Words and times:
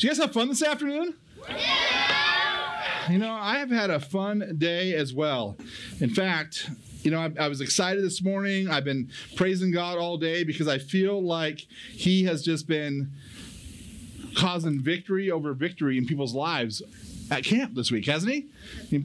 Did 0.00 0.04
you 0.04 0.10
guys 0.12 0.18
have 0.20 0.32
fun 0.32 0.48
this 0.48 0.62
afternoon? 0.62 1.12
Yeah! 1.46 3.10
You 3.10 3.18
know, 3.18 3.32
I 3.32 3.58
have 3.58 3.68
had 3.68 3.90
a 3.90 4.00
fun 4.00 4.56
day 4.56 4.94
as 4.94 5.12
well. 5.12 5.58
In 6.00 6.08
fact, 6.08 6.70
you 7.02 7.10
know, 7.10 7.20
I, 7.20 7.30
I, 7.38 7.48
was 7.48 7.60
excited 7.60 8.02
this 8.02 8.22
morning. 8.22 8.70
I've 8.70 8.86
been 8.86 9.10
praising 9.36 9.70
God 9.70 9.98
all 9.98 10.16
day 10.16 10.42
because 10.42 10.68
I 10.68 10.78
feel 10.78 11.22
like 11.22 11.66
He 11.90 12.24
has 12.24 12.42
just 12.42 12.66
been 12.66 13.12
causing 14.34 14.80
victory 14.80 15.30
over 15.30 15.52
victory 15.52 15.98
in 15.98 16.06
people's 16.06 16.32
lives 16.32 16.80
at 17.30 17.44
camp 17.44 17.74
this 17.74 17.90
week, 17.90 18.06
hasn't 18.06 18.32
he? 18.32 18.48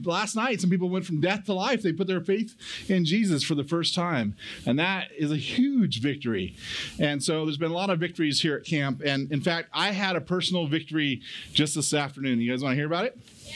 Last 0.04 0.36
night, 0.36 0.60
some 0.60 0.70
people 0.70 0.88
went 0.88 1.06
from 1.06 1.20
death 1.20 1.44
to 1.44 1.54
life. 1.54 1.82
They 1.82 1.92
put 1.92 2.06
their 2.06 2.20
faith 2.20 2.54
in 2.88 3.04
Jesus 3.04 3.42
for 3.42 3.54
the 3.54 3.64
first 3.64 3.94
time. 3.94 4.36
And 4.66 4.78
that 4.78 5.10
is 5.16 5.30
a 5.30 5.36
huge 5.36 6.00
victory. 6.00 6.56
And 6.98 7.22
so 7.22 7.44
there's 7.44 7.58
been 7.58 7.70
a 7.70 7.74
lot 7.74 7.90
of 7.90 7.98
victories 7.98 8.40
here 8.40 8.56
at 8.56 8.64
camp. 8.64 9.02
And 9.04 9.30
in 9.30 9.40
fact, 9.40 9.68
I 9.72 9.92
had 9.92 10.16
a 10.16 10.20
personal 10.20 10.66
victory 10.66 11.22
just 11.52 11.74
this 11.74 11.94
afternoon. 11.94 12.40
You 12.40 12.50
guys 12.50 12.62
want 12.62 12.72
to 12.72 12.76
hear 12.76 12.86
about 12.86 13.04
it? 13.04 13.18
Yeah. 13.44 13.54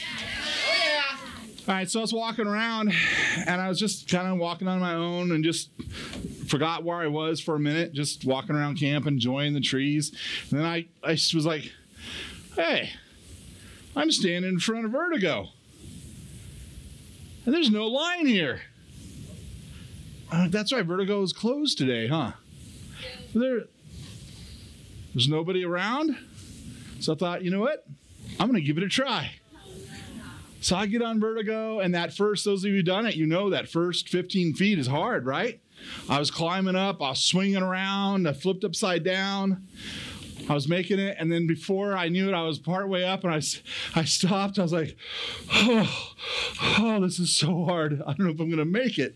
All 1.67 1.75
right, 1.75 1.89
so 1.89 1.99
I 1.99 2.01
was 2.01 2.11
walking 2.11 2.47
around 2.47 2.91
and 3.45 3.61
I 3.61 3.69
was 3.69 3.79
just 3.79 4.09
kind 4.09 4.27
of 4.27 4.39
walking 4.39 4.67
on 4.67 4.79
my 4.79 4.95
own 4.95 5.31
and 5.31 5.43
just 5.43 5.69
forgot 6.47 6.83
where 6.83 6.97
I 6.97 7.07
was 7.07 7.39
for 7.39 7.53
a 7.53 7.59
minute, 7.59 7.93
just 7.93 8.25
walking 8.25 8.55
around 8.55 8.79
camp, 8.79 9.05
enjoying 9.05 9.53
the 9.53 9.61
trees. 9.61 10.11
And 10.49 10.59
then 10.59 10.65
I, 10.65 10.87
I 11.03 11.11
was 11.11 11.45
like, 11.45 11.71
hey, 12.55 12.89
I'm 13.95 14.11
standing 14.11 14.51
in 14.51 14.59
front 14.59 14.85
of 14.85 14.91
Vertigo. 14.91 15.49
And 17.45 17.53
there's 17.53 17.71
no 17.71 17.87
line 17.87 18.25
here. 18.25 18.61
Uh, 20.31 20.47
that's 20.47 20.71
right, 20.71 20.85
Vertigo 20.85 21.21
is 21.23 21.33
closed 21.33 21.77
today, 21.77 22.07
huh? 22.07 22.31
There, 23.33 23.63
there's 25.13 25.27
nobody 25.27 25.65
around. 25.65 26.17
So 26.99 27.13
I 27.13 27.15
thought, 27.15 27.43
you 27.43 27.51
know 27.51 27.59
what? 27.59 27.85
I'm 28.39 28.47
going 28.47 28.61
to 28.61 28.65
give 28.65 28.77
it 28.77 28.83
a 28.83 28.87
try. 28.87 29.31
So 30.61 30.75
I 30.75 30.85
get 30.85 31.01
on 31.01 31.19
Vertigo, 31.19 31.79
and 31.79 31.95
that 31.95 32.13
first, 32.13 32.45
those 32.45 32.63
of 32.63 32.71
you 32.71 32.83
done 32.83 33.07
it, 33.07 33.15
you 33.15 33.25
know 33.25 33.49
that 33.49 33.67
first 33.67 34.09
15 34.09 34.53
feet 34.53 34.77
is 34.77 34.87
hard, 34.87 35.25
right? 35.25 35.59
I 36.07 36.19
was 36.19 36.29
climbing 36.29 36.75
up, 36.75 37.01
I 37.01 37.09
was 37.09 37.23
swinging 37.23 37.63
around, 37.63 38.27
I 38.27 38.33
flipped 38.33 38.63
upside 38.63 39.03
down. 39.03 39.67
I 40.49 40.53
was 40.53 40.67
making 40.67 40.99
it, 40.99 41.15
and 41.19 41.31
then 41.31 41.47
before 41.47 41.95
I 41.95 42.09
knew 42.09 42.27
it, 42.27 42.33
I 42.33 42.43
was 42.43 42.59
part 42.59 42.89
way 42.89 43.05
up, 43.05 43.23
and 43.23 43.33
I, 43.33 43.41
I 43.99 44.03
stopped. 44.03 44.59
I 44.59 44.63
was 44.63 44.73
like, 44.73 44.97
oh, 45.53 46.13
oh, 46.79 46.99
this 47.01 47.19
is 47.19 47.35
so 47.35 47.65
hard. 47.65 48.01
I 48.01 48.13
don't 48.13 48.19
know 48.19 48.31
if 48.31 48.39
I'm 48.39 48.49
to 48.57 48.65
make 48.65 48.97
it. 48.97 49.15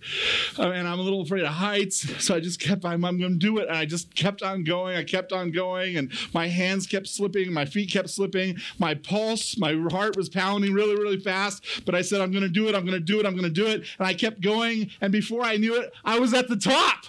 Uh, 0.58 0.70
and 0.72 0.88
I'm 0.88 1.00
a 1.00 1.02
little 1.02 1.22
afraid 1.22 1.44
of 1.44 1.54
heights, 1.54 2.24
so 2.24 2.36
I 2.36 2.40
just 2.40 2.60
kept, 2.60 2.86
I'm, 2.86 3.04
I'm 3.04 3.20
to 3.20 3.30
do 3.30 3.58
it. 3.58 3.68
And 3.68 3.78
I 3.78 3.86
just 3.86 4.16
kept 4.16 4.42
on 4.44 4.64
going. 4.64 4.96
I 4.96 5.04
kept 5.04 5.32
on 5.32 5.52
going, 5.52 5.98
and 5.98 6.12
my 6.34 6.48
hands 6.48 6.88
kept 6.88 7.08
slipping, 7.08 7.52
my 7.52 7.66
feet 7.66 7.92
kept 7.92 8.10
slipping, 8.10 8.58
my 8.80 8.94
pulse, 8.94 9.58
my 9.58 9.74
heart 9.92 10.16
was 10.16 10.30
pounding 10.30 10.74
really, 10.74 10.96
really 10.96 11.20
fast. 11.20 11.64
But 11.86 11.96
I 11.96 12.02
said, 12.02 12.22
I'm 12.22 12.32
to 12.32 12.50
do 12.50 12.68
it, 12.68 12.76
I'm 12.76 12.86
to 12.86 13.00
do 13.00 13.20
it, 13.20 13.26
I'm 13.26 13.38
to 13.38 13.50
do 13.50 13.68
it. 13.68 13.84
And 13.98 14.08
I 14.08 14.14
kept 14.14 14.42
going, 14.42 14.92
and 15.02 15.12
before 15.12 15.44
I 15.44 15.58
knew 15.58 15.76
it, 15.80 15.94
I 16.04 16.20
was 16.20 16.34
at 16.34 16.48
the 16.48 16.58
top. 16.58 17.06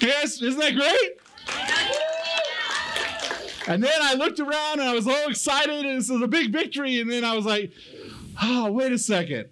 Yes, 0.00 0.40
isn't 0.40 0.58
that 0.58 0.74
great? 0.74 1.29
And 3.66 3.82
then 3.82 3.98
I 4.00 4.14
looked 4.14 4.40
around 4.40 4.80
and 4.80 4.88
I 4.88 4.94
was 4.94 5.06
all 5.06 5.28
excited, 5.28 5.84
and 5.84 5.98
this 5.98 6.08
was 6.08 6.22
a 6.22 6.28
big 6.28 6.52
victory. 6.52 7.00
And 7.00 7.10
then 7.10 7.24
I 7.24 7.34
was 7.34 7.44
like, 7.44 7.72
oh, 8.42 8.70
wait 8.72 8.92
a 8.92 8.98
second. 8.98 9.48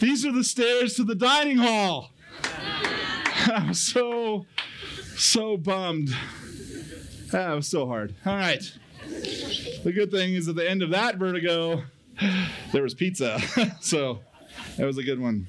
These 0.00 0.24
are 0.26 0.32
the 0.32 0.44
stairs 0.44 0.94
to 0.94 1.04
the 1.04 1.14
dining 1.14 1.56
hall. 1.56 2.10
I 2.44 3.66
was 3.68 3.80
so, 3.80 4.46
so 5.16 5.56
bummed. 5.56 6.10
Ah, 7.28 7.30
that 7.30 7.54
was 7.54 7.68
so 7.68 7.86
hard. 7.86 8.14
All 8.24 8.36
right. 8.36 8.62
The 9.84 9.92
good 9.92 10.10
thing 10.10 10.34
is 10.34 10.48
at 10.48 10.54
the 10.54 10.68
end 10.68 10.82
of 10.82 10.90
that 10.90 11.16
vertigo, 11.16 11.82
there 12.72 12.82
was 12.82 12.94
pizza. 12.94 13.40
so 13.80 14.20
that 14.76 14.86
was 14.86 14.98
a 14.98 15.02
good 15.02 15.20
one. 15.20 15.48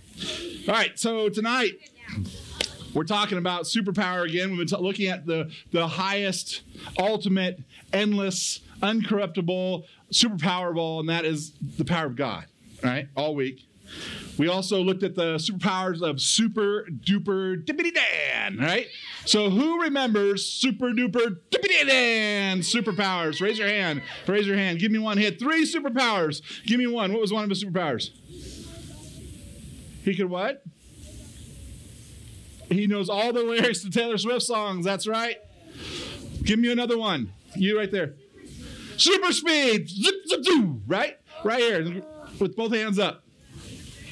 All 0.67 0.73
right. 0.73 0.97
So 0.97 1.29
tonight, 1.29 1.73
we're 2.93 3.03
talking 3.03 3.37
about 3.37 3.63
superpower 3.63 4.27
again. 4.27 4.49
We've 4.49 4.59
been 4.59 4.67
t- 4.67 4.83
looking 4.83 5.07
at 5.07 5.25
the, 5.25 5.51
the 5.71 5.87
highest, 5.87 6.61
ultimate, 6.97 7.59
endless, 7.93 8.61
uncorruptible 8.81 9.83
superpower 10.11 10.71
of 10.71 10.77
all, 10.77 10.99
and 10.99 11.09
that 11.09 11.25
is 11.25 11.53
the 11.77 11.85
power 11.85 12.07
of 12.07 12.15
God, 12.15 12.45
right? 12.83 13.07
All 13.15 13.35
week. 13.35 13.65
We 14.37 14.47
also 14.47 14.81
looked 14.81 15.03
at 15.03 15.15
the 15.15 15.35
superpowers 15.35 16.01
of 16.01 16.21
super 16.21 16.87
duper 16.89 17.63
dippity 17.65 17.91
Dan, 17.93 18.57
right? 18.57 18.87
So 19.25 19.49
who 19.49 19.81
remembers 19.81 20.45
super 20.45 20.91
duper 20.91 21.37
dippity 21.51 21.87
Dan 21.87 22.59
superpowers? 22.59 23.41
Raise 23.41 23.57
your 23.57 23.67
hand. 23.67 24.01
Raise 24.27 24.47
your 24.47 24.55
hand. 24.55 24.79
Give 24.79 24.91
me 24.91 24.99
one 24.99 25.17
hit. 25.17 25.39
Three 25.39 25.65
superpowers. 25.65 26.41
Give 26.65 26.79
me 26.79 26.87
one. 26.87 27.11
What 27.11 27.21
was 27.21 27.33
one 27.33 27.43
of 27.43 27.49
his 27.49 27.63
superpowers? 27.63 28.11
He 30.03 30.15
could 30.15 30.29
what? 30.29 30.63
He 32.69 32.87
knows 32.87 33.09
all 33.09 33.33
the 33.33 33.43
lyrics 33.43 33.81
to 33.81 33.89
Taylor 33.89 34.17
Swift 34.17 34.43
songs. 34.43 34.85
That's 34.85 35.07
right. 35.07 35.37
Give 36.43 36.59
me 36.59 36.71
another 36.71 36.97
one. 36.97 37.33
You 37.55 37.77
right 37.77 37.91
there. 37.91 38.15
Super 38.97 39.31
speed. 39.31 39.89
Right? 40.87 41.17
Right 41.43 41.59
here. 41.59 42.03
With 42.39 42.55
both 42.55 42.73
hands 42.73 42.99
up. 42.99 43.23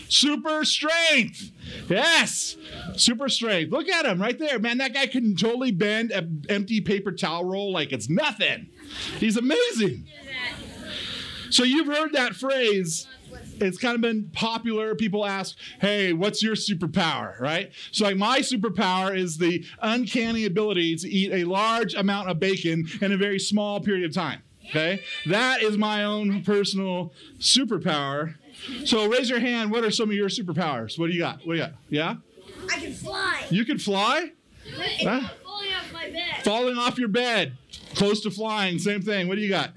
Super 0.10 0.64
strength. 0.64 1.52
Yes. 1.90 2.56
Super 2.96 3.28
strength. 3.30 3.72
Look 3.72 3.90
at 3.90 4.06
him 4.06 4.22
right 4.22 4.40
there. 4.40 4.58
Man, 4.60 4.78
that 4.78 4.94
guy 4.94 5.08
can 5.08 5.36
totally 5.36 5.72
bend 5.72 6.12
an 6.12 6.46
empty 6.50 6.82
paper 6.82 7.12
towel 7.12 7.44
roll 7.44 7.74
like 7.74 7.92
it's 7.92 8.10
nothing. 8.10 8.70
He's 9.18 9.38
amazing. 9.38 10.08
So 11.50 11.64
you've 11.64 11.88
heard 11.88 12.14
that 12.14 12.36
phrase 12.36 13.08
it's 13.62 13.78
kind 13.78 13.96
of 13.96 14.02
been 14.02 14.30
popular. 14.34 14.96
People 14.96 15.26
ask, 15.26 15.58
hey, 15.80 16.14
what's 16.14 16.42
your 16.44 16.56
superpower, 16.56 17.40
right? 17.40 17.72
So, 17.92 18.06
like, 18.06 18.18
my 18.18 18.40
superpower 18.40 19.16
is 19.18 19.38
the 19.38 19.66
uncanny 19.82 20.46
ability 20.46 20.96
to 20.98 21.10
eat 21.10 21.32
a 21.32 21.44
large 21.44 21.94
amount 21.94 22.30
of 22.30 22.40
bacon 22.40 22.88
in 23.02 23.12
a 23.12 23.18
very 23.18 23.40
small 23.40 23.80
period 23.80 24.06
of 24.06 24.14
time. 24.14 24.42
Okay? 24.70 25.02
That 25.26 25.62
is 25.62 25.78
my 25.78 26.04
own 26.04 26.44
personal 26.44 27.14
superpower. 27.40 28.36
So, 28.86 29.08
raise 29.08 29.30
your 29.30 29.40
hand. 29.40 29.72
What 29.72 29.84
are 29.84 29.92
some 29.92 30.10
of 30.10 30.16
your 30.16 30.30
superpowers? 30.30 31.00
What 31.00 31.08
do 31.08 31.14
you 31.14 31.20
got? 31.20 31.46
What 31.46 31.54
do 31.54 31.60
you 31.60 31.66
got? 31.66 31.74
Yeah? 31.90 32.16
I 32.72 32.80
can 32.80 32.94
fly. 32.94 33.46
You 33.50 33.66
can 33.66 33.78
fly? 33.78 34.32
Huh? 34.76 35.30
Falling 35.44 35.74
off 35.74 35.94
my 35.94 36.10
bed. 36.10 36.44
Falling 36.44 36.78
off 36.78 36.98
your 36.98 37.08
bed. 37.08 37.54
Close 37.96 38.22
to 38.22 38.32
flying. 38.32 38.80
Same 38.80 39.02
thing. 39.02 39.28
What 39.28 39.36
do 39.36 39.42
you 39.42 39.50
got? 39.50 39.72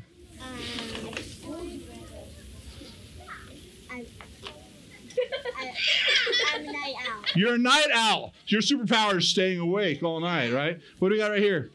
I'm 6.52 6.69
a 6.69 6.72
night 6.72 6.94
owl. 7.06 7.22
You're 7.40 7.54
a 7.54 7.58
night 7.58 7.86
owl. 7.94 8.34
Your 8.48 8.60
superpower 8.60 9.16
is 9.16 9.28
staying 9.28 9.60
awake 9.60 10.02
all 10.02 10.20
night, 10.20 10.52
right? 10.52 10.78
What 10.98 11.08
do 11.08 11.14
we 11.14 11.18
got 11.18 11.30
right 11.30 11.40
here? 11.40 11.70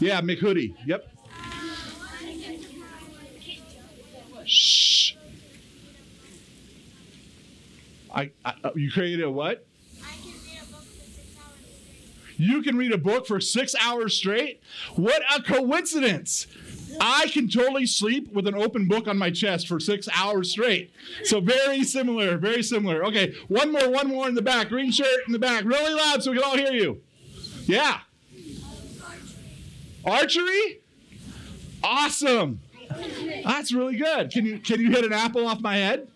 Yeah, 0.00 0.22
McHoodie. 0.22 0.74
Yep. 0.86 1.06
Shh. 4.46 5.12
I, 8.14 8.30
I 8.42 8.54
uh, 8.64 8.70
you 8.74 8.90
created 8.90 9.22
a 9.22 9.30
what? 9.30 9.66
You 12.38 12.62
can 12.62 12.78
read 12.78 12.92
a 12.92 12.98
book 12.98 13.26
for 13.26 13.38
six 13.38 13.74
hours 13.78 14.16
straight? 14.16 14.62
What 14.94 15.22
a 15.34 15.42
coincidence! 15.42 16.46
I 17.00 17.28
can 17.28 17.48
totally 17.48 17.86
sleep 17.86 18.32
with 18.32 18.46
an 18.46 18.54
open 18.54 18.88
book 18.88 19.08
on 19.08 19.18
my 19.18 19.30
chest 19.30 19.68
for 19.68 19.78
six 19.80 20.08
hours 20.14 20.50
straight. 20.50 20.92
So 21.24 21.40
very 21.40 21.84
similar, 21.84 22.36
very 22.38 22.62
similar. 22.62 23.04
Okay, 23.04 23.34
one 23.48 23.72
more, 23.72 23.88
one 23.90 24.08
more 24.08 24.28
in 24.28 24.34
the 24.34 24.42
back. 24.42 24.68
Green 24.68 24.90
shirt 24.90 25.26
in 25.26 25.32
the 25.32 25.38
back, 25.38 25.64
really 25.64 25.94
loud 25.94 26.22
so 26.22 26.30
we 26.30 26.38
can 26.38 26.46
all 26.46 26.56
hear 26.56 26.72
you. 26.72 27.00
Yeah. 27.64 28.00
Archery? 30.04 30.80
Awesome. 31.82 32.60
That's 33.44 33.72
really 33.72 33.96
good. 33.96 34.30
Can 34.30 34.46
you 34.46 34.58
can 34.58 34.80
you 34.80 34.90
hit 34.90 35.04
an 35.04 35.12
apple 35.12 35.46
off 35.46 35.60
my 35.60 35.76
head? 35.76 36.08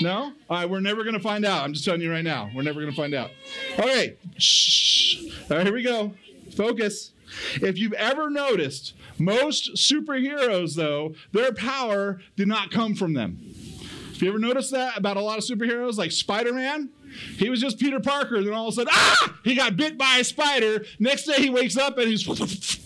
No? 0.00 0.32
All 0.48 0.56
right, 0.56 0.68
we're 0.68 0.80
never 0.80 1.02
going 1.02 1.14
to 1.14 1.20
find 1.20 1.44
out. 1.44 1.64
I'm 1.64 1.72
just 1.72 1.84
telling 1.84 2.00
you 2.00 2.10
right 2.10 2.24
now. 2.24 2.50
We're 2.54 2.62
never 2.62 2.80
going 2.80 2.92
to 2.92 2.96
find 2.96 3.14
out. 3.14 3.30
Okay. 3.78 4.16
Shh. 4.38 5.24
All 5.50 5.56
right, 5.56 5.66
here 5.66 5.74
we 5.74 5.82
go. 5.82 6.14
Focus. 6.56 7.12
If 7.56 7.76
you've 7.78 7.92
ever 7.94 8.30
noticed, 8.30 8.94
most 9.18 9.74
superheroes, 9.74 10.74
though, 10.74 11.14
their 11.32 11.52
power 11.52 12.20
did 12.36 12.48
not 12.48 12.70
come 12.70 12.94
from 12.94 13.14
them. 13.14 13.38
Have 14.12 14.22
you 14.22 14.28
ever 14.28 14.38
noticed 14.38 14.70
that 14.72 14.96
about 14.96 15.16
a 15.16 15.20
lot 15.20 15.38
of 15.38 15.44
superheroes, 15.44 15.98
like 15.98 16.10
Spider 16.10 16.52
Man? 16.52 16.90
He 17.38 17.50
was 17.50 17.60
just 17.60 17.78
Peter 17.78 18.00
Parker, 18.00 18.42
then 18.42 18.52
all 18.52 18.68
of 18.68 18.72
a 18.72 18.76
sudden, 18.76 18.92
ah, 18.92 19.34
he 19.44 19.54
got 19.54 19.76
bit 19.76 19.96
by 19.96 20.18
a 20.18 20.24
spider. 20.24 20.84
Next 20.98 21.24
day 21.24 21.40
he 21.40 21.50
wakes 21.50 21.76
up 21.76 21.98
and 21.98 22.08
he's 22.08 22.26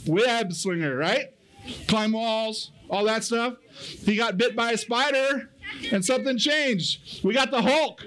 web 0.06 0.52
slinger, 0.52 0.96
right? 0.96 1.34
Climb 1.88 2.12
walls, 2.12 2.72
all 2.88 3.04
that 3.04 3.24
stuff. 3.24 3.56
He 4.04 4.16
got 4.16 4.36
bit 4.36 4.54
by 4.54 4.72
a 4.72 4.78
spider 4.78 5.50
and 5.90 6.04
something 6.04 6.38
changed. 6.38 7.24
We 7.24 7.34
got 7.34 7.50
the 7.50 7.62
Hulk. 7.62 8.06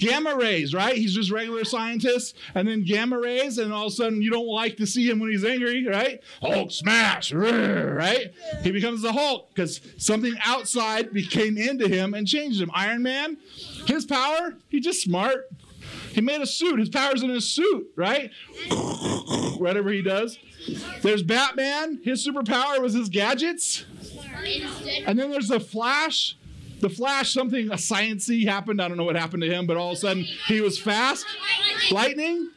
Gamma 0.00 0.34
rays, 0.34 0.72
right? 0.72 0.96
He's 0.96 1.14
just 1.14 1.30
regular 1.30 1.62
scientist, 1.64 2.34
and 2.54 2.66
then 2.66 2.84
gamma 2.84 3.18
rays, 3.18 3.58
and 3.58 3.70
all 3.70 3.86
of 3.86 3.92
a 3.92 3.94
sudden 3.94 4.22
you 4.22 4.30
don't 4.30 4.46
like 4.46 4.78
to 4.78 4.86
see 4.86 5.08
him 5.08 5.18
when 5.18 5.30
he's 5.30 5.44
angry, 5.44 5.86
right? 5.86 6.22
Hulk 6.40 6.70
smash, 6.70 7.32
right? 7.34 8.32
He 8.62 8.70
becomes 8.70 9.02
the 9.02 9.12
Hulk 9.12 9.50
because 9.54 9.82
something 9.98 10.34
outside 10.42 11.12
became 11.12 11.58
into 11.58 11.86
him 11.86 12.14
and 12.14 12.26
changed 12.26 12.62
him. 12.62 12.70
Iron 12.72 13.02
Man, 13.02 13.36
his 13.86 14.06
power, 14.06 14.56
he's 14.70 14.84
just 14.84 15.02
smart. 15.02 15.50
He 16.12 16.22
made 16.22 16.40
a 16.40 16.46
suit. 16.46 16.78
His 16.78 16.88
power's 16.88 17.22
in 17.22 17.28
his 17.28 17.48
suit, 17.48 17.90
right? 17.94 18.30
Whatever 19.58 19.90
he 19.90 20.00
does. 20.00 20.38
There's 21.02 21.22
Batman. 21.22 22.00
His 22.02 22.26
superpower 22.26 22.80
was 22.80 22.94
his 22.94 23.10
gadgets. 23.10 23.84
And 25.06 25.18
then 25.18 25.30
there's 25.30 25.48
the 25.48 25.60
Flash. 25.60 26.36
The 26.80 26.88
Flash, 26.88 27.32
something 27.32 27.68
a 27.68 27.74
sciency 27.74 28.46
happened. 28.46 28.80
I 28.80 28.88
don't 28.88 28.96
know 28.96 29.04
what 29.04 29.16
happened 29.16 29.42
to 29.42 29.48
him, 29.48 29.66
but 29.66 29.76
all 29.76 29.90
of 29.92 29.98
a 29.98 30.00
sudden 30.00 30.24
he 30.46 30.60
was 30.60 30.78
fast. 30.78 31.26
Lightning. 31.90 32.50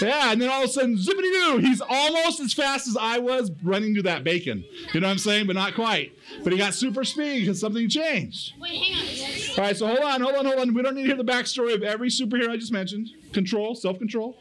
Yeah, 0.00 0.32
and 0.32 0.40
then 0.40 0.48
all 0.48 0.64
of 0.64 0.70
a 0.70 0.72
sudden, 0.72 0.96
zippity 0.96 1.30
doo, 1.30 1.58
he's 1.58 1.80
almost 1.80 2.40
as 2.40 2.52
fast 2.52 2.88
as 2.88 2.96
I 2.96 3.18
was 3.18 3.50
running 3.62 3.94
to 3.96 4.02
that 4.02 4.24
bacon. 4.24 4.64
You 4.92 5.00
know 5.00 5.06
what 5.06 5.12
I'm 5.12 5.18
saying? 5.18 5.46
But 5.46 5.56
not 5.56 5.74
quite. 5.74 6.12
But 6.42 6.52
he 6.52 6.58
got 6.58 6.74
super 6.74 7.04
speed 7.04 7.40
because 7.40 7.60
something 7.60 7.88
changed. 7.88 8.54
Wait, 8.58 8.82
hang 8.82 8.94
on. 8.96 9.58
All 9.58 9.64
right, 9.64 9.76
so 9.76 9.86
hold 9.86 9.98
on, 10.00 10.20
hold 10.22 10.36
on, 10.36 10.46
hold 10.46 10.58
on. 10.58 10.74
We 10.74 10.82
don't 10.82 10.94
need 10.94 11.02
to 11.02 11.08
hear 11.08 11.16
the 11.16 11.24
backstory 11.24 11.74
of 11.74 11.82
every 11.82 12.08
superhero 12.08 12.50
I 12.50 12.56
just 12.56 12.72
mentioned. 12.72 13.08
Control, 13.32 13.74
self 13.74 13.98
control. 13.98 14.38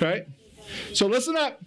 All 0.00 0.08
right? 0.08 0.26
So 0.94 1.06
listen 1.06 1.36
up. 1.36 1.60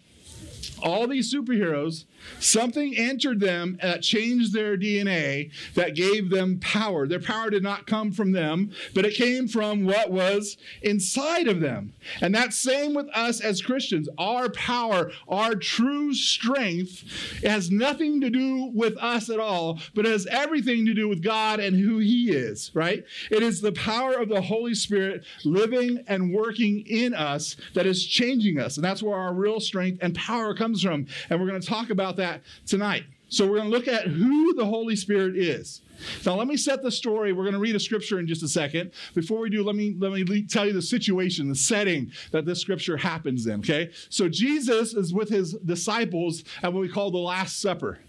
All 0.81 1.07
these 1.07 1.33
superheroes, 1.33 2.05
something 2.39 2.95
entered 2.95 3.39
them 3.39 3.77
that 3.81 4.01
changed 4.01 4.53
their 4.53 4.77
DNA 4.77 5.51
that 5.75 5.95
gave 5.95 6.29
them 6.29 6.59
power. 6.59 7.07
Their 7.07 7.19
power 7.19 7.49
did 7.49 7.63
not 7.63 7.87
come 7.87 8.11
from 8.11 8.31
them, 8.31 8.71
but 8.93 9.05
it 9.05 9.15
came 9.15 9.47
from 9.47 9.85
what 9.85 10.11
was 10.11 10.57
inside 10.81 11.47
of 11.47 11.59
them. 11.59 11.93
And 12.21 12.33
that's 12.33 12.55
same 12.55 12.93
with 12.93 13.07
us 13.13 13.41
as 13.41 13.61
Christians. 13.61 14.09
Our 14.17 14.49
power, 14.49 15.11
our 15.27 15.55
true 15.55 16.13
strength 16.13 17.03
has 17.43 17.71
nothing 17.71 18.21
to 18.21 18.29
do 18.29 18.71
with 18.73 18.97
us 18.97 19.29
at 19.29 19.39
all, 19.39 19.79
but 19.93 20.05
has 20.05 20.27
everything 20.27 20.85
to 20.85 20.93
do 20.93 21.07
with 21.07 21.23
God 21.23 21.59
and 21.59 21.77
who 21.77 21.99
He 21.99 22.31
is, 22.31 22.71
right? 22.73 23.03
It 23.31 23.43
is 23.43 23.61
the 23.61 23.71
power 23.71 24.13
of 24.13 24.29
the 24.29 24.41
Holy 24.41 24.75
Spirit 24.75 25.23
living 25.43 26.03
and 26.07 26.33
working 26.33 26.85
in 26.87 27.13
us 27.13 27.55
that 27.73 27.85
is 27.85 28.05
changing 28.05 28.59
us. 28.59 28.77
And 28.77 28.83
that's 28.83 29.03
where 29.03 29.17
our 29.17 29.33
real 29.33 29.59
strength 29.59 29.99
and 30.01 30.15
power 30.15 30.55
comes 30.55 30.81
from. 30.81 31.07
And 31.29 31.39
we're 31.39 31.47
going 31.47 31.61
to 31.61 31.67
talk 31.67 31.89
about 31.89 32.14
that 32.17 32.41
tonight. 32.65 33.03
So 33.29 33.45
we're 33.45 33.57
going 33.57 33.71
to 33.71 33.75
look 33.75 33.87
at 33.87 34.07
who 34.07 34.53
the 34.53 34.65
Holy 34.65 34.95
Spirit 34.95 35.35
is. 35.35 35.81
Now 36.25 36.35
let 36.35 36.47
me 36.47 36.57
set 36.57 36.83
the 36.83 36.91
story. 36.91 37.33
We're 37.33 37.43
going 37.43 37.53
to 37.53 37.59
read 37.59 37.75
a 37.75 37.79
scripture 37.79 38.19
in 38.19 38.27
just 38.27 38.43
a 38.43 38.47
second. 38.47 38.91
Before 39.13 39.39
we 39.39 39.49
do, 39.49 39.63
let 39.63 39.75
me 39.75 39.95
let 39.97 40.11
me 40.11 40.43
tell 40.43 40.65
you 40.65 40.73
the 40.73 40.81
situation, 40.81 41.47
the 41.49 41.55
setting 41.55 42.11
that 42.31 42.45
this 42.45 42.59
scripture 42.59 42.97
happens 42.97 43.47
in, 43.47 43.59
okay? 43.59 43.91
So 44.09 44.29
Jesus 44.29 44.93
is 44.93 45.13
with 45.13 45.29
his 45.29 45.53
disciples 45.53 46.43
at 46.61 46.73
what 46.73 46.81
we 46.81 46.89
call 46.89 47.11
the 47.11 47.17
last 47.17 47.61
supper. 47.61 47.99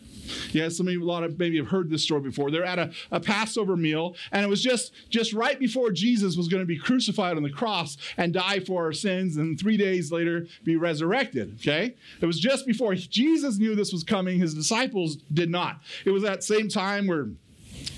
Yeah, 0.52 0.68
some 0.68 0.86
of 0.86 0.92
you, 0.92 1.02
a 1.02 1.04
lot 1.04 1.24
of 1.24 1.38
maybe 1.38 1.56
have 1.56 1.68
heard 1.68 1.90
this 1.90 2.02
story 2.02 2.20
before. 2.20 2.50
They're 2.50 2.64
at 2.64 2.78
a, 2.78 2.92
a 3.10 3.20
Passover 3.20 3.76
meal, 3.76 4.16
and 4.32 4.44
it 4.44 4.48
was 4.48 4.62
just 4.62 4.92
just 5.08 5.32
right 5.32 5.58
before 5.58 5.90
Jesus 5.90 6.36
was 6.36 6.48
going 6.48 6.62
to 6.62 6.66
be 6.66 6.78
crucified 6.78 7.36
on 7.36 7.42
the 7.42 7.50
cross 7.50 7.96
and 8.16 8.32
die 8.32 8.60
for 8.60 8.84
our 8.84 8.92
sins, 8.92 9.36
and 9.36 9.58
three 9.58 9.76
days 9.76 10.12
later 10.12 10.46
be 10.64 10.76
resurrected. 10.76 11.58
Okay, 11.60 11.94
it 12.20 12.26
was 12.26 12.40
just 12.40 12.66
before 12.66 12.94
Jesus 12.94 13.58
knew 13.58 13.74
this 13.74 13.92
was 13.92 14.04
coming. 14.04 14.38
His 14.38 14.54
disciples 14.54 15.16
did 15.32 15.50
not. 15.50 15.80
It 16.04 16.10
was 16.10 16.22
that 16.22 16.44
same 16.44 16.68
time 16.68 17.06
where 17.06 17.28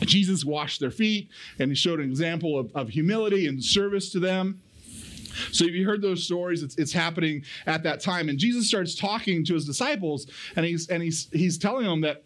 Jesus 0.01 0.45
washed 0.45 0.81
their 0.81 0.91
feet 0.91 1.29
and 1.59 1.71
he 1.71 1.75
showed 1.75 2.01
an 2.01 2.07
example 2.09 2.59
of, 2.59 2.75
of 2.75 2.89
humility 2.91 3.47
and 3.47 3.63
service 3.63 4.11
to 4.13 4.21
them. 4.21 4.61
So 5.53 5.65
if 5.65 5.73
you 5.73 5.87
heard 5.87 6.03
those 6.03 6.25
stories, 6.25 6.63
it's, 6.63 6.77
it's 6.77 6.93
happening 6.93 7.45
at 7.67 7.83
that 7.83 8.01
time. 8.01 8.29
And 8.29 8.39
Jesus 8.39 8.67
starts 8.69 8.95
talking 8.95 9.45
to 9.45 9.55
his 9.55 9.65
disciples, 9.65 10.27
and 10.57 10.65
he's 10.65 10.89
and 10.89 11.03
he's 11.03 11.29
he's 11.33 11.59
telling 11.59 11.85
them 11.85 12.01
that 12.03 12.25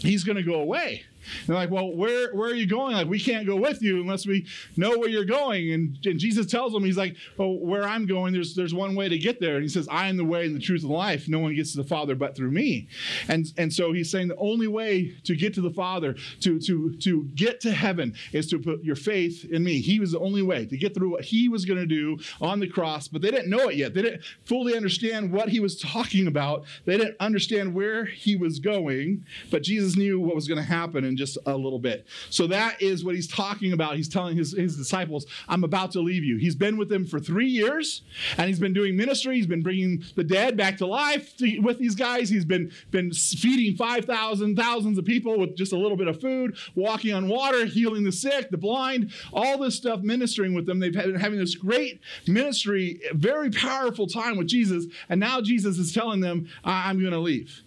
he's 0.00 0.24
going 0.24 0.36
to 0.36 0.42
go 0.42 0.60
away. 0.60 1.04
They're 1.46 1.56
like, 1.56 1.70
well, 1.70 1.94
where, 1.94 2.34
where 2.34 2.50
are 2.50 2.54
you 2.54 2.66
going? 2.66 2.94
Like, 2.94 3.08
we 3.08 3.20
can't 3.20 3.46
go 3.46 3.56
with 3.56 3.82
you 3.82 4.00
unless 4.00 4.26
we 4.26 4.46
know 4.76 4.98
where 4.98 5.08
you're 5.08 5.24
going. 5.24 5.72
And, 5.72 5.98
and 6.04 6.18
Jesus 6.18 6.46
tells 6.46 6.72
them, 6.72 6.84
he's 6.84 6.96
like, 6.96 7.16
well, 7.36 7.58
where 7.58 7.84
I'm 7.84 8.06
going, 8.06 8.32
there's, 8.32 8.54
there's 8.54 8.74
one 8.74 8.94
way 8.94 9.08
to 9.08 9.18
get 9.18 9.40
there. 9.40 9.54
And 9.54 9.62
he 9.62 9.68
says, 9.68 9.88
I 9.90 10.08
am 10.08 10.16
the 10.16 10.24
way 10.24 10.46
and 10.46 10.54
the 10.54 10.60
truth 10.60 10.82
and 10.82 10.90
life. 10.90 11.28
No 11.28 11.38
one 11.38 11.54
gets 11.54 11.72
to 11.72 11.78
the 11.78 11.88
Father 11.88 12.14
but 12.14 12.36
through 12.36 12.50
me. 12.50 12.88
And, 13.28 13.46
and 13.56 13.72
so 13.72 13.92
he's 13.92 14.10
saying 14.10 14.28
the 14.28 14.36
only 14.36 14.68
way 14.68 15.14
to 15.24 15.36
get 15.36 15.54
to 15.54 15.60
the 15.60 15.70
Father, 15.70 16.14
to, 16.40 16.58
to, 16.60 16.96
to 16.96 17.24
get 17.34 17.60
to 17.60 17.72
heaven, 17.72 18.14
is 18.32 18.46
to 18.48 18.58
put 18.58 18.82
your 18.82 18.96
faith 18.96 19.44
in 19.50 19.64
me. 19.64 19.80
He 19.80 20.00
was 20.00 20.12
the 20.12 20.20
only 20.20 20.42
way 20.42 20.66
to 20.66 20.76
get 20.76 20.94
through 20.94 21.10
what 21.10 21.24
he 21.24 21.48
was 21.48 21.64
going 21.64 21.80
to 21.80 21.86
do 21.86 22.18
on 22.40 22.60
the 22.60 22.68
cross. 22.68 23.08
But 23.08 23.22
they 23.22 23.30
didn't 23.30 23.50
know 23.50 23.68
it 23.68 23.76
yet. 23.76 23.94
They 23.94 24.02
didn't 24.02 24.22
fully 24.44 24.76
understand 24.76 25.32
what 25.32 25.48
he 25.48 25.60
was 25.60 25.78
talking 25.78 26.26
about. 26.26 26.64
They 26.84 26.96
didn't 26.96 27.16
understand 27.20 27.74
where 27.74 28.04
he 28.04 28.36
was 28.36 28.58
going. 28.58 29.24
But 29.50 29.62
Jesus 29.62 29.96
knew 29.96 30.20
what 30.20 30.34
was 30.34 30.48
going 30.48 30.58
to 30.58 30.64
happen. 30.64 31.04
And 31.04 31.17
just 31.18 31.38
a 31.46 31.56
little 31.56 31.78
bit. 31.78 32.06
So 32.30 32.46
that 32.46 32.80
is 32.80 33.04
what 33.04 33.14
he's 33.14 33.28
talking 33.28 33.72
about. 33.72 33.96
He's 33.96 34.08
telling 34.08 34.36
his, 34.36 34.52
his 34.52 34.76
disciples, 34.76 35.26
I'm 35.48 35.64
about 35.64 35.92
to 35.92 36.00
leave 36.00 36.24
you. 36.24 36.36
He's 36.36 36.54
been 36.54 36.76
with 36.76 36.88
them 36.88 37.04
for 37.04 37.18
three 37.18 37.48
years 37.48 38.02
and 38.36 38.48
he's 38.48 38.60
been 38.60 38.72
doing 38.72 38.96
ministry. 38.96 39.36
He's 39.36 39.46
been 39.46 39.62
bringing 39.62 40.04
the 40.14 40.24
dead 40.24 40.56
back 40.56 40.78
to 40.78 40.86
life 40.86 41.36
to, 41.38 41.58
with 41.60 41.78
these 41.78 41.94
guys. 41.94 42.28
He's 42.28 42.44
been, 42.44 42.72
been 42.90 43.12
feeding 43.12 43.76
5,000, 43.76 44.56
thousands 44.56 44.98
of 44.98 45.04
people 45.04 45.38
with 45.38 45.56
just 45.56 45.72
a 45.72 45.76
little 45.76 45.96
bit 45.96 46.08
of 46.08 46.20
food, 46.20 46.56
walking 46.74 47.12
on 47.12 47.28
water, 47.28 47.66
healing 47.66 48.04
the 48.04 48.12
sick, 48.12 48.50
the 48.50 48.56
blind, 48.56 49.12
all 49.32 49.58
this 49.58 49.74
stuff, 49.74 50.00
ministering 50.00 50.54
with 50.54 50.66
them. 50.66 50.78
They've 50.78 50.92
been 50.92 51.14
having 51.16 51.38
this 51.38 51.54
great 51.54 52.00
ministry, 52.26 53.00
very 53.12 53.50
powerful 53.50 54.06
time 54.06 54.36
with 54.36 54.46
Jesus. 54.46 54.86
And 55.08 55.20
now 55.20 55.40
Jesus 55.40 55.78
is 55.78 55.92
telling 55.92 56.20
them, 56.20 56.48
I'm 56.64 57.00
going 57.00 57.12
to 57.12 57.18
leave. 57.18 57.62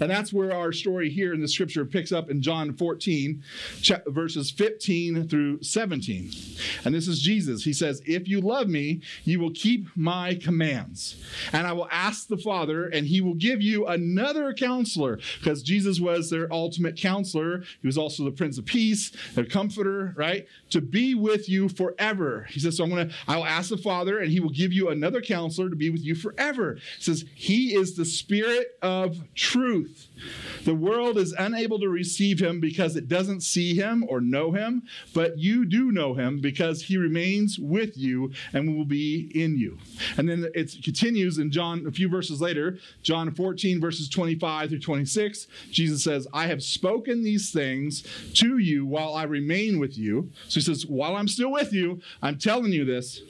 And 0.00 0.10
that's 0.10 0.32
where 0.32 0.52
our 0.52 0.72
story 0.72 1.10
here 1.10 1.34
in 1.34 1.40
the 1.40 1.48
scripture 1.48 1.84
picks 1.84 2.12
up 2.12 2.30
in 2.30 2.42
John 2.42 2.74
14, 2.74 3.42
verses 4.06 4.50
15 4.50 5.28
through 5.28 5.62
17. 5.62 6.30
And 6.84 6.94
this 6.94 7.08
is 7.08 7.20
Jesus. 7.20 7.64
He 7.64 7.72
says, 7.72 8.02
If 8.04 8.28
you 8.28 8.40
love 8.40 8.68
me, 8.68 9.02
you 9.24 9.40
will 9.40 9.52
keep 9.52 9.86
my 9.96 10.34
commands. 10.34 11.16
And 11.52 11.66
I 11.66 11.72
will 11.72 11.88
ask 11.90 12.28
the 12.28 12.36
Father, 12.36 12.86
and 12.86 13.06
he 13.06 13.20
will 13.20 13.34
give 13.34 13.62
you 13.62 13.86
another 13.86 14.52
counselor, 14.52 15.18
because 15.38 15.62
Jesus 15.62 16.00
was 16.00 16.30
their 16.30 16.52
ultimate 16.52 16.96
counselor. 16.96 17.64
He 17.80 17.86
was 17.86 17.98
also 17.98 18.24
the 18.24 18.30
Prince 18.30 18.58
of 18.58 18.64
Peace, 18.64 19.12
their 19.34 19.44
comforter, 19.44 20.14
right? 20.16 20.46
To 20.70 20.80
be 20.80 21.14
with 21.14 21.48
you 21.48 21.68
forever. 21.68 22.46
He 22.50 22.60
says, 22.60 22.76
So 22.76 22.84
I'm 22.84 22.90
going 22.90 23.08
to, 23.08 23.14
I 23.28 23.36
will 23.36 23.46
ask 23.46 23.70
the 23.70 23.76
Father, 23.76 24.18
and 24.18 24.30
he 24.30 24.40
will 24.40 24.50
give 24.50 24.72
you 24.72 24.88
another 24.88 25.20
counselor 25.20 25.70
to 25.70 25.76
be 25.76 25.90
with 25.90 26.04
you 26.04 26.14
forever. 26.14 26.74
He 26.74 27.02
says, 27.02 27.24
He 27.34 27.74
is 27.74 27.96
the 27.96 28.04
Spirit 28.04 28.76
of 28.82 29.18
truth. 29.34 29.83
The 30.64 30.74
world 30.74 31.18
is 31.18 31.32
unable 31.32 31.78
to 31.80 31.88
receive 31.88 32.40
him 32.40 32.60
because 32.60 32.96
it 32.96 33.08
doesn't 33.08 33.42
see 33.42 33.74
him 33.74 34.04
or 34.08 34.20
know 34.20 34.52
him, 34.52 34.82
but 35.12 35.38
you 35.38 35.64
do 35.64 35.92
know 35.92 36.14
him 36.14 36.40
because 36.40 36.82
he 36.82 36.96
remains 36.96 37.58
with 37.58 37.96
you 37.96 38.32
and 38.52 38.76
will 38.76 38.84
be 38.84 39.30
in 39.34 39.56
you. 39.58 39.78
And 40.16 40.28
then 40.28 40.46
it 40.54 40.82
continues 40.82 41.38
in 41.38 41.50
John, 41.50 41.86
a 41.86 41.92
few 41.92 42.08
verses 42.08 42.40
later, 42.40 42.78
John 43.02 43.34
14, 43.34 43.80
verses 43.80 44.08
25 44.08 44.70
through 44.70 44.78
26. 44.80 45.46
Jesus 45.70 46.02
says, 46.02 46.26
I 46.32 46.46
have 46.46 46.62
spoken 46.62 47.22
these 47.22 47.50
things 47.50 48.02
to 48.34 48.58
you 48.58 48.86
while 48.86 49.14
I 49.14 49.24
remain 49.24 49.78
with 49.78 49.98
you. 49.98 50.30
So 50.48 50.54
he 50.54 50.60
says, 50.60 50.86
While 50.86 51.16
I'm 51.16 51.28
still 51.28 51.52
with 51.52 51.72
you, 51.72 52.00
I'm 52.22 52.38
telling 52.38 52.72
you 52.72 52.84
this. 52.84 53.20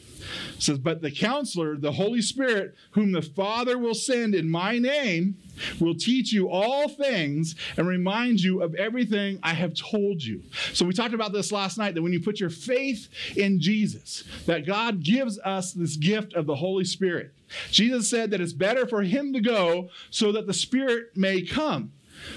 Says, 0.59 0.78
But 0.78 1.02
the 1.02 1.11
counselor, 1.11 1.76
the 1.76 1.93
Holy 1.93 2.23
Spirit, 2.23 2.75
whom 2.93 3.12
the 3.12 3.23
Father 3.23 3.78
will 3.78 3.95
send 3.95 4.35
in 4.35 4.49
my 4.49 4.78
name, 4.78 5.37
will 5.80 5.94
teach 5.94 6.32
you 6.32 6.49
all 6.50 6.88
things 6.88 7.54
and 7.76 7.87
remind 7.87 8.40
you 8.40 8.62
of 8.62 8.75
everything 8.75 9.38
I 9.42 9.54
have 9.54 9.75
told 9.75 10.23
you. 10.23 10.42
So 10.73 10.84
we 10.84 10.92
talked 10.92 11.14
about 11.14 11.32
this 11.32 11.52
last 11.52 11.78
night 11.78 11.94
that 11.94 12.02
when 12.02 12.12
you 12.12 12.20
put 12.20 12.40
your 12.40 12.50
faith 12.50 13.08
in 13.37 13.61
Jesus, 13.61 14.25
that 14.46 14.66
God 14.66 15.02
gives 15.02 15.38
us 15.40 15.73
this 15.73 15.96
gift 15.96 16.34
of 16.34 16.46
the 16.46 16.56
Holy 16.56 16.84
Spirit. 16.84 17.32
Jesus 17.70 18.08
said 18.08 18.30
that 18.30 18.40
it's 18.40 18.52
better 18.52 18.87
for 18.87 19.02
him 19.02 19.32
to 19.32 19.40
go 19.40 19.90
so 20.11 20.32
that 20.32 20.46
the 20.46 20.54
Spirit 20.54 21.16
may 21.16 21.42
come. 21.42 21.92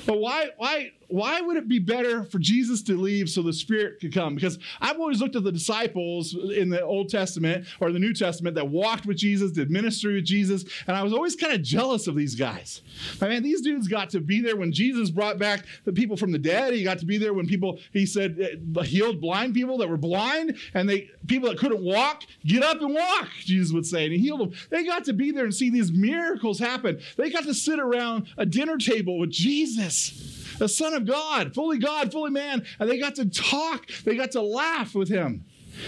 But 0.06 0.20
why, 0.20 0.50
why, 0.58 0.92
why 1.08 1.40
would 1.40 1.58
it 1.58 1.68
be 1.68 1.80
better 1.80 2.24
for 2.26 2.40
Jesus 2.40 2.82
to 2.84 3.00
leave 3.00 3.30
so 3.30 3.42
the 3.42 3.54
Spirit 3.54 4.00
could 4.00 4.14
come? 4.14 4.36
Because 4.36 4.60
I've 4.82 5.00
always 5.00 5.22
looked 5.22 5.36
at 5.36 5.44
the 5.44 5.52
disciples 5.52 6.36
in 6.36 6.70
the 6.70 6.82
Old 6.82 7.10
Testament 7.10 7.66
or 7.80 7.92
the 7.92 8.00
New 8.00 8.14
Testament 8.14 8.56
that 8.56 8.68
walked 8.68 9.06
with 9.06 9.18
Jesus, 9.18 9.52
did 9.52 9.72
ministry 9.72 10.16
with 10.16 10.26
Jesus, 10.26 10.66
and 10.86 10.98
I 10.98 11.04
was 11.04 11.14
always 11.14 11.36
kind 11.36 11.54
of 11.54 11.62
jealous 11.62 12.08
of 12.08 12.16
these 12.16 12.36
guys. 12.36 12.82
I 13.22 13.30
mean, 13.30 13.44
these 13.44 13.62
dudes 13.62 13.88
got 13.88 14.10
to 14.12 14.20
be 14.20 14.42
there 14.42 14.58
when 14.58 14.72
Jesus 14.72 15.10
brought 15.10 15.40
back 15.40 15.66
the 15.86 15.94
people 15.94 16.18
from 16.18 16.32
the 16.32 16.38
dead. 16.38 16.74
He 16.74 16.84
got 16.84 17.00
to 17.00 17.06
be 17.06 17.18
there 17.18 17.34
when 17.34 17.48
people, 17.48 17.80
he 17.94 18.06
said, 18.06 18.60
uh, 18.76 18.82
healed 18.82 19.22
blind 19.22 19.54
people 19.54 19.78
that 19.78 19.90
were 19.90 19.98
blind, 19.98 20.58
and 20.74 20.90
they 20.90 21.10
people 21.28 21.50
that 21.50 21.58
couldn't 21.58 21.84
walk, 21.84 22.24
get 22.46 22.64
up 22.64 22.82
and 22.82 22.94
walk, 22.94 23.30
Jesus 23.40 23.72
would 23.74 23.86
say, 23.86 24.06
and 24.06 24.14
he 24.14 24.20
healed 24.20 24.40
them. 24.40 24.54
They 24.70 24.86
got 24.86 25.06
to 25.06 25.14
be 25.14 25.32
there 25.32 25.46
and 25.46 25.54
see 25.54 25.70
these 25.70 25.92
miracles 25.92 26.60
happen. 26.60 27.00
They 27.16 27.30
got 27.30 27.44
to 27.46 27.54
sit 27.54 27.80
around 27.80 28.28
a 28.38 28.46
dinner 28.46 28.78
table 28.78 29.20
with 29.20 29.32
Jesus 29.32 30.27
the 30.58 30.70
Son 30.70 30.94
of 30.94 31.06
God, 31.06 31.54
fully 31.54 31.78
God, 31.78 32.12
fully 32.12 32.32
man, 32.32 32.66
and 32.80 32.90
they 32.90 33.00
got 33.00 33.16
to 33.16 33.26
talk, 33.30 33.88
they 34.06 34.16
got 34.16 34.32
to 34.32 34.42
laugh 34.42 34.96
with 34.96 35.10
him. 35.10 35.46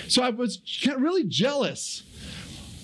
So 0.07 0.21
I 0.21 0.29
was 0.29 0.61
really 0.97 1.23
jealous. 1.23 2.03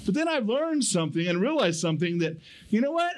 But 0.05 0.13
then 0.13 0.27
I 0.27 0.39
learned 0.39 0.83
something 0.83 1.27
and 1.27 1.41
realized 1.41 1.79
something 1.79 2.19
that, 2.19 2.37
you 2.69 2.81
know 2.81 2.91
what? 2.91 3.15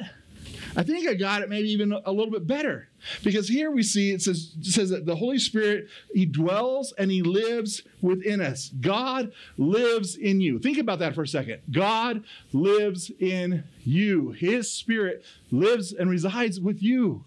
I 0.75 0.83
think 0.83 1.07
I 1.07 1.15
got 1.15 1.41
it 1.41 1.49
maybe 1.49 1.69
even 1.71 1.91
a 1.91 2.11
little 2.11 2.31
bit 2.31 2.45
better. 2.45 2.87
Because 3.23 3.47
here 3.47 3.71
we 3.71 3.83
see 3.83 4.11
it 4.11 4.21
says, 4.21 4.53
it 4.59 4.65
says 4.65 4.89
that 4.89 5.05
the 5.05 5.15
Holy 5.15 5.39
Spirit, 5.39 5.87
He 6.13 6.25
dwells 6.25 6.93
and 6.97 7.09
He 7.09 7.23
lives 7.23 7.83
within 8.01 8.41
us. 8.41 8.69
God 8.79 9.31
lives 9.57 10.15
in 10.15 10.39
you. 10.39 10.59
Think 10.59 10.77
about 10.77 10.99
that 10.99 11.15
for 11.15 11.23
a 11.23 11.27
second. 11.27 11.61
God 11.71 12.23
lives 12.53 13.11
in 13.19 13.63
you. 13.83 14.31
His 14.31 14.71
Spirit 14.71 15.25
lives 15.51 15.93
and 15.93 16.09
resides 16.09 16.59
with 16.59 16.83
you. 16.83 17.23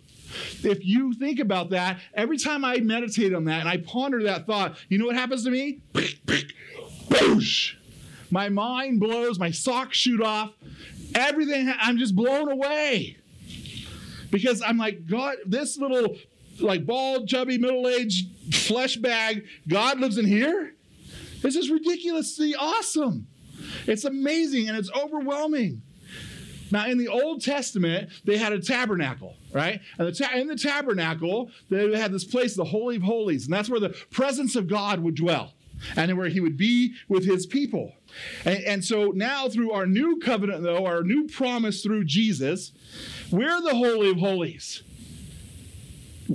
If 0.63 0.85
you 0.85 1.13
think 1.15 1.41
about 1.41 1.71
that, 1.71 2.01
every 2.15 2.39
time 2.39 2.65
I 2.65 2.79
meditate 2.79 3.35
on 3.35 3.45
that 3.47 3.61
and 3.61 3.69
I 3.69 3.79
ponder 3.79 4.23
that 4.25 4.47
thought, 4.47 4.77
you 4.89 4.99
know 4.99 5.07
what 5.07 5.17
happens 5.17 5.45
to 5.45 5.51
me? 5.51 5.81
Boosh! 7.09 7.75
My 8.31 8.49
mind 8.49 9.01
blows, 9.01 9.39
my 9.39 9.51
socks 9.51 9.97
shoot 9.97 10.23
off, 10.23 10.53
everything, 11.15 11.73
I'm 11.81 11.99
just 11.99 12.15
blown 12.15 12.51
away 12.51 13.17
because 14.31 14.63
I'm 14.63 14.79
like, 14.79 15.07
God, 15.07 15.37
this 15.45 15.77
little 15.77 16.17
like 16.61 16.87
bald, 16.87 17.29
chubby, 17.29 17.59
middle-aged 17.59 18.55
flesh 18.55 18.97
bag, 18.97 19.45
God 19.67 19.99
lives 19.99 20.19
in 20.19 20.27
here? 20.27 20.75
This 21.43 21.57
is 21.57 21.71
ridiculously 21.71 22.55
awesome. 22.55 23.27
It's 23.87 24.05
amazing 24.05 24.69
and 24.69 24.77
it's 24.77 24.91
overwhelming. 24.93 25.83
Now, 26.71 26.87
in 26.87 26.99
the 26.99 27.09
Old 27.09 27.43
Testament, 27.43 28.11
they 28.25 28.39
had 28.39 28.53
a 28.53 28.61
tabernacle, 28.61 29.37
right? 29.53 29.81
And 29.99 30.09
the 30.09 30.13
ta- 30.13 30.35
in 30.35 30.47
the 30.47 30.57
tabernacle, 30.57 31.51
they 31.69 31.97
had 31.99 32.13
this 32.13 32.25
place, 32.25 32.55
the 32.55 32.65
Holy 32.65 32.97
of 32.97 33.03
Holies, 33.03 33.45
and 33.45 33.53
that's 33.53 33.69
where 33.69 33.81
the 33.81 33.97
presence 34.11 34.57
of 34.57 34.69
God 34.69 35.01
would 35.01 35.15
dwell 35.15 35.53
and 35.97 36.17
where 36.17 36.29
he 36.29 36.41
would 36.41 36.57
be 36.57 36.95
with 37.09 37.25
his 37.25 37.47
people. 37.47 37.95
And, 38.45 38.63
and, 38.65 38.85
so 38.85 39.13
now, 39.15 39.49
through 39.49 39.73
our 39.73 39.87
new 39.87 40.19
covenant, 40.19 40.63
though, 40.63 40.85
our 40.85 41.03
new 41.03 41.27
promise 41.29 41.83
through 41.83 42.05
Jesus, 42.05 42.73
we're 43.31 43.61
the 43.63 43.75
Holy 43.75 44.11
of 44.11 44.19
Holies. 44.19 44.83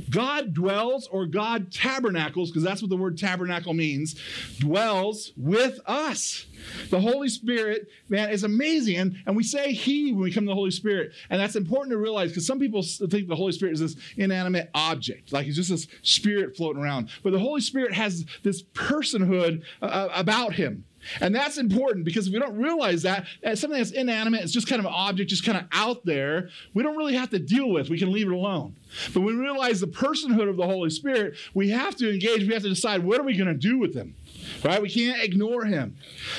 God 0.10 0.54
dwells 0.54 1.08
or 1.08 1.26
God 1.26 1.72
tabernacles, 1.72 2.50
because 2.50 2.64
that's 2.64 2.82
what 2.82 2.90
the 2.90 2.98
word 2.98 3.18
tabernacle 3.18 3.74
means, 3.74 4.16
dwells 4.60 5.32
with 5.38 5.80
us. 5.86 6.46
The 6.90 7.00
Holy 7.00 7.30
Spirit, 7.30 7.88
man, 8.10 8.30
is 8.30 8.44
amazing. 8.44 8.98
And, 8.98 9.16
and 9.26 9.36
we 9.36 9.44
say 9.44 9.74
He 9.74 10.12
when 10.12 10.24
we 10.24 10.32
come 10.32 10.46
to 10.46 10.50
the 10.50 10.56
Holy 10.56 10.72
Spirit. 10.72 11.12
And 11.30 11.40
that's 11.40 11.56
important 11.56 11.92
to 11.92 11.98
realize 11.98 12.30
because 12.30 12.48
some 12.48 12.60
people 12.60 12.82
think 12.82 13.28
the 13.28 13.36
Holy 13.36 13.52
Spirit 13.52 13.74
is 13.74 13.80
this 13.80 13.96
inanimate 14.18 14.70
object, 14.74 15.32
like 15.32 15.46
He's 15.46 15.56
just 15.56 15.70
this 15.70 15.88
spirit 16.02 16.56
floating 16.56 16.82
around. 16.82 17.10
But 17.24 17.34
the 17.34 17.40
Holy 17.40 17.62
Spirit 17.62 17.94
has 17.94 18.26
this 18.44 18.64
personhood 18.64 19.64
uh, 19.82 20.10
about 20.14 20.54
Him. 20.54 20.86
And 21.22 21.34
that's 21.34 21.58
important 21.58 22.06
because 22.06 22.28
if 22.28 22.34
we 22.34 22.40
don't 22.40 22.58
realize 22.58 23.04
that, 23.04 23.26
as 23.44 23.60
something 23.60 23.78
that's 23.78 23.92
inanimate, 23.92 24.42
it's 24.42 24.52
just 24.52 24.68
kind 24.68 24.80
of 24.80 24.86
an 24.86 24.94
object, 24.94 25.30
just 25.30 25.46
kind 25.46 25.58
of 25.58 25.66
out 25.72 26.06
there, 26.06 26.50
we 26.74 26.84
don't 26.84 26.98
really 26.98 27.16
have 27.16 27.30
to 27.32 27.40
deal 27.40 27.70
with. 27.70 27.90
We 27.90 28.00
can 28.00 28.12
leave 28.12 28.28
it 28.28 28.34
alone. 28.34 28.76
But 29.14 29.22
when 29.22 29.38
we 29.38 29.42
realize 29.42 29.80
the 29.80 29.88
personhood 29.88 30.50
of 30.50 30.58
the 30.58 30.66
Holy 30.66 30.90
Spirit, 30.90 31.36
we 31.54 31.70
have 31.70 31.96
to 31.98 32.12
engage. 32.12 32.48
We 32.48 32.54
have 32.54 32.64
to 32.64 32.70
decide 32.70 33.04
what 33.04 33.20
are 33.20 33.24
we 33.24 33.36
going 33.36 33.48
to 33.48 33.54
do 33.54 33.78
with 33.78 33.94
him, 33.94 34.16
right? 34.64 34.82
We 34.82 34.90
can't 34.90 35.22
ignore 35.22 35.66
him. 35.66 35.98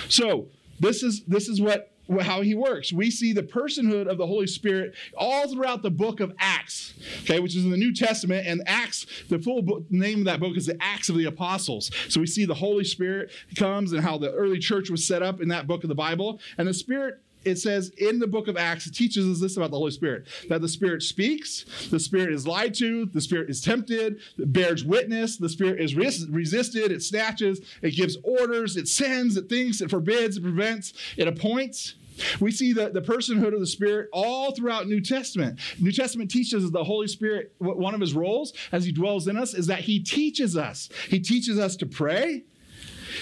So 0.09 0.49
this 0.81 1.03
is 1.03 1.23
this 1.25 1.49
is 1.49 1.61
what 1.61 1.93
how 2.21 2.43
he 2.43 2.55
works. 2.55 2.93
We 2.93 3.11
see 3.11 3.33
the 3.33 3.43
personhood 3.43 4.09
of 4.09 4.19
the 4.19 4.27
Holy 4.27 4.47
Spirit 4.47 4.95
all 5.17 5.53
throughout 5.53 5.83
the 5.83 5.91
book 5.91 6.21
of 6.21 6.33
Acts, 6.39 6.95
okay, 7.23 7.41
which 7.41 7.57
is 7.57 7.65
in 7.65 7.71
the 7.71 7.77
New 7.77 7.95
Testament. 7.95 8.47
And 8.47 8.63
Acts, 8.67 9.07
the 9.29 9.39
full 9.39 9.63
book, 9.63 9.85
name 9.91 10.21
of 10.21 10.25
that 10.27 10.41
book 10.41 10.57
is 10.57 10.67
the 10.67 10.77
Acts 10.81 11.09
of 11.09 11.17
the 11.17 11.25
Apostles. 11.25 11.91
So 12.09 12.21
we 12.21 12.27
see 12.27 12.45
the 12.45 12.55
Holy 12.55 12.85
Spirit 12.85 13.31
comes 13.57 13.93
and 13.93 14.03
how 14.03 14.19
the 14.19 14.33
early 14.33 14.59
church 14.59 14.91
was 14.91 15.07
set 15.07 15.23
up 15.23 15.41
in 15.41 15.49
that 15.49 15.67
book 15.67 15.83
of 15.83 15.89
the 15.89 15.95
Bible. 15.95 16.41
And 16.59 16.69
the 16.69 16.75
Spirit 16.75 17.21
it 17.47 17.59
says 17.59 17.91
in 17.97 18.19
the 18.19 18.27
book 18.27 18.49
of 18.49 18.57
Acts, 18.57 18.87
it 18.87 18.95
teaches 18.95 19.27
us 19.27 19.41
this 19.41 19.57
about 19.57 19.71
the 19.71 19.79
Holy 19.79 19.93
Spirit 19.93 20.27
that 20.49 20.61
the 20.61 20.69
Spirit 20.69 21.03
speaks, 21.03 21.65
the 21.91 22.01
Spirit 22.01 22.33
is 22.33 22.47
lied 22.47 22.75
to, 22.75 23.07
the 23.07 23.21
Spirit 23.21 23.49
is 23.49 23.61
tempted, 23.61 24.21
bears 24.37 24.85
witness, 24.85 25.37
the 25.37 25.49
Spirit 25.49 25.81
is 25.81 25.95
res- 25.95 26.27
resisted, 26.29 26.91
it 26.91 27.03
snatches, 27.03 27.61
it 27.83 27.93
gives 27.93 28.17
orders, 28.25 28.77
it 28.77 28.89
sends, 28.89 29.37
it 29.37 29.49
thinks, 29.49 29.81
it 29.81 29.91
forbids, 29.91 30.37
it 30.37 30.43
prevents, 30.43 30.93
it 31.17 31.29
appoints. 31.29 31.95
We 32.41 32.51
see 32.51 32.73
the, 32.73 32.89
the 32.89 33.03
personhood 33.03 33.53
of 33.55 33.61
the 33.61 33.67
Spirit 33.67 34.09
all 34.13 34.53
throughout 34.53 34.89
New 34.89 35.01
Testament. 35.01 35.61
New 35.79 35.93
Testament 35.93 36.31
teaches 36.31 36.65
us 36.65 36.71
the 36.71 36.85
Holy 36.85 37.09
Spirit, 37.09 37.55
one 37.59 37.95
of 37.95 38.01
his 38.01 38.15
roles 38.15 38.55
as 38.73 38.85
he 38.85 38.93
dwells 38.93 39.29
in 39.29 39.37
us 39.37 39.55
is 39.55 39.67
that 39.67 39.81
he 39.81 40.01
teaches 40.01 40.57
us. 40.57 40.89
He 41.09 41.21
teaches 41.21 41.59
us 41.59 41.77
to 41.77 41.87
pray. 41.87 42.45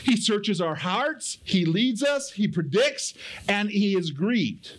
He 0.04 0.16
searches 0.16 0.60
our 0.60 0.74
hearts, 0.74 1.38
He 1.44 1.64
leads 1.64 2.02
us, 2.02 2.32
He 2.32 2.48
predicts, 2.48 3.14
and 3.48 3.70
He 3.70 3.96
is 3.96 4.10
grieved. 4.10 4.72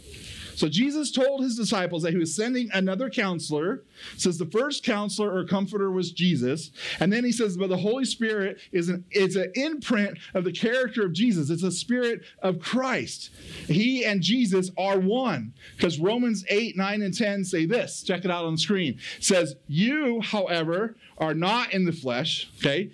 So 0.55 0.69
Jesus 0.69 1.11
told 1.11 1.43
his 1.43 1.57
disciples 1.57 2.03
that 2.03 2.13
he 2.13 2.17
was 2.17 2.33
sending 2.33 2.69
another 2.73 3.09
counselor. 3.09 3.83
Says 4.17 4.37
the 4.37 4.45
first 4.45 4.83
counselor 4.83 5.33
or 5.33 5.45
comforter 5.45 5.91
was 5.91 6.11
Jesus, 6.11 6.71
and 6.99 7.11
then 7.11 7.23
he 7.23 7.31
says, 7.31 7.57
but 7.57 7.69
the 7.69 7.77
Holy 7.77 8.05
Spirit 8.05 8.59
is 8.71 8.89
an 8.89 9.05
it's 9.11 9.35
an 9.35 9.51
imprint 9.55 10.17
of 10.33 10.43
the 10.43 10.51
character 10.51 11.05
of 11.05 11.13
Jesus. 11.13 11.49
It's 11.49 11.63
a 11.63 11.71
spirit 11.71 12.21
of 12.41 12.59
Christ. 12.59 13.31
He 13.67 14.05
and 14.05 14.21
Jesus 14.21 14.71
are 14.77 14.99
one. 14.99 15.53
Because 15.75 15.99
Romans 15.99 16.45
8, 16.49 16.77
9, 16.77 17.01
and 17.01 17.17
10 17.17 17.43
say 17.45 17.65
this. 17.65 18.03
Check 18.03 18.25
it 18.25 18.31
out 18.31 18.45
on 18.45 18.53
the 18.53 18.59
screen. 18.59 18.97
It 19.17 19.23
says, 19.23 19.55
You, 19.67 20.21
however, 20.21 20.95
are 21.17 21.33
not 21.33 21.73
in 21.73 21.85
the 21.85 21.93
flesh, 21.93 22.49
okay? 22.59 22.91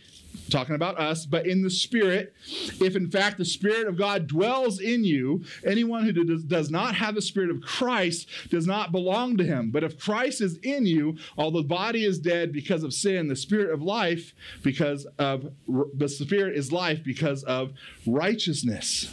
Talking 0.52 0.76
about 0.76 1.00
us, 1.00 1.26
but 1.26 1.48
in 1.48 1.64
the 1.64 1.70
Spirit. 1.70 2.34
If 2.80 2.96
in 2.96 3.10
fact 3.10 3.38
the 3.38 3.46
Spirit 3.46 3.88
of 3.88 3.98
God 3.98 4.28
dwells 4.28 4.80
in 4.80 5.04
you, 5.04 5.44
anyone 5.66 6.04
who 6.04 6.12
does 6.12 6.70
not 6.70 6.94
have 6.96 7.16
the 7.16 7.22
Spirit 7.22 7.50
of 7.50 7.62
Christ 7.62 8.28
does 8.50 8.68
not 8.68 8.92
belong 8.92 9.38
to 9.38 9.44
him. 9.44 9.72
But 9.72 9.84
if 9.84 10.00
Christ 10.00 10.42
is 10.42 10.58
in 10.58 10.86
you, 10.86 11.18
although 11.38 11.62
the 11.62 11.68
body 11.68 12.06
is 12.06 12.20
dead 12.20 12.52
because 12.52 12.84
of 12.84 12.94
sin, 12.94 13.28
the 13.28 13.36
Spirit 13.36 13.74
of 13.74 13.82
life 13.82 14.34
because 14.62 15.06
of 15.18 15.52
the 15.68 16.10
Spirit 16.10 16.56
is 16.56 16.72
life 16.72 17.04
because 17.04 17.44
of 17.44 17.72
righteousness. 18.06 19.10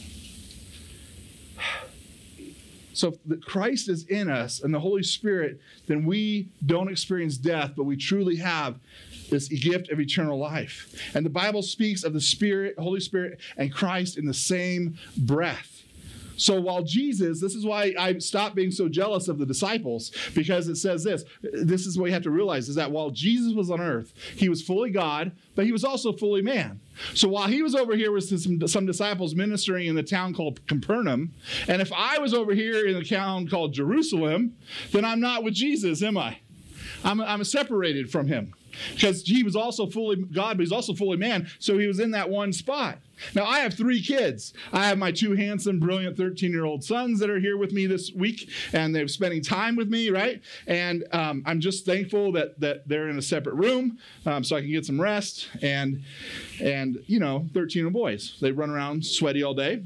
So 2.92 3.16
if 3.30 3.40
Christ 3.42 3.88
is 3.88 4.06
in 4.06 4.28
us 4.28 4.60
and 4.60 4.74
the 4.74 4.80
Holy 4.80 5.04
Spirit, 5.04 5.60
then 5.86 6.04
we 6.04 6.48
don't 6.66 6.90
experience 6.90 7.36
death, 7.36 7.74
but 7.76 7.84
we 7.84 7.96
truly 7.96 8.34
have 8.36 8.80
this 9.30 9.48
gift 9.48 9.90
of 9.90 10.00
eternal 10.00 10.38
life. 10.38 10.94
And 11.14 11.24
the 11.24 11.30
Bible 11.30 11.62
speaks 11.62 12.04
of 12.04 12.12
the 12.12 12.20
Spirit, 12.20 12.78
Holy 12.78 13.00
Spirit, 13.00 13.40
and 13.56 13.72
Christ 13.72 14.18
in 14.18 14.26
the 14.26 14.34
same 14.34 14.96
breath. 15.16 15.78
So 16.38 16.60
while 16.60 16.84
Jesus, 16.84 17.40
this 17.40 17.54
is 17.54 17.66
why 17.66 17.94
I 17.98 18.16
stopped 18.18 18.54
being 18.54 18.70
so 18.70 18.88
jealous 18.88 19.26
of 19.26 19.38
the 19.38 19.44
disciples, 19.44 20.12
because 20.34 20.68
it 20.68 20.76
says 20.76 21.02
this. 21.02 21.24
This 21.42 21.84
is 21.84 21.98
what 21.98 22.06
you 22.06 22.12
have 22.12 22.22
to 22.22 22.30
realize 22.30 22.68
is 22.68 22.76
that 22.76 22.92
while 22.92 23.10
Jesus 23.10 23.54
was 23.54 23.70
on 23.70 23.80
earth, 23.80 24.14
he 24.36 24.48
was 24.48 24.62
fully 24.62 24.90
God, 24.90 25.32
but 25.56 25.66
he 25.66 25.72
was 25.72 25.84
also 25.84 26.12
fully 26.12 26.40
man. 26.40 26.80
So 27.14 27.28
while 27.28 27.48
he 27.48 27.60
was 27.60 27.74
over 27.74 27.96
here 27.96 28.12
with 28.12 28.28
some, 28.28 28.66
some 28.68 28.86
disciples 28.86 29.34
ministering 29.34 29.88
in 29.88 29.96
the 29.96 30.02
town 30.02 30.32
called 30.32 30.64
Capernaum, 30.68 31.34
and 31.66 31.82
if 31.82 31.92
I 31.92 32.18
was 32.18 32.32
over 32.32 32.54
here 32.54 32.86
in 32.86 32.94
the 32.94 33.04
town 33.04 33.48
called 33.48 33.74
Jerusalem, 33.74 34.56
then 34.92 35.04
I'm 35.04 35.20
not 35.20 35.42
with 35.42 35.54
Jesus, 35.54 36.04
am 36.04 36.16
I? 36.16 36.38
I'm, 37.02 37.20
I'm 37.20 37.42
separated 37.42 38.10
from 38.10 38.28
him 38.28 38.54
because 38.94 39.22
he 39.22 39.42
was 39.42 39.56
also 39.56 39.86
fully 39.86 40.16
God, 40.16 40.56
but 40.56 40.62
he's 40.62 40.72
also 40.72 40.94
fully 40.94 41.16
man. 41.16 41.48
So 41.58 41.78
he 41.78 41.86
was 41.86 42.00
in 42.00 42.10
that 42.12 42.28
one 42.28 42.52
spot. 42.52 42.98
Now, 43.34 43.44
I 43.44 43.60
have 43.60 43.74
three 43.74 44.00
kids. 44.00 44.54
I 44.72 44.86
have 44.86 44.98
my 44.98 45.10
two 45.10 45.34
handsome, 45.34 45.80
brilliant 45.80 46.16
13 46.16 46.50
year 46.52 46.64
old 46.64 46.84
sons 46.84 47.18
that 47.20 47.30
are 47.30 47.40
here 47.40 47.56
with 47.56 47.72
me 47.72 47.86
this 47.86 48.12
week, 48.12 48.50
and 48.72 48.94
they're 48.94 49.08
spending 49.08 49.42
time 49.42 49.76
with 49.76 49.88
me, 49.88 50.10
right? 50.10 50.40
And 50.66 51.04
um, 51.12 51.42
I'm 51.46 51.60
just 51.60 51.84
thankful 51.84 52.32
that, 52.32 52.58
that 52.60 52.86
they're 52.88 53.08
in 53.08 53.18
a 53.18 53.22
separate 53.22 53.54
room 53.56 53.98
um, 54.26 54.44
so 54.44 54.56
I 54.56 54.60
can 54.60 54.70
get 54.70 54.86
some 54.86 55.00
rest. 55.00 55.48
And, 55.62 56.02
and 56.60 57.02
you 57.06 57.18
know, 57.18 57.48
13 57.54 57.82
year 57.82 57.90
boys, 57.90 58.36
they 58.40 58.52
run 58.52 58.70
around 58.70 59.04
sweaty 59.04 59.42
all 59.42 59.54
day 59.54 59.82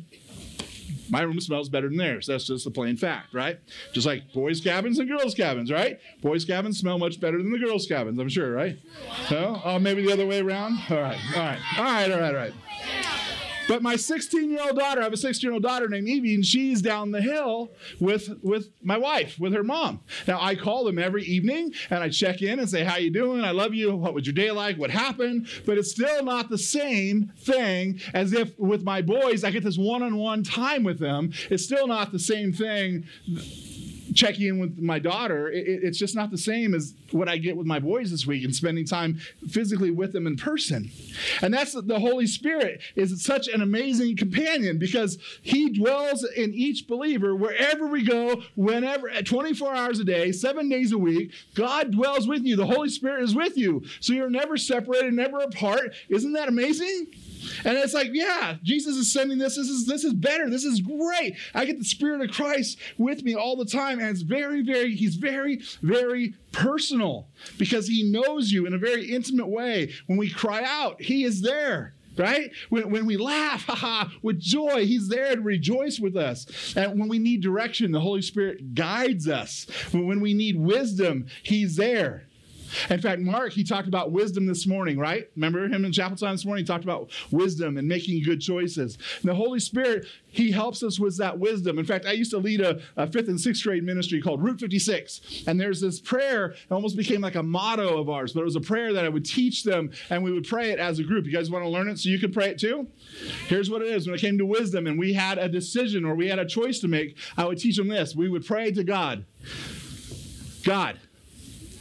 my 1.10 1.22
room 1.22 1.40
smells 1.40 1.68
better 1.68 1.88
than 1.88 1.98
theirs. 1.98 2.26
That's 2.26 2.46
just 2.46 2.66
a 2.66 2.70
plain 2.70 2.96
fact, 2.96 3.34
right? 3.34 3.58
Just 3.92 4.06
like 4.06 4.32
boys' 4.32 4.60
cabins 4.60 4.98
and 4.98 5.08
girls' 5.08 5.34
cabins, 5.34 5.70
right? 5.70 5.98
Boys' 6.20 6.44
cabins 6.44 6.78
smell 6.78 6.98
much 6.98 7.20
better 7.20 7.38
than 7.38 7.52
the 7.52 7.58
girls' 7.58 7.86
cabins, 7.86 8.18
I'm 8.18 8.28
sure, 8.28 8.52
right? 8.52 8.78
No? 9.30 9.60
Oh, 9.64 9.76
uh, 9.76 9.78
maybe 9.78 10.02
the 10.02 10.12
other 10.12 10.26
way 10.26 10.40
around? 10.40 10.78
All 10.90 11.00
right, 11.00 11.18
all 11.36 11.42
right, 11.42 11.58
all 11.78 11.84
right, 11.84 12.10
all 12.10 12.18
right, 12.20 12.34
all 12.34 12.34
right. 12.34 12.52
But 13.68 13.82
my 13.82 13.96
16 13.96 14.50
year 14.50 14.60
old 14.62 14.78
daughter, 14.78 15.00
I 15.00 15.04
have 15.04 15.12
a 15.12 15.16
16 15.16 15.46
year 15.46 15.54
old 15.54 15.62
daughter 15.62 15.88
named 15.88 16.08
Evie, 16.08 16.34
and 16.34 16.44
she's 16.44 16.82
down 16.82 17.10
the 17.10 17.20
hill 17.20 17.70
with, 18.00 18.30
with 18.42 18.70
my 18.82 18.98
wife, 18.98 19.38
with 19.38 19.52
her 19.54 19.62
mom. 19.62 20.00
Now, 20.26 20.40
I 20.40 20.54
call 20.54 20.84
them 20.84 20.98
every 20.98 21.24
evening 21.24 21.72
and 21.90 22.02
I 22.02 22.08
check 22.08 22.42
in 22.42 22.58
and 22.58 22.68
say, 22.68 22.84
How 22.84 22.96
you 22.96 23.10
doing? 23.10 23.42
I 23.42 23.50
love 23.52 23.74
you. 23.74 23.94
What 23.94 24.14
was 24.14 24.26
your 24.26 24.34
day 24.34 24.50
like? 24.50 24.78
What 24.78 24.90
happened? 24.90 25.48
But 25.64 25.78
it's 25.78 25.90
still 25.90 26.24
not 26.24 26.48
the 26.48 26.58
same 26.58 27.32
thing 27.38 28.00
as 28.14 28.32
if 28.32 28.58
with 28.58 28.84
my 28.84 29.02
boys, 29.02 29.44
I 29.44 29.50
get 29.50 29.64
this 29.64 29.78
one 29.78 30.02
on 30.02 30.16
one 30.16 30.42
time 30.42 30.84
with 30.84 30.98
them. 30.98 31.32
It's 31.50 31.64
still 31.64 31.86
not 31.86 32.12
the 32.12 32.18
same 32.18 32.52
thing 32.52 33.04
checking 34.14 34.48
in 34.48 34.58
with 34.58 34.78
my 34.78 34.98
daughter, 34.98 35.50
it, 35.50 35.84
it's 35.84 35.98
just 35.98 36.14
not 36.14 36.30
the 36.30 36.38
same 36.38 36.74
as 36.74 36.94
what 37.10 37.28
I 37.28 37.36
get 37.36 37.56
with 37.56 37.66
my 37.66 37.78
boys 37.78 38.10
this 38.10 38.26
week 38.26 38.44
and 38.44 38.54
spending 38.54 38.84
time 38.84 39.18
physically 39.48 39.90
with 39.90 40.12
them 40.12 40.26
in 40.26 40.36
person. 40.36 40.90
And 41.40 41.52
that's 41.52 41.72
the 41.72 41.98
Holy 41.98 42.26
Spirit 42.26 42.80
is 42.96 43.22
such 43.22 43.48
an 43.48 43.62
amazing 43.62 44.16
companion 44.16 44.78
because 44.78 45.18
he 45.42 45.70
dwells 45.70 46.24
in 46.24 46.54
each 46.54 46.86
believer 46.86 47.34
wherever 47.34 47.86
we 47.86 48.04
go, 48.04 48.42
whenever, 48.54 49.10
24 49.22 49.74
hours 49.74 49.98
a 49.98 50.04
day, 50.04 50.32
seven 50.32 50.68
days 50.68 50.92
a 50.92 50.98
week. 50.98 51.32
God 51.54 51.92
dwells 51.92 52.26
with 52.26 52.44
you. 52.44 52.56
The 52.56 52.66
Holy 52.66 52.88
Spirit 52.88 53.22
is 53.22 53.34
with 53.34 53.56
you. 53.56 53.82
So 54.00 54.12
you're 54.12 54.30
never 54.30 54.56
separated, 54.56 55.14
never 55.14 55.38
apart. 55.40 55.94
Isn't 56.08 56.32
that 56.32 56.48
amazing? 56.48 57.08
And 57.64 57.76
it's 57.78 57.94
like, 57.94 58.10
yeah, 58.12 58.56
Jesus 58.62 58.96
is 58.96 59.12
sending 59.12 59.38
this. 59.38 59.56
This 59.56 59.68
is 59.68 59.86
this 59.86 60.04
is 60.04 60.12
better. 60.12 60.48
This 60.50 60.64
is 60.64 60.80
great. 60.80 61.36
I 61.54 61.64
get 61.64 61.78
the 61.78 61.84
Spirit 61.84 62.20
of 62.20 62.34
Christ 62.34 62.78
with 62.98 63.22
me 63.22 63.34
all 63.34 63.56
the 63.56 63.64
time. 63.64 63.98
And 63.98 64.08
it's 64.08 64.22
very, 64.22 64.62
very, 64.62 64.94
he's 64.94 65.16
very, 65.16 65.60
very 65.82 66.34
personal 66.52 67.28
because 67.58 67.86
he 67.86 68.10
knows 68.10 68.50
you 68.50 68.66
in 68.66 68.74
a 68.74 68.78
very 68.78 69.10
intimate 69.10 69.48
way. 69.48 69.92
When 70.06 70.18
we 70.18 70.30
cry 70.30 70.62
out, 70.64 71.00
he 71.00 71.24
is 71.24 71.40
there 71.42 71.94
right? 72.16 72.50
When, 72.68 72.90
when 72.90 73.06
we 73.06 73.16
laugh, 73.16 73.62
haha, 73.66 74.10
with 74.22 74.40
joy, 74.40 74.86
He's 74.86 75.08
there 75.08 75.34
to 75.34 75.40
rejoice 75.40 75.98
with 75.98 76.16
us. 76.16 76.74
And 76.76 76.98
when 76.98 77.08
we 77.08 77.18
need 77.18 77.42
direction, 77.42 77.92
the 77.92 78.00
Holy 78.00 78.22
Spirit 78.22 78.74
guides 78.74 79.28
us. 79.28 79.66
When 79.92 80.20
we 80.20 80.34
need 80.34 80.58
wisdom, 80.58 81.26
He's 81.42 81.76
there. 81.76 82.26
In 82.90 83.00
fact, 83.00 83.20
Mark, 83.20 83.52
he 83.52 83.64
talked 83.64 83.88
about 83.88 84.12
wisdom 84.12 84.46
this 84.46 84.66
morning, 84.66 84.98
right? 84.98 85.28
Remember 85.36 85.66
him 85.66 85.84
in 85.84 85.92
chapel 85.92 86.16
time 86.16 86.32
this 86.32 86.44
morning? 86.44 86.64
He 86.64 86.66
talked 86.66 86.84
about 86.84 87.10
wisdom 87.30 87.76
and 87.76 87.86
making 87.86 88.22
good 88.22 88.40
choices. 88.40 88.98
And 89.20 89.30
the 89.30 89.34
Holy 89.34 89.60
Spirit, 89.60 90.06
he 90.30 90.50
helps 90.50 90.82
us 90.82 90.98
with 90.98 91.18
that 91.18 91.38
wisdom. 91.38 91.78
In 91.78 91.84
fact, 91.84 92.06
I 92.06 92.12
used 92.12 92.30
to 92.30 92.38
lead 92.38 92.60
a, 92.60 92.80
a 92.96 93.06
fifth 93.06 93.28
and 93.28 93.40
sixth 93.40 93.62
grade 93.62 93.84
ministry 93.84 94.20
called 94.20 94.42
Route 94.42 94.60
56. 94.60 95.44
And 95.46 95.60
there's 95.60 95.80
this 95.80 96.00
prayer, 96.00 96.46
it 96.46 96.70
almost 96.70 96.96
became 96.96 97.20
like 97.20 97.34
a 97.34 97.42
motto 97.42 97.98
of 98.00 98.08
ours, 98.08 98.32
but 98.32 98.40
it 98.40 98.44
was 98.44 98.56
a 98.56 98.60
prayer 98.60 98.92
that 98.92 99.04
I 99.04 99.08
would 99.08 99.24
teach 99.24 99.64
them 99.64 99.90
and 100.10 100.22
we 100.22 100.32
would 100.32 100.46
pray 100.46 100.70
it 100.70 100.78
as 100.78 100.98
a 100.98 101.02
group. 101.02 101.26
You 101.26 101.32
guys 101.32 101.50
want 101.50 101.64
to 101.64 101.68
learn 101.68 101.88
it 101.88 101.98
so 101.98 102.08
you 102.08 102.18
can 102.18 102.32
pray 102.32 102.48
it 102.48 102.58
too? 102.58 102.86
Here's 103.46 103.70
what 103.70 103.82
it 103.82 103.88
is. 103.88 104.06
When 104.06 104.14
it 104.14 104.20
came 104.20 104.38
to 104.38 104.46
wisdom 104.46 104.86
and 104.86 104.98
we 104.98 105.12
had 105.12 105.38
a 105.38 105.48
decision 105.48 106.04
or 106.04 106.14
we 106.14 106.28
had 106.28 106.38
a 106.38 106.46
choice 106.46 106.80
to 106.80 106.88
make, 106.88 107.16
I 107.36 107.44
would 107.44 107.58
teach 107.58 107.76
them 107.76 107.88
this. 107.88 108.14
We 108.14 108.28
would 108.28 108.46
pray 108.46 108.72
to 108.72 108.84
God. 108.84 109.24
God, 110.64 110.98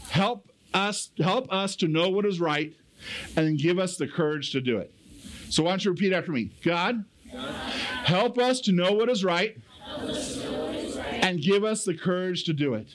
help 0.10 0.51
us, 0.74 1.12
help 1.18 1.52
us 1.52 1.76
to 1.78 1.88
know 1.88 2.10
what 2.10 2.26
is 2.26 2.40
right 2.40 2.74
and 3.36 3.58
give 3.58 3.80
us 3.80 3.98
the 3.98 4.08
courage 4.08 4.52
to 4.52 4.62
do 4.62 4.78
it. 4.78 4.94
So 5.50 5.64
why 5.64 5.72
don't 5.72 5.86
you 5.86 5.92
repeat 5.92 6.14
after 6.14 6.32
me? 6.32 6.52
God, 6.64 7.04
help 8.04 8.38
us 8.38 8.62
to 8.62 8.72
know 8.72 8.94
what 8.94 9.10
is 9.10 9.24
right, 9.24 9.58
what 9.98 10.10
is 10.10 10.98
right. 10.98 11.24
and 11.24 11.42
give 11.42 11.64
us 11.64 11.84
the 11.84 11.94
courage 11.94 12.44
to 12.46 12.54
do 12.54 12.74
it. 12.76 12.88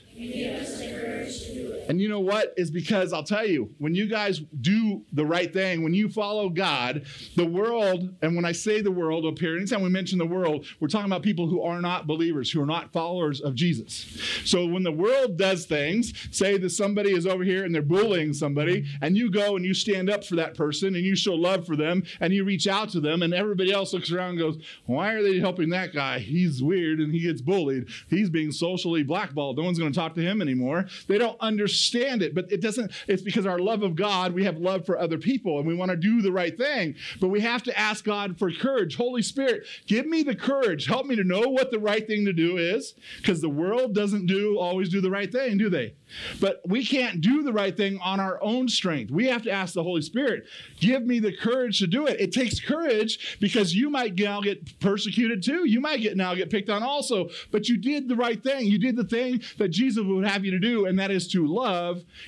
And 1.89 2.01
you 2.01 2.09
know 2.09 2.21
what? 2.21 2.55
Is 2.57 2.71
because 2.71 3.13
I'll 3.13 3.23
tell 3.23 3.47
you, 3.47 3.71
when 3.79 3.95
you 3.95 4.07
guys 4.07 4.41
do 4.61 5.05
the 5.13 5.25
right 5.25 5.53
thing, 5.53 5.83
when 5.83 5.95
you 5.95 6.09
follow 6.09 6.49
God, 6.49 7.07
the 7.37 7.47
world, 7.47 8.15
and 8.23 8.35
when 8.35 8.45
I 8.45 8.53
say 8.53 8.81
the 8.81 8.91
world 8.91 9.25
up 9.27 9.39
here, 9.39 9.57
anytime 9.57 9.83
we 9.83 9.89
mention 9.89 10.19
the 10.19 10.27
world, 10.27 10.67
we're 10.81 10.89
talking 10.89 11.11
about 11.11 11.23
people 11.23 11.47
who 11.47 11.63
are 11.63 11.81
not 11.81 12.07
believers, 12.07 12.51
who 12.51 12.63
are 12.63 12.67
not 12.67 12.93
followers 12.93 13.41
of 13.41 13.55
Jesus. 13.55 14.21
So 14.45 14.67
when 14.67 14.83
the 14.83 14.93
world 14.93 15.37
does 15.37 15.67
things, 15.67 16.13
say 16.31 16.59
that 16.59 16.71
somebody 16.71 17.13
is 17.13 17.27
over 17.27 17.45
here 17.45 17.65
and 17.65 17.75
they're 17.75 17.83
bullying 17.83 18.33
somebody, 18.33 18.87
and 19.01 19.17
you 19.17 19.31
go 19.31 19.57
and 19.57 19.65
you 19.65 19.75
stand 19.75 20.11
up 20.11 20.25
for 20.25 20.37
that 20.37 20.55
person 20.55 20.95
and 20.95 21.05
you 21.05 21.15
show 21.15 21.35
love 21.35 21.67
for 21.67 21.77
them 21.77 22.03
and 22.21 22.33
you 22.33 22.45
reach 22.45 22.67
out 22.67 22.89
to 22.91 23.01
them, 23.01 23.23
and 23.23 23.33
everybody 23.33 23.73
else 23.73 23.93
looks 23.93 24.11
around 24.11 24.31
and 24.31 24.39
goes, 24.39 24.59
Why 24.87 25.13
are 25.13 25.23
they 25.23 25.39
helping 25.39 25.71
that 25.71 25.93
guy? 25.93 26.19
He's 26.19 26.63
weird 26.63 27.01
and 27.01 27.13
he 27.13 27.21
gets 27.21 27.41
bullied. 27.41 27.89
He's 28.09 28.31
being 28.31 28.53
socially 28.53 29.03
blackballed. 29.03 29.57
No 29.57 29.65
one's 29.65 29.79
going 29.79 29.93
to 29.93 29.99
talk 29.99 30.15
to 30.15 30.23
him 30.23 30.43
anymore. 30.43 30.87
They 31.07 31.19
don't 31.19 31.39
understand 31.41 31.76
understand 31.77 32.23
it, 32.23 32.35
but 32.35 32.51
it 32.51 32.61
doesn't, 32.61 32.91
it's 33.07 33.23
because 33.23 33.45
our 33.45 33.59
love 33.59 33.83
of 33.83 33.95
God, 33.95 34.33
we 34.33 34.45
have 34.45 34.57
love 34.57 34.87
for 34.87 34.99
other 34.99 35.19
people 35.19 35.59
and 35.59 35.67
we 35.67 35.75
want 35.75 35.91
to 35.91 35.97
do 35.97 36.23
the 36.23 36.33
right 36.33 36.57
thing. 36.57 36.95
But 37.21 37.29
we 37.29 37.41
have 37.41 37.63
to 37.65 37.79
ask 37.79 38.05
God 38.05 38.39
for 38.39 38.51
courage. 38.51 38.97
Holy 38.97 39.23
Spirit, 39.23 39.67
give 39.87 40.07
me 40.07 40.23
the 40.23 40.35
courage. 40.35 40.87
Help 40.87 41.07
me 41.07 41.17
to 41.17 41.25
know 41.25 41.43
what 41.43 41.71
the 41.71 41.79
right 41.79 42.07
thing 42.07 42.25
to 42.25 42.33
do 42.33 42.57
is, 42.57 42.95
because 43.19 43.43
the 43.43 43.49
world 43.49 43.95
doesn't 43.95 44.27
do 44.27 44.59
always 44.59 44.89
do 44.89 45.01
the 45.01 45.11
right 45.11 45.31
thing, 45.31 45.59
do 45.59 45.69
they? 45.69 45.95
But 46.41 46.63
we 46.67 46.85
can't 46.87 47.21
do 47.21 47.43
the 47.43 47.53
right 47.53 47.77
thing 47.77 47.99
on 48.03 48.21
our 48.21 48.43
own 48.43 48.69
strength. 48.69 49.11
We 49.11 49.27
have 49.27 49.43
to 49.43 49.51
ask 49.51 49.75
the 49.75 49.83
Holy 49.83 50.03
Spirit, 50.03 50.45
give 50.81 51.05
me 51.05 51.19
the 51.19 51.37
courage 51.37 51.79
to 51.81 51.87
do 51.87 52.07
it. 52.07 52.21
It 52.21 52.33
takes 52.33 52.61
courage 52.61 53.37
because 53.41 53.75
you 53.75 53.91
might 53.91 54.17
now 54.17 54.41
get 54.41 54.81
persecuted 54.81 55.43
too. 55.43 55.67
You 55.69 55.81
might 55.81 56.01
get 56.01 56.17
now 56.17 56.35
get 56.35 56.49
picked 56.49 56.71
on 56.71 56.83
also, 56.83 57.29
but 57.51 57.69
you 57.69 57.77
did 57.77 58.09
the 58.09 58.17
right 58.17 58.43
thing. 58.43 58.67
You 58.67 58.79
did 58.79 58.97
the 58.97 59.05
thing 59.05 59.43
that 59.59 59.69
Jesus 59.69 60.05
would 60.05 60.27
have 60.27 60.45
you 60.45 60.53
to 60.53 60.61
do, 60.61 60.87
and 60.87 60.99
that 60.99 61.11
is 61.11 61.29
to 61.33 61.47
love 61.47 61.66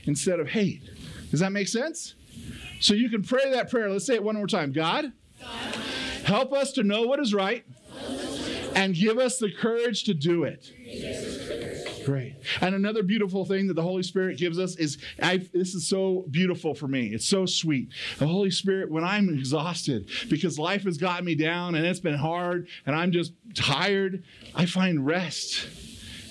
instead 0.04 0.40
of 0.40 0.48
hate. 0.48 0.82
Does 1.30 1.40
that 1.40 1.52
make 1.52 1.68
sense? 1.68 2.14
So 2.80 2.94
you 2.94 3.08
can 3.08 3.22
pray 3.22 3.50
that 3.52 3.70
prayer. 3.70 3.90
Let's 3.90 4.06
say 4.06 4.14
it 4.14 4.22
one 4.22 4.36
more 4.36 4.46
time. 4.46 4.72
God, 4.72 5.12
God. 5.40 5.74
help 6.24 6.52
us 6.52 6.72
to 6.72 6.82
know 6.82 7.02
what 7.02 7.20
is 7.20 7.34
right 7.34 7.64
and 8.74 8.94
give 8.94 9.18
us 9.18 9.38
the 9.38 9.50
courage 9.50 10.04
to 10.04 10.14
do 10.14 10.44
it. 10.44 10.72
Great. 12.04 12.36
And 12.62 12.74
another 12.74 13.02
beautiful 13.02 13.44
thing 13.44 13.66
that 13.66 13.74
the 13.74 13.82
Holy 13.82 14.02
Spirit 14.02 14.38
gives 14.38 14.58
us 14.58 14.76
is 14.76 14.96
I, 15.20 15.38
this 15.52 15.74
is 15.74 15.86
so 15.86 16.24
beautiful 16.30 16.74
for 16.74 16.88
me. 16.88 17.08
It's 17.08 17.26
so 17.26 17.44
sweet. 17.44 17.90
The 18.18 18.26
Holy 18.26 18.50
Spirit, 18.50 18.90
when 18.90 19.04
I'm 19.04 19.28
exhausted 19.28 20.08
because 20.30 20.58
life 20.58 20.84
has 20.84 20.96
got 20.96 21.22
me 21.22 21.34
down 21.34 21.74
and 21.74 21.84
it's 21.84 22.00
been 22.00 22.14
hard 22.14 22.68
and 22.86 22.96
I'm 22.96 23.12
just 23.12 23.32
tired, 23.54 24.24
I 24.54 24.64
find 24.64 25.04
rest 25.04 25.68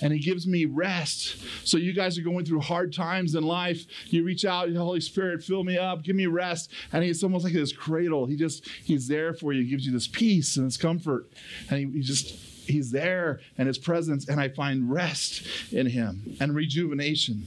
and 0.02 0.12
he 0.12 0.18
gives 0.18 0.46
me 0.46 0.64
rest. 0.64 1.38
So 1.66 1.76
you 1.76 1.92
guys 1.92 2.18
are 2.18 2.22
going 2.22 2.44
through 2.44 2.60
hard 2.60 2.92
times 2.92 3.34
in 3.34 3.44
life. 3.44 3.84
You 4.06 4.24
reach 4.24 4.44
out, 4.44 4.72
Holy 4.74 5.00
Spirit, 5.00 5.42
fill 5.42 5.64
me 5.64 5.78
up, 5.78 6.02
give 6.02 6.16
me 6.16 6.26
rest. 6.26 6.70
And 6.92 7.04
he's 7.04 7.22
almost 7.22 7.44
like 7.44 7.54
this 7.54 7.72
cradle. 7.72 8.26
He 8.26 8.36
just, 8.36 8.68
he's 8.84 9.08
there 9.08 9.34
for 9.34 9.52
you, 9.52 9.62
he 9.62 9.70
gives 9.70 9.86
you 9.86 9.92
this 9.92 10.08
peace 10.08 10.56
and 10.56 10.66
this 10.66 10.76
comfort. 10.76 11.28
And 11.70 11.78
he, 11.78 11.98
he 11.98 12.02
just, 12.02 12.36
he's 12.68 12.90
there 12.90 13.40
and 13.56 13.66
his 13.66 13.78
presence 13.78 14.28
and 14.28 14.40
i 14.40 14.48
find 14.48 14.90
rest 14.90 15.46
in 15.72 15.86
him 15.86 16.36
and 16.40 16.54
rejuvenation 16.54 17.46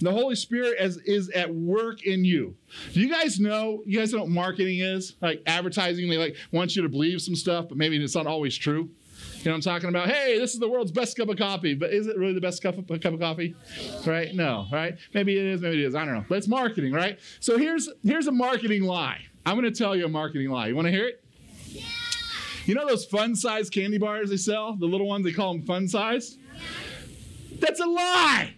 the 0.00 0.10
holy 0.10 0.34
spirit 0.34 0.76
is, 0.80 0.98
is 0.98 1.28
at 1.30 1.52
work 1.52 2.02
in 2.04 2.24
you 2.24 2.54
do 2.92 3.00
you 3.00 3.10
guys 3.10 3.38
know 3.40 3.82
you 3.84 3.98
guys 3.98 4.12
know 4.12 4.20
what 4.20 4.28
marketing 4.28 4.80
is 4.80 5.14
like 5.20 5.42
advertising 5.46 6.08
they 6.08 6.16
like 6.16 6.36
want 6.52 6.74
you 6.76 6.82
to 6.82 6.88
believe 6.88 7.20
some 7.20 7.34
stuff 7.34 7.68
but 7.68 7.76
maybe 7.76 8.02
it's 8.02 8.14
not 8.14 8.26
always 8.26 8.56
true 8.56 8.88
you 9.42 9.50
know, 9.50 9.56
I'm 9.56 9.60
talking 9.60 9.88
about, 9.88 10.08
hey, 10.08 10.38
this 10.38 10.54
is 10.54 10.60
the 10.60 10.68
world's 10.68 10.92
best 10.92 11.16
cup 11.16 11.28
of 11.28 11.36
coffee, 11.36 11.74
but 11.74 11.92
is 11.92 12.06
it 12.06 12.16
really 12.16 12.32
the 12.32 12.40
best 12.40 12.62
cup 12.62 12.78
of, 12.78 12.86
cup 12.86 13.12
of 13.12 13.18
coffee? 13.20 13.56
Right? 14.06 14.32
No, 14.34 14.66
right? 14.70 14.96
Maybe 15.14 15.36
it 15.36 15.44
is, 15.44 15.60
maybe 15.60 15.82
it 15.82 15.86
is. 15.86 15.94
I 15.96 16.04
don't 16.04 16.14
know. 16.14 16.24
But 16.28 16.38
it's 16.38 16.48
marketing, 16.48 16.92
right? 16.92 17.18
So 17.40 17.58
here's 17.58 17.88
here's 18.04 18.28
a 18.28 18.32
marketing 18.32 18.84
lie. 18.84 19.20
I'm 19.44 19.58
going 19.58 19.70
to 19.70 19.76
tell 19.76 19.96
you 19.96 20.04
a 20.04 20.08
marketing 20.08 20.50
lie. 20.50 20.68
You 20.68 20.76
want 20.76 20.86
to 20.86 20.92
hear 20.92 21.08
it? 21.08 21.24
Yeah. 21.66 21.82
You 22.66 22.76
know 22.76 22.86
those 22.86 23.04
fun 23.04 23.34
size 23.34 23.68
candy 23.68 23.98
bars 23.98 24.30
they 24.30 24.36
sell? 24.36 24.76
The 24.76 24.86
little 24.86 25.08
ones, 25.08 25.24
they 25.24 25.32
call 25.32 25.52
them 25.52 25.62
fun 25.62 25.88
size? 25.88 26.38
That's 27.58 27.80
a 27.80 27.86
lie. 27.86 28.54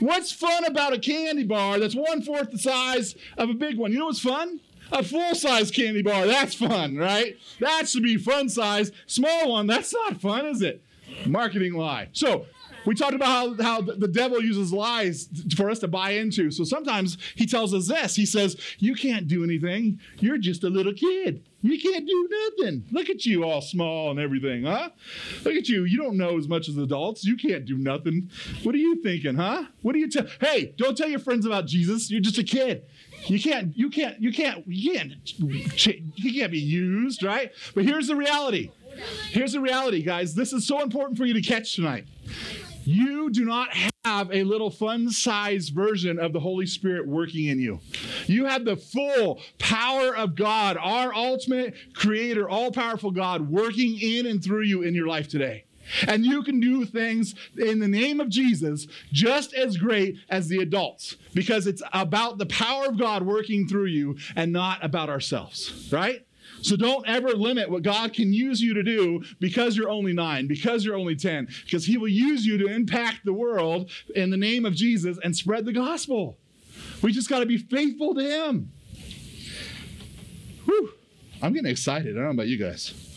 What's 0.00 0.32
fun 0.32 0.64
about 0.64 0.92
a 0.92 0.98
candy 0.98 1.44
bar 1.44 1.78
that's 1.78 1.94
one 1.94 2.22
fourth 2.22 2.50
the 2.50 2.58
size 2.58 3.14
of 3.36 3.50
a 3.50 3.54
big 3.54 3.78
one? 3.78 3.92
You 3.92 4.00
know 4.00 4.06
what's 4.06 4.20
fun? 4.20 4.60
A 4.92 5.02
full 5.02 5.34
size 5.34 5.70
candy 5.70 6.02
bar. 6.02 6.26
That's 6.26 6.54
fun, 6.54 6.96
right? 6.96 7.36
That 7.60 7.88
should 7.88 8.02
be 8.02 8.16
fun 8.16 8.48
size. 8.48 8.90
Small 9.06 9.50
one, 9.52 9.66
that's 9.66 9.92
not 9.92 10.20
fun, 10.20 10.46
is 10.46 10.62
it? 10.62 10.82
Marketing 11.26 11.74
lie. 11.74 12.08
So, 12.12 12.46
we 12.88 12.94
talked 12.94 13.12
about 13.12 13.28
how, 13.28 13.62
how 13.62 13.80
the 13.82 14.08
devil 14.08 14.42
uses 14.42 14.72
lies 14.72 15.28
for 15.54 15.68
us 15.68 15.78
to 15.80 15.88
buy 15.88 16.12
into. 16.12 16.50
So 16.50 16.64
sometimes 16.64 17.18
he 17.34 17.44
tells 17.44 17.74
us 17.74 17.88
this. 17.88 18.16
He 18.16 18.24
says, 18.24 18.56
You 18.78 18.94
can't 18.94 19.28
do 19.28 19.44
anything. 19.44 20.00
You're 20.20 20.38
just 20.38 20.64
a 20.64 20.70
little 20.70 20.94
kid. 20.94 21.44
You 21.60 21.78
can't 21.78 22.06
do 22.06 22.28
nothing. 22.30 22.84
Look 22.90 23.10
at 23.10 23.26
you 23.26 23.44
all 23.44 23.60
small 23.60 24.10
and 24.10 24.18
everything, 24.18 24.64
huh? 24.64 24.88
Look 25.44 25.54
at 25.54 25.68
you. 25.68 25.84
You 25.84 25.98
don't 25.98 26.16
know 26.16 26.38
as 26.38 26.48
much 26.48 26.66
as 26.70 26.78
adults. 26.78 27.24
You 27.24 27.36
can't 27.36 27.66
do 27.66 27.76
nothing. 27.76 28.30
What 28.62 28.74
are 28.74 28.78
you 28.78 29.02
thinking, 29.02 29.34
huh? 29.34 29.64
What 29.82 29.92
do 29.92 29.98
you 29.98 30.08
tell? 30.08 30.26
Hey, 30.40 30.72
don't 30.78 30.96
tell 30.96 31.10
your 31.10 31.18
friends 31.18 31.44
about 31.44 31.66
Jesus. 31.66 32.10
You're 32.10 32.22
just 32.22 32.38
a 32.38 32.44
kid. 32.44 32.86
You 33.26 33.38
can't, 33.38 33.76
you 33.76 33.90
can't, 33.90 34.18
you 34.18 34.32
can't, 34.32 34.66
you 34.66 34.92
can't, 34.92 36.02
you 36.16 36.40
can't 36.40 36.52
be 36.52 36.60
used, 36.60 37.22
right? 37.22 37.52
But 37.74 37.84
here's 37.84 38.06
the 38.06 38.16
reality. 38.16 38.70
Here's 39.30 39.52
the 39.52 39.60
reality, 39.60 40.02
guys. 40.02 40.34
This 40.34 40.54
is 40.54 40.66
so 40.66 40.82
important 40.82 41.18
for 41.18 41.26
you 41.26 41.34
to 41.34 41.42
catch 41.42 41.74
tonight. 41.74 42.06
You 42.88 43.28
do 43.28 43.44
not 43.44 43.68
have 44.06 44.32
a 44.32 44.44
little 44.44 44.70
fun 44.70 45.10
sized 45.10 45.74
version 45.74 46.18
of 46.18 46.32
the 46.32 46.40
Holy 46.40 46.64
Spirit 46.64 47.06
working 47.06 47.44
in 47.44 47.60
you. 47.60 47.80
You 48.24 48.46
have 48.46 48.64
the 48.64 48.76
full 48.76 49.42
power 49.58 50.16
of 50.16 50.34
God, 50.34 50.78
our 50.80 51.14
ultimate 51.14 51.74
creator, 51.92 52.48
all 52.48 52.72
powerful 52.72 53.10
God, 53.10 53.50
working 53.50 53.98
in 54.00 54.24
and 54.24 54.42
through 54.42 54.62
you 54.62 54.80
in 54.80 54.94
your 54.94 55.06
life 55.06 55.28
today. 55.28 55.66
And 56.06 56.24
you 56.24 56.42
can 56.42 56.60
do 56.60 56.86
things 56.86 57.34
in 57.58 57.78
the 57.78 57.88
name 57.88 58.20
of 58.20 58.30
Jesus 58.30 58.86
just 59.12 59.52
as 59.52 59.76
great 59.76 60.16
as 60.30 60.48
the 60.48 60.60
adults 60.60 61.16
because 61.34 61.66
it's 61.66 61.82
about 61.92 62.38
the 62.38 62.46
power 62.46 62.86
of 62.86 62.98
God 62.98 63.22
working 63.22 63.68
through 63.68 63.86
you 63.86 64.16
and 64.34 64.50
not 64.50 64.82
about 64.82 65.10
ourselves, 65.10 65.90
right? 65.92 66.24
So 66.62 66.76
don't 66.76 67.06
ever 67.08 67.30
limit 67.30 67.70
what 67.70 67.82
God 67.82 68.12
can 68.12 68.32
use 68.32 68.60
you 68.60 68.74
to 68.74 68.82
do 68.82 69.22
because 69.40 69.76
you're 69.76 69.90
only 69.90 70.12
nine, 70.12 70.46
because 70.46 70.84
you're 70.84 70.96
only 70.96 71.16
10, 71.16 71.48
because 71.64 71.86
He 71.86 71.96
will 71.96 72.08
use 72.08 72.44
you 72.44 72.58
to 72.58 72.66
impact 72.66 73.24
the 73.24 73.32
world 73.32 73.90
in 74.14 74.30
the 74.30 74.36
name 74.36 74.64
of 74.64 74.74
Jesus 74.74 75.18
and 75.22 75.36
spread 75.36 75.64
the 75.64 75.72
gospel. 75.72 76.38
We 77.02 77.12
just 77.12 77.28
got 77.28 77.40
to 77.40 77.46
be 77.46 77.58
faithful 77.58 78.14
to 78.14 78.22
Him. 78.22 78.72
Whew. 80.64 80.92
I'm 81.40 81.52
getting 81.52 81.70
excited. 81.70 82.16
I 82.16 82.20
don't 82.20 82.24
know 82.24 82.30
about 82.30 82.48
you 82.48 82.58
guys. 82.58 83.07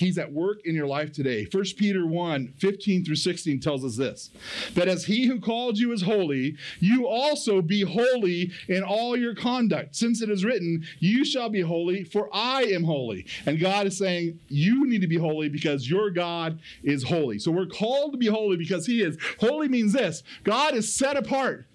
He's 0.00 0.16
at 0.16 0.32
work 0.32 0.62
in 0.64 0.74
your 0.74 0.86
life 0.86 1.12
today. 1.12 1.46
1 1.52 1.64
Peter 1.76 2.06
1 2.06 2.54
15 2.56 3.04
through 3.04 3.16
16 3.16 3.60
tells 3.60 3.84
us 3.84 3.96
this 3.96 4.30
that 4.72 4.88
as 4.88 5.04
he 5.04 5.26
who 5.26 5.38
called 5.38 5.76
you 5.76 5.92
is 5.92 6.00
holy, 6.00 6.56
you 6.78 7.06
also 7.06 7.60
be 7.60 7.82
holy 7.82 8.50
in 8.66 8.82
all 8.82 9.14
your 9.14 9.34
conduct. 9.34 9.94
Since 9.94 10.22
it 10.22 10.30
is 10.30 10.42
written, 10.42 10.84
You 11.00 11.22
shall 11.22 11.50
be 11.50 11.60
holy, 11.60 12.04
for 12.04 12.30
I 12.32 12.62
am 12.62 12.84
holy. 12.84 13.26
And 13.44 13.60
God 13.60 13.86
is 13.86 13.98
saying, 13.98 14.40
You 14.48 14.86
need 14.86 15.02
to 15.02 15.06
be 15.06 15.18
holy 15.18 15.50
because 15.50 15.90
your 15.90 16.10
God 16.10 16.60
is 16.82 17.02
holy. 17.02 17.38
So 17.38 17.50
we're 17.50 17.66
called 17.66 18.12
to 18.12 18.18
be 18.18 18.26
holy 18.26 18.56
because 18.56 18.86
he 18.86 19.02
is. 19.02 19.18
Holy 19.38 19.68
means 19.68 19.92
this 19.92 20.22
God 20.44 20.74
is 20.74 20.92
set 20.92 21.18
apart. 21.18 21.66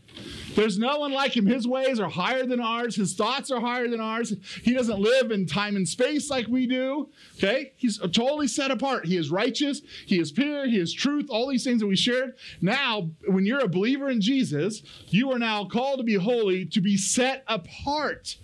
There's 0.56 0.80
no 0.80 1.00
one 1.00 1.12
like 1.12 1.36
him. 1.36 1.46
His 1.46 1.68
ways 1.68 2.00
are 2.00 2.10
higher 2.10 2.46
than 2.46 2.60
ours. 2.60 2.96
His 2.96 3.14
thoughts 3.14 3.52
are 3.52 3.60
higher 3.60 3.88
than 3.88 4.00
ours. 4.00 4.34
He 4.64 4.74
doesn't 4.74 5.00
live 5.00 5.32
in 5.32 5.46
time 5.46 5.76
and 5.76 5.88
space 5.88 6.30
like 6.30 6.48
we 6.48 6.66
do. 6.66 7.10
Okay? 7.38 7.74
He's 7.76 7.98
totally 7.98 8.48
set 8.48 8.72
apart. 8.72 9.06
He 9.06 9.18
is 9.18 9.30
righteous. 9.30 9.82
He 10.06 10.20
is 10.20 10.32
pure. 10.32 10.66
He 10.66 10.80
is 10.80 10.94
truth. 10.94 11.28
All 11.30 11.48
these 11.48 11.64
things 11.64 11.82
that 11.82 11.88
we 11.88 11.96
shared. 11.96 12.36
Now, 12.62 13.10
when 13.28 13.46
you're 13.46 13.64
a 13.64 13.68
believer 13.68 14.10
in 14.10 14.22
Jesus, 14.22 14.82
you 15.08 15.32
are 15.32 15.40
now 15.40 15.66
called 15.66 16.00
to 16.00 16.04
be 16.04 16.16
holy, 16.16 16.66
to 16.68 16.82
be 16.82 16.98
set 16.98 17.44
apart. 17.48 18.38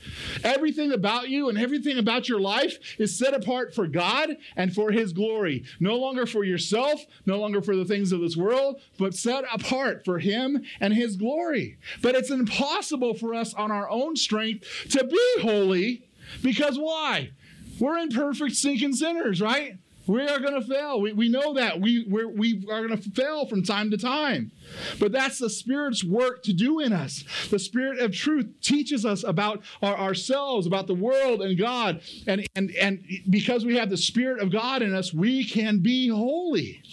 Everything 0.44 0.92
about 0.92 1.30
you 1.30 1.50
and 1.50 1.58
everything 1.58 1.98
about 1.98 2.28
your 2.28 2.40
life 2.40 2.78
is 3.00 3.18
set 3.18 3.34
apart 3.34 3.74
for 3.74 3.88
God 3.88 4.38
and 4.56 4.74
for 4.74 4.92
his 4.92 5.14
glory. 5.14 5.64
No 5.80 5.96
longer 5.96 6.26
for 6.26 6.44
yourself, 6.44 7.06
no 7.26 7.40
longer 7.40 7.62
for 7.62 7.76
the 7.76 7.86
things 7.86 8.12
of 8.12 8.20
this 8.20 8.36
world, 8.36 8.82
but 8.98 9.14
set 9.14 9.46
apart 9.52 10.04
for 10.04 10.20
him 10.20 10.64
and 10.80 10.94
his 10.94 11.16
glory. 11.16 11.78
But 12.02 12.16
it's 12.16 12.32
impossible 12.32 13.14
for 13.14 13.34
us 13.34 13.54
on 13.54 13.72
our 13.72 13.90
own 13.90 14.16
strength 14.16 14.66
to 14.90 15.04
be 15.04 15.42
holy 15.42 16.04
because 16.42 16.78
why? 16.78 17.32
We're 17.80 17.98
imperfect, 17.98 18.56
sinking 18.56 18.94
sinners, 18.94 19.42
right? 19.42 19.78
We 20.12 20.28
are 20.28 20.40
going 20.40 20.62
to 20.62 20.68
fail. 20.68 21.00
We, 21.00 21.14
we 21.14 21.30
know 21.30 21.54
that. 21.54 21.80
We, 21.80 22.06
we're, 22.06 22.28
we 22.28 22.66
are 22.70 22.86
going 22.86 23.00
to 23.00 23.12
fail 23.12 23.46
from 23.46 23.64
time 23.64 23.90
to 23.92 23.98
time. 23.98 24.52
But 25.00 25.14
that's 25.14 25.40
the 25.40 25.50
Spirit's 25.50 26.04
work 26.04 26.44
to 26.44 26.54
do 26.54 26.82
in 26.82 26.92
us. 26.92 27.24
The 27.50 27.60
Spirit 27.60 28.00
of 28.00 28.14
truth 28.14 28.48
teaches 28.62 29.06
us 29.06 29.24
about 29.24 29.64
our, 29.82 29.98
ourselves, 29.98 30.68
about 30.68 30.88
the 30.88 30.96
world 30.96 31.42
and 31.42 31.58
God. 31.58 32.02
And, 32.28 32.46
and, 32.56 32.72
and 32.72 33.06
because 33.30 33.64
we 33.64 33.78
have 33.78 33.90
the 33.90 33.96
Spirit 33.96 34.42
of 34.42 34.52
God 34.52 34.82
in 34.82 34.94
us, 34.94 35.14
we 35.14 35.46
can 35.46 35.80
be 35.80 36.10
holy. 36.10 36.84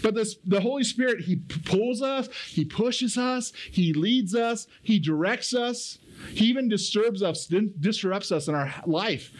But 0.00 0.14
this, 0.14 0.36
the 0.44 0.60
Holy 0.60 0.84
Spirit, 0.84 1.22
He 1.22 1.34
pulls 1.34 2.00
us, 2.00 2.28
He 2.46 2.64
pushes 2.64 3.18
us, 3.18 3.52
He 3.72 3.92
leads 3.92 4.36
us, 4.36 4.68
He 4.82 5.00
directs 5.00 5.52
us. 5.52 5.98
He 6.30 6.46
even 6.46 6.68
disturbs 6.68 7.22
us, 7.22 7.46
disrupts 7.46 8.30
us 8.30 8.46
in 8.48 8.54
our 8.54 8.72
life 8.86 9.32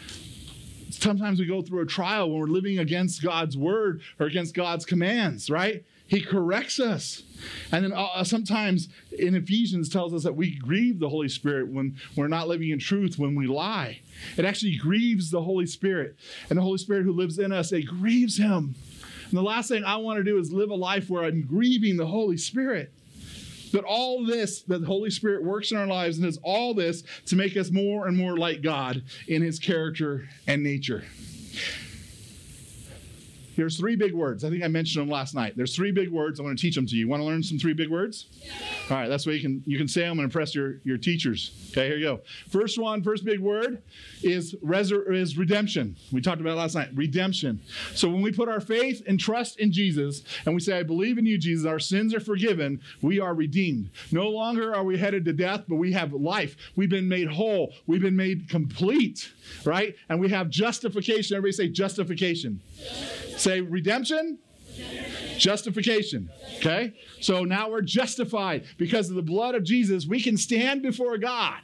sometimes 0.89 1.39
we 1.39 1.45
go 1.45 1.61
through 1.61 1.81
a 1.81 1.85
trial 1.85 2.29
when 2.29 2.39
we're 2.39 2.47
living 2.47 2.79
against 2.79 3.23
God's 3.23 3.57
word 3.57 4.01
or 4.19 4.25
against 4.25 4.53
God's 4.53 4.85
commands, 4.85 5.49
right? 5.49 5.85
He 6.07 6.21
corrects 6.21 6.79
us. 6.79 7.23
And 7.71 7.85
then 7.85 7.93
uh, 7.93 8.23
sometimes 8.23 8.89
in 9.17 9.35
Ephesians 9.35 9.89
tells 9.89 10.13
us 10.13 10.23
that 10.23 10.35
we 10.35 10.55
grieve 10.55 10.99
the 10.99 11.09
Holy 11.09 11.29
Spirit 11.29 11.67
when 11.67 11.97
we're 12.15 12.27
not 12.27 12.47
living 12.47 12.69
in 12.69 12.79
truth, 12.79 13.19
when 13.19 13.35
we 13.35 13.45
lie. 13.45 14.01
It 14.35 14.43
actually 14.43 14.75
grieves 14.75 15.29
the 15.29 15.43
Holy 15.43 15.67
Spirit. 15.67 16.15
And 16.49 16.57
the 16.57 16.63
Holy 16.63 16.79
Spirit 16.79 17.03
who 17.03 17.13
lives 17.13 17.37
in 17.37 17.51
us, 17.51 17.71
it 17.71 17.83
grieves 17.83 18.37
him. 18.37 18.73
And 19.29 19.37
the 19.37 19.43
last 19.43 19.67
thing 19.69 19.83
I 19.83 19.97
want 19.97 20.17
to 20.17 20.23
do 20.23 20.39
is 20.39 20.51
live 20.51 20.71
a 20.71 20.75
life 20.75 21.09
where 21.09 21.23
I'm 21.23 21.45
grieving 21.45 21.97
the 21.97 22.07
Holy 22.07 22.37
Spirit. 22.37 22.91
That 23.71 23.83
all 23.83 24.25
this, 24.25 24.61
that 24.63 24.81
the 24.81 24.87
Holy 24.87 25.09
Spirit 25.09 25.43
works 25.43 25.71
in 25.71 25.77
our 25.77 25.87
lives 25.87 26.17
and 26.17 26.25
does 26.25 26.39
all 26.43 26.73
this 26.73 27.03
to 27.27 27.35
make 27.35 27.55
us 27.55 27.71
more 27.71 28.07
and 28.07 28.17
more 28.17 28.37
like 28.37 28.61
God 28.61 29.03
in 29.27 29.41
his 29.41 29.59
character 29.59 30.27
and 30.47 30.63
nature. 30.63 31.03
There's 33.59 33.75
three 33.75 33.97
big 33.97 34.13
words. 34.13 34.45
I 34.45 34.49
think 34.49 34.63
I 34.63 34.69
mentioned 34.69 35.01
them 35.01 35.09
last 35.09 35.35
night. 35.35 35.57
There's 35.57 35.75
three 35.75 35.91
big 35.91 36.09
words. 36.09 36.39
I 36.39 36.43
want 36.43 36.57
to 36.57 36.61
teach 36.61 36.75
them 36.75 36.85
to 36.85 36.95
you. 36.95 37.09
Want 37.09 37.19
to 37.19 37.25
learn 37.25 37.43
some 37.43 37.59
three 37.59 37.73
big 37.73 37.89
words? 37.89 38.27
Yeah. 38.41 38.51
All 38.89 38.97
right, 38.97 39.09
that's 39.09 39.27
way 39.27 39.33
you 39.33 39.41
can 39.41 39.61
you 39.65 39.77
can 39.77 39.89
say 39.89 40.03
them 40.03 40.17
and 40.17 40.21
impress 40.21 40.55
your, 40.55 40.75
your 40.85 40.97
teachers. 40.97 41.51
Okay, 41.71 41.87
here 41.87 41.97
you 41.97 42.05
go. 42.05 42.21
First 42.47 42.79
one, 42.79 43.03
first 43.03 43.25
big 43.25 43.41
word 43.41 43.81
is 44.23 44.55
resur- 44.63 45.13
is 45.13 45.37
redemption. 45.37 45.97
We 46.13 46.21
talked 46.21 46.39
about 46.39 46.55
last 46.55 46.73
night. 46.73 46.87
Redemption. 46.93 47.59
So 47.95 48.07
when 48.07 48.21
we 48.21 48.31
put 48.31 48.47
our 48.47 48.61
faith 48.61 49.03
and 49.05 49.19
trust 49.19 49.59
in 49.59 49.73
Jesus 49.73 50.23
and 50.45 50.55
we 50.55 50.61
say, 50.61 50.79
I 50.79 50.83
believe 50.83 51.17
in 51.17 51.25
you, 51.25 51.37
Jesus, 51.37 51.65
our 51.65 51.79
sins 51.79 52.13
are 52.15 52.21
forgiven, 52.21 52.79
we 53.01 53.19
are 53.19 53.33
redeemed. 53.33 53.89
No 54.13 54.29
longer 54.29 54.73
are 54.73 54.85
we 54.85 54.97
headed 54.97 55.25
to 55.25 55.33
death, 55.33 55.65
but 55.67 55.75
we 55.75 55.91
have 55.91 56.13
life. 56.13 56.55
We've 56.77 56.89
been 56.89 57.09
made 57.09 57.27
whole. 57.27 57.73
We've 57.87 58.01
been 58.01 58.15
made 58.15 58.47
complete, 58.47 59.33
right? 59.65 59.97
And 60.07 60.17
we 60.17 60.29
have 60.29 60.49
justification. 60.49 61.35
Everybody 61.35 61.51
say 61.51 61.67
justification. 61.67 62.61
Say 63.37 63.61
redemption, 63.61 64.39
justification. 65.37 66.29
Okay? 66.57 66.93
So 67.21 67.43
now 67.43 67.69
we're 67.69 67.81
justified 67.81 68.65
because 68.77 69.09
of 69.09 69.15
the 69.15 69.21
blood 69.21 69.55
of 69.55 69.63
Jesus. 69.63 70.05
We 70.05 70.21
can 70.21 70.37
stand 70.37 70.81
before 70.81 71.17
God 71.17 71.61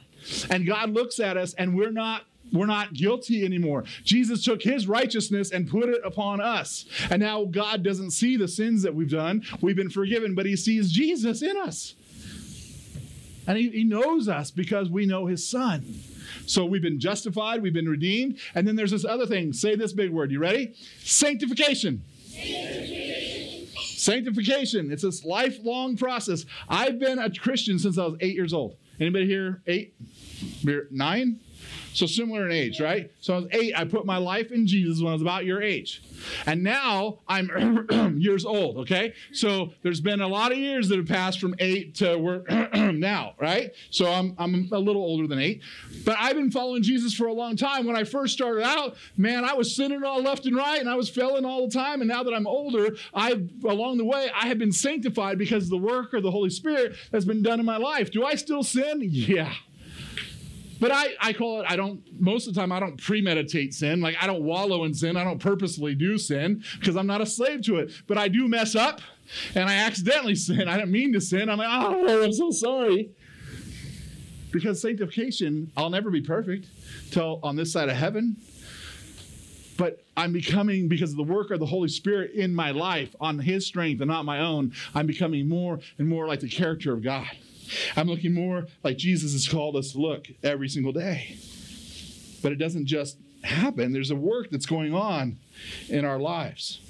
and 0.50 0.66
God 0.66 0.90
looks 0.90 1.20
at 1.20 1.36
us 1.36 1.54
and 1.54 1.76
we're 1.76 1.92
not 1.92 2.22
we're 2.52 2.66
not 2.66 2.94
guilty 2.94 3.44
anymore. 3.44 3.82
Jesus 4.04 4.44
took 4.44 4.62
his 4.62 4.86
righteousness 4.86 5.50
and 5.50 5.68
put 5.68 5.88
it 5.88 6.00
upon 6.04 6.40
us. 6.40 6.84
And 7.10 7.20
now 7.20 7.44
God 7.44 7.82
doesn't 7.82 8.12
see 8.12 8.36
the 8.36 8.46
sins 8.46 8.84
that 8.84 8.94
we've 8.94 9.10
done. 9.10 9.42
We've 9.60 9.74
been 9.74 9.90
forgiven, 9.90 10.36
but 10.36 10.46
he 10.46 10.54
sees 10.54 10.92
Jesus 10.92 11.42
in 11.42 11.56
us. 11.56 11.96
And 13.48 13.58
he, 13.58 13.70
he 13.70 13.82
knows 13.82 14.28
us 14.28 14.52
because 14.52 14.88
we 14.88 15.06
know 15.06 15.26
his 15.26 15.44
son. 15.44 15.84
So 16.46 16.64
we've 16.64 16.82
been 16.82 17.00
justified, 17.00 17.62
we've 17.62 17.72
been 17.72 17.88
redeemed. 17.88 18.38
And 18.54 18.66
then 18.66 18.76
there's 18.76 18.90
this 18.90 19.04
other 19.04 19.26
thing. 19.26 19.52
Say 19.52 19.74
this 19.76 19.92
big 19.92 20.10
word. 20.10 20.30
You 20.30 20.38
ready? 20.38 20.74
Sanctification. 21.02 22.04
Sanctification. 22.28 23.66
Sanctification. 23.76 24.92
It's 24.92 25.02
this 25.02 25.24
lifelong 25.24 25.96
process. 25.96 26.44
I've 26.68 26.98
been 26.98 27.18
a 27.18 27.30
Christian 27.30 27.78
since 27.78 27.98
I 27.98 28.06
was 28.06 28.16
eight 28.20 28.34
years 28.34 28.52
old. 28.52 28.76
Anybody 29.00 29.26
here? 29.26 29.62
Eight? 29.66 29.94
Nine? 30.90 31.40
So 31.96 32.04
similar 32.04 32.44
in 32.44 32.52
age, 32.52 32.78
right? 32.78 33.10
So 33.20 33.34
I 33.34 33.38
was 33.38 33.48
eight. 33.52 33.72
I 33.74 33.84
put 33.84 34.04
my 34.04 34.18
life 34.18 34.52
in 34.52 34.66
Jesus 34.66 35.00
when 35.00 35.08
I 35.08 35.12
was 35.14 35.22
about 35.22 35.46
your 35.46 35.62
age. 35.62 36.02
And 36.44 36.62
now 36.62 37.20
I'm 37.26 38.18
years 38.20 38.44
old, 38.44 38.76
okay? 38.78 39.14
So 39.32 39.72
there's 39.82 40.02
been 40.02 40.20
a 40.20 40.28
lot 40.28 40.52
of 40.52 40.58
years 40.58 40.90
that 40.90 40.98
have 40.98 41.08
passed 41.08 41.40
from 41.40 41.54
eight 41.58 41.94
to 41.96 42.18
where 42.18 42.42
now, 42.92 43.32
right? 43.40 43.72
So 43.88 44.12
I'm, 44.12 44.34
I'm 44.36 44.68
a 44.72 44.78
little 44.78 45.00
older 45.00 45.26
than 45.26 45.38
eight. 45.38 45.62
But 46.04 46.16
I've 46.18 46.36
been 46.36 46.50
following 46.50 46.82
Jesus 46.82 47.14
for 47.14 47.28
a 47.28 47.32
long 47.32 47.56
time. 47.56 47.86
When 47.86 47.96
I 47.96 48.04
first 48.04 48.34
started 48.34 48.62
out, 48.62 48.96
man, 49.16 49.46
I 49.46 49.54
was 49.54 49.74
sinning 49.74 50.04
all 50.04 50.20
left 50.20 50.44
and 50.44 50.54
right 50.54 50.78
and 50.78 50.90
I 50.90 50.96
was 50.96 51.08
failing 51.08 51.46
all 51.46 51.66
the 51.66 51.72
time. 51.72 52.02
And 52.02 52.08
now 52.10 52.22
that 52.22 52.34
I'm 52.34 52.46
older, 52.46 52.94
I've 53.14 53.48
along 53.64 53.96
the 53.96 54.04
way, 54.04 54.28
I 54.34 54.48
have 54.48 54.58
been 54.58 54.72
sanctified 54.72 55.38
because 55.38 55.64
of 55.64 55.70
the 55.70 55.78
work 55.78 56.12
of 56.12 56.22
the 56.22 56.30
Holy 56.30 56.50
Spirit 56.50 56.94
that's 57.10 57.24
been 57.24 57.42
done 57.42 57.58
in 57.58 57.64
my 57.64 57.78
life. 57.78 58.10
Do 58.10 58.22
I 58.22 58.34
still 58.34 58.62
sin? 58.62 59.00
Yeah. 59.02 59.54
But 60.78 60.92
I, 60.92 61.08
I 61.20 61.32
call 61.32 61.60
it, 61.60 61.66
I 61.68 61.76
don't, 61.76 62.02
most 62.20 62.46
of 62.46 62.54
the 62.54 62.60
time, 62.60 62.72
I 62.72 62.80
don't 62.80 63.00
premeditate 63.00 63.72
sin. 63.72 64.00
Like, 64.00 64.16
I 64.20 64.26
don't 64.26 64.42
wallow 64.42 64.84
in 64.84 64.94
sin. 64.94 65.16
I 65.16 65.24
don't 65.24 65.38
purposely 65.38 65.94
do 65.94 66.18
sin 66.18 66.62
because 66.78 66.96
I'm 66.96 67.06
not 67.06 67.20
a 67.20 67.26
slave 67.26 67.62
to 67.62 67.76
it. 67.76 67.92
But 68.06 68.18
I 68.18 68.28
do 68.28 68.46
mess 68.48 68.74
up 68.74 69.00
and 69.54 69.68
I 69.68 69.74
accidentally 69.74 70.34
sin. 70.36 70.68
I 70.68 70.76
didn't 70.76 70.92
mean 70.92 71.12
to 71.14 71.20
sin. 71.20 71.48
I'm 71.48 71.58
like, 71.58 71.68
oh, 71.70 72.24
I'm 72.24 72.32
so 72.32 72.50
sorry. 72.50 73.10
Because 74.50 74.80
sanctification, 74.80 75.70
I'll 75.76 75.90
never 75.90 76.10
be 76.10 76.20
perfect 76.20 76.68
till 77.10 77.40
on 77.42 77.56
this 77.56 77.72
side 77.72 77.88
of 77.88 77.96
heaven. 77.96 78.36
But 79.76 80.02
I'm 80.16 80.32
becoming, 80.32 80.88
because 80.88 81.10
of 81.10 81.18
the 81.18 81.22
work 81.22 81.50
of 81.50 81.60
the 81.60 81.66
Holy 81.66 81.88
Spirit 81.88 82.32
in 82.32 82.54
my 82.54 82.70
life, 82.70 83.14
on 83.20 83.38
His 83.38 83.66
strength 83.66 84.00
and 84.00 84.08
not 84.08 84.24
my 84.24 84.40
own, 84.40 84.72
I'm 84.94 85.06
becoming 85.06 85.48
more 85.48 85.80
and 85.98 86.08
more 86.08 86.26
like 86.26 86.40
the 86.40 86.48
character 86.48 86.94
of 86.94 87.02
God. 87.02 87.26
I'm 87.96 88.08
looking 88.08 88.34
more 88.34 88.66
like 88.82 88.96
Jesus 88.96 89.32
has 89.32 89.48
called 89.48 89.76
us 89.76 89.92
to 89.92 89.98
look 89.98 90.26
every 90.42 90.68
single 90.68 90.92
day. 90.92 91.36
But 92.42 92.52
it 92.52 92.56
doesn't 92.56 92.86
just 92.86 93.18
happen, 93.42 93.92
there's 93.92 94.10
a 94.10 94.16
work 94.16 94.50
that's 94.50 94.66
going 94.66 94.94
on 94.94 95.38
in 95.88 96.04
our 96.04 96.18
lives. 96.18 96.80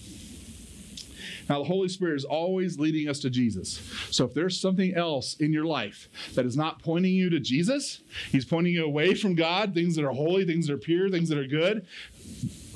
Now, 1.48 1.58
the 1.58 1.64
Holy 1.64 1.88
Spirit 1.88 2.16
is 2.16 2.24
always 2.24 2.78
leading 2.78 3.08
us 3.08 3.20
to 3.20 3.30
Jesus. 3.30 3.80
So, 4.10 4.24
if 4.24 4.34
there's 4.34 4.58
something 4.58 4.94
else 4.94 5.34
in 5.34 5.52
your 5.52 5.64
life 5.64 6.08
that 6.34 6.44
is 6.44 6.56
not 6.56 6.82
pointing 6.82 7.14
you 7.14 7.30
to 7.30 7.38
Jesus, 7.38 8.00
He's 8.32 8.44
pointing 8.44 8.72
you 8.72 8.84
away 8.84 9.14
from 9.14 9.36
God, 9.36 9.72
things 9.72 9.94
that 9.94 10.04
are 10.04 10.10
holy, 10.10 10.44
things 10.44 10.66
that 10.66 10.74
are 10.74 10.78
pure, 10.78 11.08
things 11.08 11.28
that 11.28 11.38
are 11.38 11.46
good, 11.46 11.86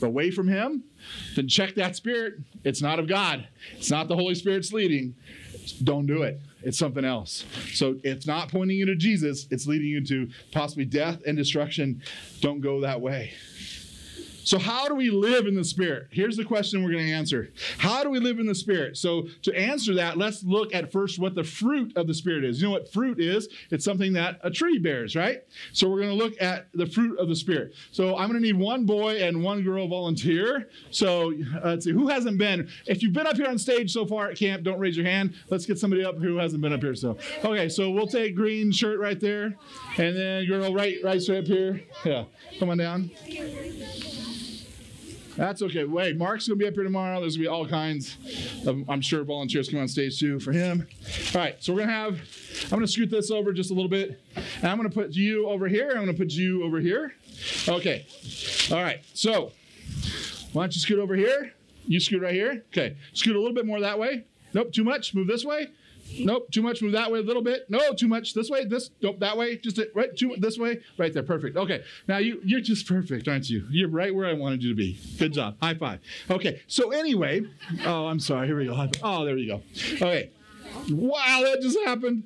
away 0.02 0.30
from 0.30 0.46
Him, 0.46 0.84
then 1.34 1.48
check 1.48 1.74
that 1.74 1.96
spirit. 1.96 2.34
It's 2.62 2.80
not 2.80 3.00
of 3.00 3.08
God, 3.08 3.48
it's 3.76 3.90
not 3.90 4.06
the 4.06 4.16
Holy 4.16 4.36
Spirit's 4.36 4.72
leading. 4.72 5.16
Don't 5.82 6.06
do 6.06 6.22
it 6.22 6.40
it's 6.62 6.79
something 6.79 7.05
else. 7.05 7.44
So 7.73 7.99
it's 8.03 8.27
not 8.27 8.49
pointing 8.49 8.77
you 8.77 8.87
to 8.87 8.96
Jesus, 8.96 9.46
it's 9.51 9.66
leading 9.66 9.88
you 9.88 10.05
to 10.07 10.29
possibly 10.53 10.85
death 10.85 11.20
and 11.27 11.37
destruction. 11.37 12.03
Don't 12.40 12.61
go 12.61 12.81
that 12.81 13.01
way. 13.01 13.33
So, 14.44 14.59
how 14.59 14.88
do 14.88 14.94
we 14.94 15.11
live 15.11 15.46
in 15.46 15.55
the 15.55 15.64
Spirit? 15.64 16.09
Here's 16.11 16.37
the 16.37 16.44
question 16.44 16.83
we're 16.83 16.92
going 16.92 17.07
to 17.07 17.12
answer 17.12 17.50
How 17.79 18.03
do 18.03 18.11
we 18.11 18.18
live 18.18 18.38
in 18.38 18.46
the 18.46 18.55
Spirit? 18.55 18.96
So, 18.96 19.29
to 19.42 19.55
answer 19.55 19.94
that, 19.94 20.18
let's 20.18 20.42
look 20.42 20.74
at 20.74 20.90
first 20.92 21.18
what 21.18 21.35
the 21.35 21.44
fruit 21.44 21.96
of 21.96 22.07
the 22.07 22.14
Spirit 22.14 22.44
is. 22.44 22.61
You 22.61 22.68
know 22.68 22.72
what 22.72 22.92
fruit 22.92 23.20
is? 23.20 23.48
It's 23.70 23.85
something 23.85 24.12
that 24.14 24.40
a 24.42 24.50
tree 24.50 24.79
bears, 24.79 25.14
right? 25.14 25.42
So, 25.72 25.88
we're 25.88 26.00
going 26.00 26.16
to 26.16 26.24
look 26.24 26.40
at 26.40 26.68
the 26.72 26.87
fruit 26.87 27.18
of 27.18 27.29
the 27.29 27.37
Spirit. 27.37 27.74
So, 27.92 28.16
I'm 28.16 28.29
going 28.29 28.40
to 28.40 28.46
need 28.46 28.57
one 28.57 28.87
boy 28.87 29.22
and 29.22 29.42
one 29.42 29.62
girl 29.62 29.87
volunteer. 29.88 30.68
So, 30.90 31.33
uh, 31.33 31.70
let's 31.70 31.85
see, 31.85 31.92
who 31.92 32.09
hasn't 32.09 32.38
been? 32.38 32.68
If 32.87 33.03
you've 33.03 33.12
been 33.12 33.26
up 33.26 33.37
here 33.37 33.48
on 33.48 33.59
stage 33.59 33.92
so 33.92 34.07
far 34.07 34.31
at 34.31 34.37
camp, 34.37 34.62
don't 34.62 34.79
raise 34.79 34.96
your 34.96 35.07
hand. 35.07 35.35
Let's 35.48 35.66
get 35.66 35.79
somebody 35.79 36.05
up 36.05 36.18
who 36.18 36.37
hasn't 36.37 36.62
been 36.62 36.72
up 36.72 36.81
here. 36.81 36.94
So, 36.94 37.18
okay, 37.44 37.68
so 37.68 37.90
we'll 37.90 38.07
take 38.07 38.35
green 38.35 38.72
shirt 38.72 38.98
right 38.98 39.20
there, 39.20 39.57
and 39.98 40.16
then 40.16 40.46
girl 40.46 40.72
right, 40.72 40.96
right 41.03 41.20
straight 41.20 41.40
up 41.40 41.46
here. 41.46 41.83
Yeah, 42.05 42.24
come 42.59 42.70
on 42.70 42.79
down. 42.79 43.11
That's 45.40 45.62
okay. 45.62 45.85
Wait, 45.85 46.18
Mark's 46.18 46.46
gonna 46.46 46.59
be 46.59 46.66
up 46.66 46.74
here 46.74 46.85
tomorrow. 46.85 47.18
There's 47.18 47.38
gonna 47.38 47.44
be 47.44 47.48
all 47.48 47.66
kinds 47.66 48.18
of, 48.66 48.85
I'm 48.90 49.00
sure, 49.00 49.24
volunteers 49.24 49.70
come 49.70 49.81
on 49.81 49.88
stage 49.88 50.20
too 50.20 50.38
for 50.38 50.53
him. 50.53 50.87
All 51.35 51.40
right, 51.40 51.57
so 51.64 51.72
we're 51.72 51.81
gonna 51.81 51.92
have, 51.92 52.20
I'm 52.64 52.68
gonna 52.76 52.87
scoot 52.87 53.11
this 53.11 53.31
over 53.31 53.55
just 53.55 53.70
a 53.70 53.74
little 53.74 53.88
bit, 53.88 54.20
and 54.37 54.66
I'm 54.66 54.76
gonna 54.76 54.90
put 54.90 55.12
you 55.12 55.48
over 55.48 55.66
here. 55.66 55.92
I'm 55.92 56.00
gonna 56.00 56.12
put 56.12 56.33
you 56.33 56.62
over 56.62 56.79
here. 56.79 57.14
Okay. 57.66 58.05
All 58.70 58.83
right. 58.83 59.03
So, 59.14 59.53
why 60.53 60.64
don't 60.64 60.74
you 60.74 60.81
scoot 60.83 60.98
over 60.98 61.16
here? 61.16 61.55
You 61.87 62.00
scoot 62.00 62.20
right 62.20 62.35
here. 62.35 62.62
Okay. 62.68 62.98
Scoot 63.14 63.35
a 63.35 63.38
little 63.38 63.55
bit 63.55 63.64
more 63.64 63.81
that 63.81 63.98
way. 63.98 64.26
Nope, 64.53 64.74
too 64.74 64.85
much. 64.85 65.14
Move 65.14 65.26
this 65.26 65.46
way. 65.46 65.68
Nope, 66.18 66.51
too 66.51 66.62
much. 66.62 66.83
Move 66.83 66.92
that 66.92 67.11
way 67.11 67.20
a 67.20 67.23
little 67.23 67.42
bit. 67.42 67.68
No, 67.68 67.92
too 67.92 68.09
much. 68.09 68.35
This 68.35 68.51
way. 68.51 68.64
This. 68.64 68.90
Nope, 69.01 69.20
that 69.20 69.37
way. 69.37 69.57
Just 69.57 69.81
right. 69.94 70.14
Too 70.16 70.35
this 70.38 70.59
way. 70.59 70.81
Right 70.99 71.12
there. 71.12 71.23
Perfect. 71.23 71.57
Okay. 71.57 71.83
Now 72.09 72.18
you 72.18 72.40
you're 72.44 72.61
just 72.61 72.87
perfect, 72.87 73.29
aren't 73.29 73.49
you? 73.49 73.66
You're 73.70 73.88
right 73.88 74.14
where 74.14 74.27
I 74.27 74.33
wanted 74.33 74.62
you 74.62 74.70
to 74.70 74.77
be. 74.77 74.99
Good 75.18 75.33
job. 75.33 75.57
High 75.62 75.75
five. 75.75 76.01
Okay. 76.31 76.62
So 76.66 76.90
anyway, 76.90 77.42
oh, 77.85 78.07
I'm 78.07 78.20
sorry. 78.20 78.46
Here 78.46 78.59
we 78.59 78.66
go. 78.66 78.88
Oh, 79.03 79.25
there 79.25 79.37
you 79.37 79.46
go. 79.46 79.62
Okay. 79.94 80.31
Wow, 80.90 81.42
that 81.44 81.61
just 81.61 81.79
happened. 81.85 82.25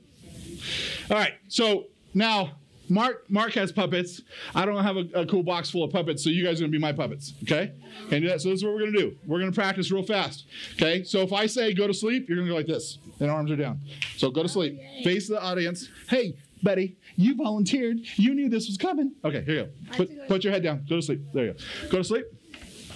All 1.10 1.16
right. 1.16 1.34
So 1.48 1.86
now 2.14 2.52
Mark 2.94 3.28
Mark 3.28 3.52
has 3.54 3.72
puppets. 3.72 4.22
I 4.54 4.64
don't 4.64 4.82
have 4.82 4.96
a, 4.96 5.06
a, 5.14 5.26
cool 5.26 5.42
box 5.42 5.68
full 5.68 5.82
of 5.82 5.90
puppets, 5.90 6.22
so 6.22 6.30
you 6.30 6.44
guys 6.44 6.60
are 6.60 6.64
gonna 6.64 6.70
be 6.70 6.78
my 6.78 6.92
puppets. 6.92 7.34
Okay? 7.42 7.72
Can 8.08 8.22
do 8.22 8.28
that? 8.28 8.40
So 8.40 8.50
this 8.50 8.58
is 8.58 8.64
what 8.64 8.74
we're 8.74 8.86
gonna 8.86 8.98
do. 8.98 9.16
We're 9.26 9.40
gonna 9.40 9.52
practice 9.52 9.90
real 9.90 10.04
fast. 10.04 10.46
Okay? 10.74 11.02
So 11.02 11.20
if 11.20 11.32
I 11.32 11.46
say 11.46 11.74
go 11.74 11.88
to 11.88 11.94
sleep, 11.94 12.28
you're 12.28 12.38
gonna 12.38 12.48
go 12.48 12.54
like 12.54 12.66
this 12.66 12.98
and 13.20 13.30
arms 13.30 13.50
are 13.50 13.56
down. 13.56 13.80
So 14.16 14.30
go 14.30 14.42
to 14.42 14.48
sleep. 14.48 14.78
Face 15.02 15.28
the 15.28 15.42
audience. 15.42 15.88
Hey, 16.08 16.36
buddy, 16.62 16.96
you 17.16 17.34
volunteered. 17.36 17.98
You 18.16 18.34
knew 18.34 18.48
this 18.48 18.68
was 18.68 18.76
coming. 18.76 19.12
Okay, 19.24 19.42
here 19.42 19.54
you 19.54 19.64
go. 19.64 19.96
Put, 19.96 20.28
put 20.28 20.44
your 20.44 20.52
head 20.52 20.62
down. 20.62 20.86
Go 20.88 20.96
to 20.96 21.02
sleep. 21.02 21.20
There 21.32 21.46
you 21.46 21.52
go. 21.52 21.88
Go 21.90 21.98
to 21.98 22.04
sleep. 22.04 22.26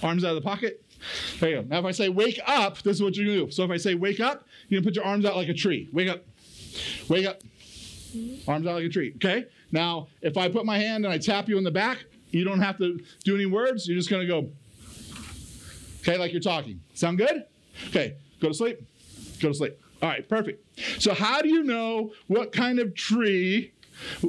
Arms 0.01 0.23
out 0.23 0.35
of 0.35 0.41
the 0.41 0.47
pocket. 0.47 0.83
There 1.39 1.49
you 1.49 1.55
go. 1.61 1.67
Now, 1.67 1.79
if 1.79 1.85
I 1.85 1.91
say 1.91 2.09
wake 2.09 2.39
up, 2.45 2.81
this 2.81 2.95
is 2.97 3.03
what 3.03 3.15
you're 3.15 3.25
going 3.25 3.37
to 3.37 3.45
do. 3.45 3.51
So 3.51 3.63
if 3.63 3.71
I 3.71 3.77
say 3.77 3.95
wake 3.95 4.19
up, 4.19 4.45
you're 4.67 4.81
going 4.81 4.83
to 4.83 4.89
put 4.89 4.95
your 4.95 5.05
arms 5.05 5.25
out 5.25 5.35
like 5.35 5.49
a 5.49 5.53
tree. 5.53 5.89
Wake 5.93 6.09
up. 6.09 6.23
Wake 7.07 7.25
up. 7.25 7.41
Arms 8.47 8.67
out 8.67 8.75
like 8.75 8.85
a 8.85 8.89
tree. 8.89 9.13
Okay? 9.15 9.45
Now, 9.71 10.07
if 10.21 10.37
I 10.37 10.49
put 10.49 10.65
my 10.65 10.77
hand 10.77 11.05
and 11.05 11.13
I 11.13 11.17
tap 11.17 11.47
you 11.47 11.57
in 11.57 11.63
the 11.63 11.71
back, 11.71 12.05
you 12.31 12.43
don't 12.43 12.61
have 12.61 12.77
to 12.77 12.99
do 13.23 13.35
any 13.35 13.45
words. 13.45 13.87
You're 13.87 13.97
just 13.97 14.09
going 14.09 14.21
to 14.21 14.27
go, 14.27 14.49
okay, 16.01 16.17
like 16.17 16.31
you're 16.31 16.41
talking. 16.41 16.81
Sound 16.93 17.17
good? 17.17 17.45
Okay, 17.87 18.15
go 18.39 18.49
to 18.49 18.53
sleep. 18.53 18.81
Go 19.41 19.49
to 19.49 19.53
sleep. 19.53 19.79
All 20.01 20.09
right, 20.09 20.27
perfect. 20.27 20.65
So, 21.01 21.13
how 21.13 21.41
do 21.41 21.49
you 21.49 21.63
know 21.63 22.13
what 22.27 22.51
kind 22.51 22.79
of 22.79 22.95
tree, 22.95 23.73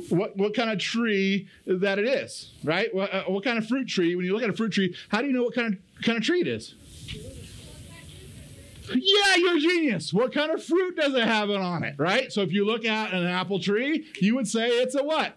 what, 0.08 0.36
what 0.36 0.54
kind 0.54 0.70
of 0.70 0.78
tree 0.78 1.48
that 1.66 1.98
it 1.98 2.06
is, 2.06 2.52
right? 2.64 2.92
What, 2.94 3.12
uh, 3.12 3.24
what 3.24 3.44
kind 3.44 3.58
of 3.58 3.66
fruit 3.66 3.86
tree? 3.86 4.16
When 4.16 4.24
you 4.24 4.32
look 4.32 4.42
at 4.42 4.50
a 4.50 4.56
fruit 4.56 4.72
tree, 4.72 4.96
how 5.08 5.20
do 5.20 5.26
you 5.28 5.32
know 5.32 5.44
what 5.44 5.54
kind 5.54 5.74
of 5.74 6.04
kind 6.04 6.18
of 6.18 6.24
tree 6.24 6.40
it 6.40 6.48
is? 6.48 6.74
Yeah, 8.94 9.36
you're 9.36 9.56
a 9.56 9.60
genius. 9.60 10.12
What 10.12 10.32
kind 10.32 10.50
of 10.50 10.62
fruit 10.62 10.96
does 10.96 11.14
it 11.14 11.24
have 11.24 11.50
on 11.50 11.84
it, 11.84 11.94
right? 11.98 12.32
So 12.32 12.42
if 12.42 12.52
you 12.52 12.64
look 12.64 12.84
at 12.84 13.12
an 13.12 13.26
apple 13.26 13.60
tree, 13.60 14.06
you 14.20 14.34
would 14.34 14.48
say 14.48 14.68
it's 14.68 14.94
a 14.94 15.02
what? 15.02 15.36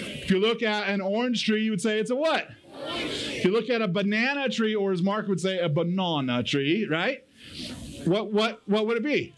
If 0.00 0.30
you 0.30 0.40
look 0.40 0.62
at 0.62 0.88
an 0.88 1.00
orange 1.00 1.44
tree, 1.44 1.62
you 1.62 1.70
would 1.70 1.80
say 1.80 1.98
it's 1.98 2.10
a 2.10 2.16
what? 2.16 2.48
If 2.86 3.44
you 3.44 3.52
look 3.52 3.70
at 3.70 3.82
a 3.82 3.88
banana 3.88 4.48
tree, 4.48 4.74
or 4.74 4.92
as 4.92 5.02
Mark 5.02 5.28
would 5.28 5.40
say, 5.40 5.58
a 5.58 5.68
banana 5.68 6.42
tree, 6.42 6.86
right? 6.86 7.24
What 8.04 8.32
what 8.32 8.60
what 8.66 8.86
would 8.86 8.96
it 8.96 9.04
be? 9.04 9.34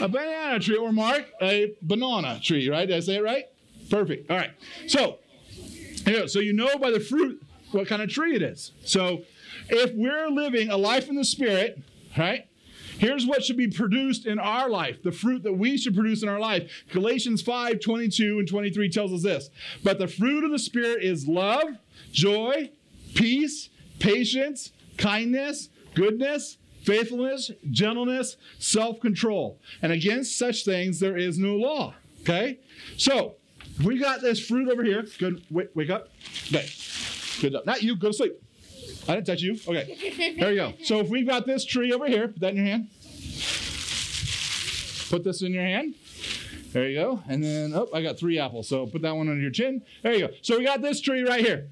A 0.00 0.08
banana 0.08 0.58
tree, 0.60 0.76
or 0.76 0.92
Mark, 0.92 1.26
a 1.40 1.74
banana 1.82 2.38
tree, 2.42 2.68
right? 2.68 2.86
Did 2.86 2.96
I 2.96 3.00
say 3.00 3.16
it 3.16 3.22
right? 3.22 3.44
Perfect. 3.90 4.30
All 4.30 4.36
right. 4.36 4.50
So, 4.86 5.18
so 6.26 6.40
you 6.40 6.52
know 6.52 6.76
by 6.78 6.90
the 6.90 7.00
fruit 7.00 7.42
what 7.72 7.86
kind 7.86 8.02
of 8.02 8.10
tree 8.10 8.34
it 8.34 8.42
is. 8.42 8.72
So, 8.84 9.22
if 9.68 9.92
we're 9.94 10.28
living 10.28 10.70
a 10.70 10.76
life 10.76 11.08
in 11.08 11.16
the 11.16 11.24
Spirit, 11.24 11.80
right? 12.18 12.48
Here's 12.98 13.26
what 13.26 13.44
should 13.44 13.56
be 13.56 13.68
produced 13.68 14.26
in 14.26 14.38
our 14.40 14.68
life, 14.68 15.02
the 15.04 15.12
fruit 15.12 15.44
that 15.44 15.52
we 15.52 15.78
should 15.78 15.94
produce 15.94 16.22
in 16.24 16.28
our 16.28 16.40
life. 16.40 16.68
Galatians 16.90 17.42
5 17.42 17.80
22 17.80 18.40
and 18.40 18.48
23 18.48 18.90
tells 18.90 19.12
us 19.12 19.22
this. 19.22 19.50
But 19.84 19.98
the 19.98 20.08
fruit 20.08 20.44
of 20.44 20.50
the 20.50 20.58
Spirit 20.58 21.04
is 21.04 21.28
love, 21.28 21.68
joy, 22.10 22.70
peace, 23.14 23.70
patience, 24.00 24.72
kindness, 24.96 25.68
goodness, 25.94 26.58
faithfulness, 26.82 27.52
gentleness, 27.70 28.36
self 28.58 28.98
control. 28.98 29.60
And 29.80 29.92
against 29.92 30.36
such 30.36 30.64
things 30.64 30.98
there 30.98 31.16
is 31.16 31.38
no 31.38 31.54
law. 31.54 31.94
Okay? 32.22 32.58
So, 32.96 33.36
we 33.84 33.98
got 33.98 34.22
this 34.22 34.44
fruit 34.44 34.68
over 34.68 34.82
here. 34.82 35.06
Good. 35.18 35.44
Wake, 35.50 35.68
wake 35.74 35.90
up. 35.90 36.08
Okay. 36.48 36.68
Good. 37.40 37.56
Not 37.64 37.82
you. 37.82 37.96
Go 37.96 38.08
to 38.08 38.14
sleep. 38.14 38.32
I 39.08 39.14
didn't 39.14 39.26
touch 39.26 39.40
you. 39.40 39.58
Okay. 39.66 40.34
There 40.38 40.50
you 40.50 40.56
go. 40.56 40.72
So 40.84 41.00
if 41.00 41.08
we've 41.08 41.26
got 41.26 41.46
this 41.46 41.64
tree 41.64 41.92
over 41.92 42.06
here, 42.06 42.28
put 42.28 42.40
that 42.40 42.50
in 42.50 42.56
your 42.56 42.66
hand. 42.66 42.88
Put 45.08 45.24
this 45.24 45.40
in 45.42 45.52
your 45.52 45.62
hand. 45.62 45.94
There 46.72 46.86
you 46.86 47.00
go. 47.00 47.22
And 47.26 47.42
then, 47.42 47.72
oh, 47.74 47.88
I 47.94 48.02
got 48.02 48.18
three 48.18 48.38
apples. 48.38 48.68
So 48.68 48.86
put 48.86 49.00
that 49.02 49.16
one 49.16 49.28
under 49.28 49.40
your 49.40 49.50
chin. 49.50 49.82
There 50.02 50.12
you 50.12 50.28
go. 50.28 50.34
So 50.42 50.58
we 50.58 50.64
got 50.64 50.82
this 50.82 51.00
tree 51.00 51.22
right 51.22 51.44
here. 51.44 51.68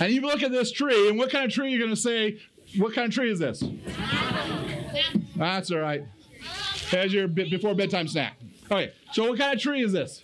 And 0.00 0.12
you 0.12 0.22
look 0.22 0.42
at 0.42 0.50
this 0.50 0.72
tree, 0.72 1.08
and 1.08 1.18
what 1.18 1.30
kind 1.30 1.44
of 1.44 1.52
tree 1.52 1.70
you're 1.70 1.78
going 1.78 1.94
to 1.94 2.00
say, 2.00 2.38
what 2.78 2.94
kind 2.94 3.08
of 3.08 3.14
tree 3.14 3.30
is 3.30 3.38
this? 3.38 3.62
That's 5.36 5.70
all 5.70 5.78
right. 5.78 6.04
As 6.92 7.12
your 7.12 7.28
before 7.28 7.74
bedtime 7.74 8.08
snack. 8.08 8.38
Okay. 8.70 8.92
So 9.12 9.28
what 9.28 9.38
kind 9.38 9.54
of 9.54 9.60
tree 9.60 9.82
is 9.82 9.92
this? 9.92 10.22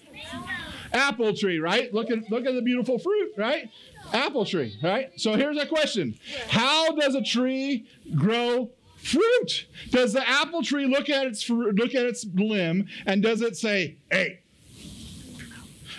Apple 0.92 1.34
tree, 1.34 1.58
right? 1.58 1.92
Look 1.92 2.10
at 2.10 2.30
look 2.30 2.46
at 2.46 2.54
the 2.54 2.62
beautiful 2.62 2.98
fruit, 2.98 3.32
right? 3.36 3.70
Apple 4.12 4.44
tree, 4.44 4.76
right? 4.82 5.10
So 5.16 5.34
here's 5.34 5.56
a 5.56 5.66
question. 5.66 6.18
How 6.48 6.92
does 6.92 7.14
a 7.14 7.22
tree 7.22 7.86
grow 8.14 8.70
fruit? 8.96 9.66
Does 9.90 10.12
the 10.12 10.28
apple 10.28 10.62
tree 10.62 10.86
look 10.86 11.08
at 11.08 11.26
its 11.26 11.48
look 11.48 11.94
at 11.94 12.06
its 12.06 12.26
limb 12.34 12.86
and 13.06 13.22
does 13.22 13.40
it 13.40 13.56
say, 13.56 13.96
"Hey, 14.10 14.40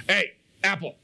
hey, 0.08 0.34
apple, 0.64 0.96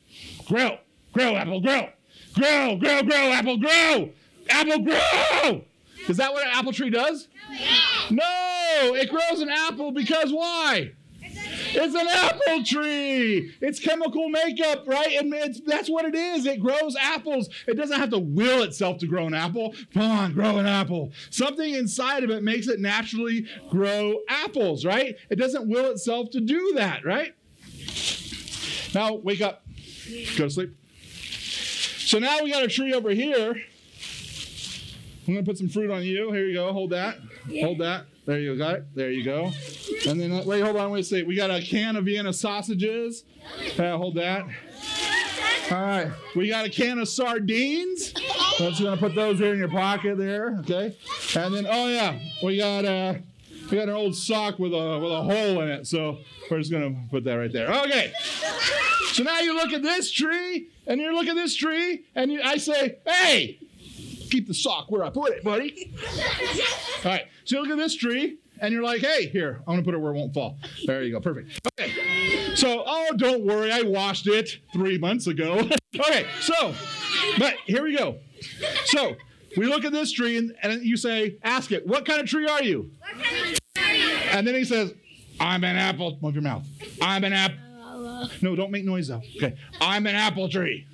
grow, 0.45 0.78
grow, 1.13 1.36
apple, 1.36 1.62
grow, 1.62 1.89
grow, 2.34 2.78
grow, 2.78 3.04
grow, 3.04 3.32
apple, 3.32 3.58
grow, 3.58 4.10
apple, 4.50 4.80
grow"? 4.80 5.63
Is 6.08 6.17
that 6.17 6.32
what 6.34 6.43
an 6.45 6.52
apple 6.54 6.72
tree 6.72 6.89
does? 6.89 7.28
No, 8.10 8.95
it 8.95 9.10
grows 9.10 9.41
an 9.41 9.50
apple 9.50 9.91
because 9.91 10.32
why? 10.32 10.93
It's 11.71 11.95
an 11.95 12.08
apple 12.08 12.63
tree. 12.63 13.53
It's 13.62 13.79
chemical 13.79 14.29
makeup, 14.29 14.88
right? 14.88 15.12
And 15.19 15.34
it's, 15.34 15.62
that's 15.62 15.89
what 15.89 16.05
it 16.05 16.15
is. 16.15 16.45
It 16.45 16.60
grows 16.60 16.95
apples. 16.99 17.49
It 17.67 17.75
doesn't 17.75 17.99
have 17.99 18.10
to 18.12 18.19
will 18.19 18.63
itself 18.63 18.97
to 18.99 19.08
grow 19.08 19.27
an 19.27 19.34
apple. 19.34 19.75
Come 19.93 20.12
on, 20.12 20.34
grow 20.34 20.58
an 20.58 20.65
apple. 20.65 21.12
Something 21.29 21.75
inside 21.75 22.23
of 22.23 22.29
it 22.29 22.43
makes 22.43 22.67
it 22.67 22.79
naturally 22.79 23.45
grow 23.69 24.19
apples, 24.27 24.86
right? 24.86 25.15
It 25.29 25.36
doesn't 25.36 25.69
will 25.69 25.91
itself 25.91 26.32
to 26.32 26.39
do 26.41 26.73
that, 26.75 27.05
right? 27.05 27.36
Now, 28.93 29.13
wake 29.15 29.41
up. 29.41 29.63
Go 30.38 30.45
to 30.45 30.49
sleep. 30.49 30.75
So 31.99 32.17
now 32.17 32.43
we 32.43 32.51
got 32.51 32.63
a 32.63 32.67
tree 32.67 32.93
over 32.93 33.12
here. 33.12 33.55
I'm 35.27 35.34
going 35.36 35.45
to 35.45 35.49
put 35.49 35.60
some 35.60 35.69
fruit 35.69 35.91
on 35.91 36.01
you. 36.01 36.32
Here 36.32 36.47
you 36.47 36.55
go. 36.55 36.73
Hold 36.73 36.89
that. 36.89 37.19
Hold 37.62 37.77
that. 37.79 38.05
There 38.30 38.39
you 38.39 38.56
go. 38.56 38.84
There 38.94 39.10
you 39.10 39.24
go. 39.24 39.52
And 40.08 40.22
then, 40.22 40.32
uh, 40.32 40.44
wait, 40.46 40.62
hold 40.62 40.76
on. 40.76 40.92
Wait 40.92 41.00
a 41.00 41.04
second. 41.04 41.28
We 41.28 41.36
got 41.36 41.50
a 41.50 41.63
can 41.63 41.96
of 41.96 42.06
Vienna 42.06 42.32
sausages. 42.32 43.24
Uh, 43.76 43.98
hold 43.98 44.13
that. 44.18 44.44
All 45.72 45.82
right. 45.82 46.12
We 46.36 46.48
got 46.48 46.63
a 46.63 46.70
can 46.70 47.00
of 47.00 47.10
sardines. 47.10 48.13
I'm 48.60 48.72
just 48.72 48.84
to 48.84 48.98
put 48.98 49.15
those 49.15 49.39
here 49.39 49.54
in 49.54 49.58
your 49.58 49.68
pocket 49.68 50.20
there. 50.20 50.58
Okay. 50.60 50.96
And 51.36 51.56
then, 51.56 51.65
oh, 51.68 51.88
yeah. 51.88 52.20
We 52.44 52.58
got, 52.58 52.86
uh, 52.86 53.15
we 53.72 53.78
got 53.78 53.89
an 53.89 53.96
old 53.96 54.15
sock 54.15 54.60
with 54.60 54.74
a, 54.74 55.00
with 55.00 55.12
a 55.12 55.22
hole 55.24 55.62
in 55.63 55.70
it. 55.70 55.88
So 55.88 56.20
we're 56.52 56.60
just 56.60 56.70
to 56.70 56.96
put 57.10 57.24
that 57.24 57.34
right 57.34 57.52
there. 57.52 57.74
Okay. 57.82 58.13
So 59.13 59.24
now 59.24 59.39
you 59.39 59.56
look 59.56 59.74
at 59.74 59.82
this 59.82 60.12
tree, 60.12 60.68
and 60.86 61.02
you 61.02 61.15
look 61.15 61.26
at 61.26 61.36
this 61.36 61.56
tree, 61.56 62.06
and 62.13 62.32
you, 62.32 62.44
I 62.44 62.58
say, 62.58 63.00
hey, 63.08 63.58
keep 64.30 64.48
the 64.48 64.54
sock 64.54 64.89
where 64.89 65.04
I 65.04 65.10
put 65.10 65.32
it, 65.32 65.44
buddy. 65.44 65.94
All 67.06 67.12
right. 67.12 67.26
So 67.46 67.56
you 67.56 67.62
look 67.62 67.72
at 67.72 67.78
this 67.78 67.96
tree, 67.96 68.38
and 68.62 68.74
you're 68.74 68.84
like, 68.84 69.02
hey, 69.02 69.28
here, 69.28 69.62
I'm 69.68 69.74
gonna 69.74 69.84
put 69.84 69.94
it 69.94 70.00
where 70.00 70.12
it 70.12 70.18
won't 70.18 70.34
fall. 70.34 70.58
There 70.86 71.04
you 71.04 71.13
go, 71.13 71.20
perfect. 71.20 71.68
Okay. 71.80 72.56
So, 72.56 72.84
oh, 72.86 73.13
don't 73.15 73.46
worry, 73.46 73.72
I 73.72 73.82
washed 73.82 74.28
it 74.28 74.58
three 74.74 74.98
months 74.98 75.28
ago. 75.28 75.60
okay, 75.96 76.26
so 76.42 76.74
But 77.38 77.56
here 77.65 77.84
we 77.84 77.96
go. 77.96 78.18
So 78.86 79.15
we 79.58 79.65
look 79.68 79.86
at 79.86 79.92
this 79.92 80.12
tree 80.12 80.38
and, 80.38 80.56
and 80.62 80.84
you 80.84 80.98
say, 80.98 81.38
ask 81.44 81.72
it, 81.72 81.88
what 81.88 82.06
kind 82.06 82.20
of 82.20 82.28
tree 82.28 82.48
are 82.48 82.63
you? 82.63 82.92
What 83.00 83.24
kind 83.24 83.26
of 83.26 83.60
tree 83.76 83.84
are 83.84 83.96
you? 83.96 84.08
And 84.32 84.48
then 84.48 84.56
he 84.56 84.65
says, 84.65 84.94
I'm 85.39 85.63
an 85.63 85.78
apple. 85.78 86.20
Move 86.22 86.36
your 86.36 86.44
mouth. 86.44 86.65
I'm 87.02 87.24
an 87.24 87.34
apple. 87.34 87.58
Oh, 87.82 88.30
no, 88.42 88.56
don't 88.56 88.72
make 88.72 88.84
noise 88.86 89.08
though. 89.08 89.22
Okay. 89.38 89.56
I'm 89.80 90.06
an 90.06 90.15
apple 90.15 90.50
tree. 90.50 90.86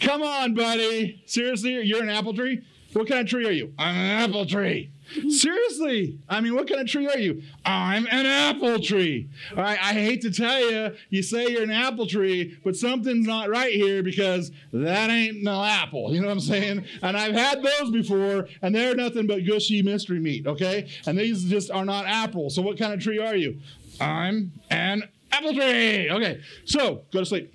Come 0.00 0.22
on, 0.22 0.54
buddy. 0.54 1.22
Seriously, 1.26 1.80
you're 1.82 2.02
an 2.02 2.10
apple 2.10 2.34
tree? 2.34 2.62
What 2.92 3.08
kind 3.08 3.20
of 3.20 3.28
tree 3.28 3.46
are 3.46 3.52
you? 3.52 3.72
I'm 3.78 3.94
an 3.94 4.30
apple 4.30 4.46
tree. 4.46 4.90
Seriously, 5.28 6.18
I 6.28 6.40
mean, 6.40 6.54
what 6.54 6.68
kind 6.68 6.80
of 6.80 6.86
tree 6.86 7.06
are 7.08 7.18
you? 7.18 7.42
I'm 7.64 8.06
an 8.10 8.26
apple 8.26 8.78
tree. 8.78 9.28
All 9.52 9.62
right, 9.62 9.78
I 9.80 9.94
hate 9.94 10.20
to 10.22 10.30
tell 10.30 10.60
you, 10.70 10.94
you 11.08 11.22
say 11.22 11.48
you're 11.48 11.62
an 11.62 11.70
apple 11.70 12.06
tree, 12.06 12.58
but 12.62 12.76
something's 12.76 13.26
not 13.26 13.48
right 13.48 13.72
here 13.72 14.02
because 14.02 14.50
that 14.72 15.10
ain't 15.10 15.42
no 15.42 15.62
apple. 15.64 16.14
You 16.14 16.20
know 16.20 16.26
what 16.26 16.34
I'm 16.34 16.40
saying? 16.40 16.84
And 17.02 17.16
I've 17.16 17.34
had 17.34 17.62
those 17.62 17.90
before, 17.90 18.48
and 18.60 18.74
they're 18.74 18.94
nothing 18.94 19.26
but 19.26 19.44
gushy 19.44 19.82
mystery 19.82 20.20
meat, 20.20 20.46
okay? 20.46 20.90
And 21.06 21.18
these 21.18 21.44
just 21.44 21.70
are 21.70 21.84
not 21.84 22.06
apples. 22.06 22.54
So, 22.54 22.62
what 22.62 22.78
kind 22.78 22.92
of 22.92 23.00
tree 23.00 23.18
are 23.18 23.36
you? 23.36 23.60
I'm 24.00 24.52
an 24.70 25.04
apple 25.32 25.54
tree. 25.54 26.10
Okay, 26.10 26.40
so 26.66 27.02
go 27.12 27.20
to 27.20 27.26
sleep. 27.26 27.54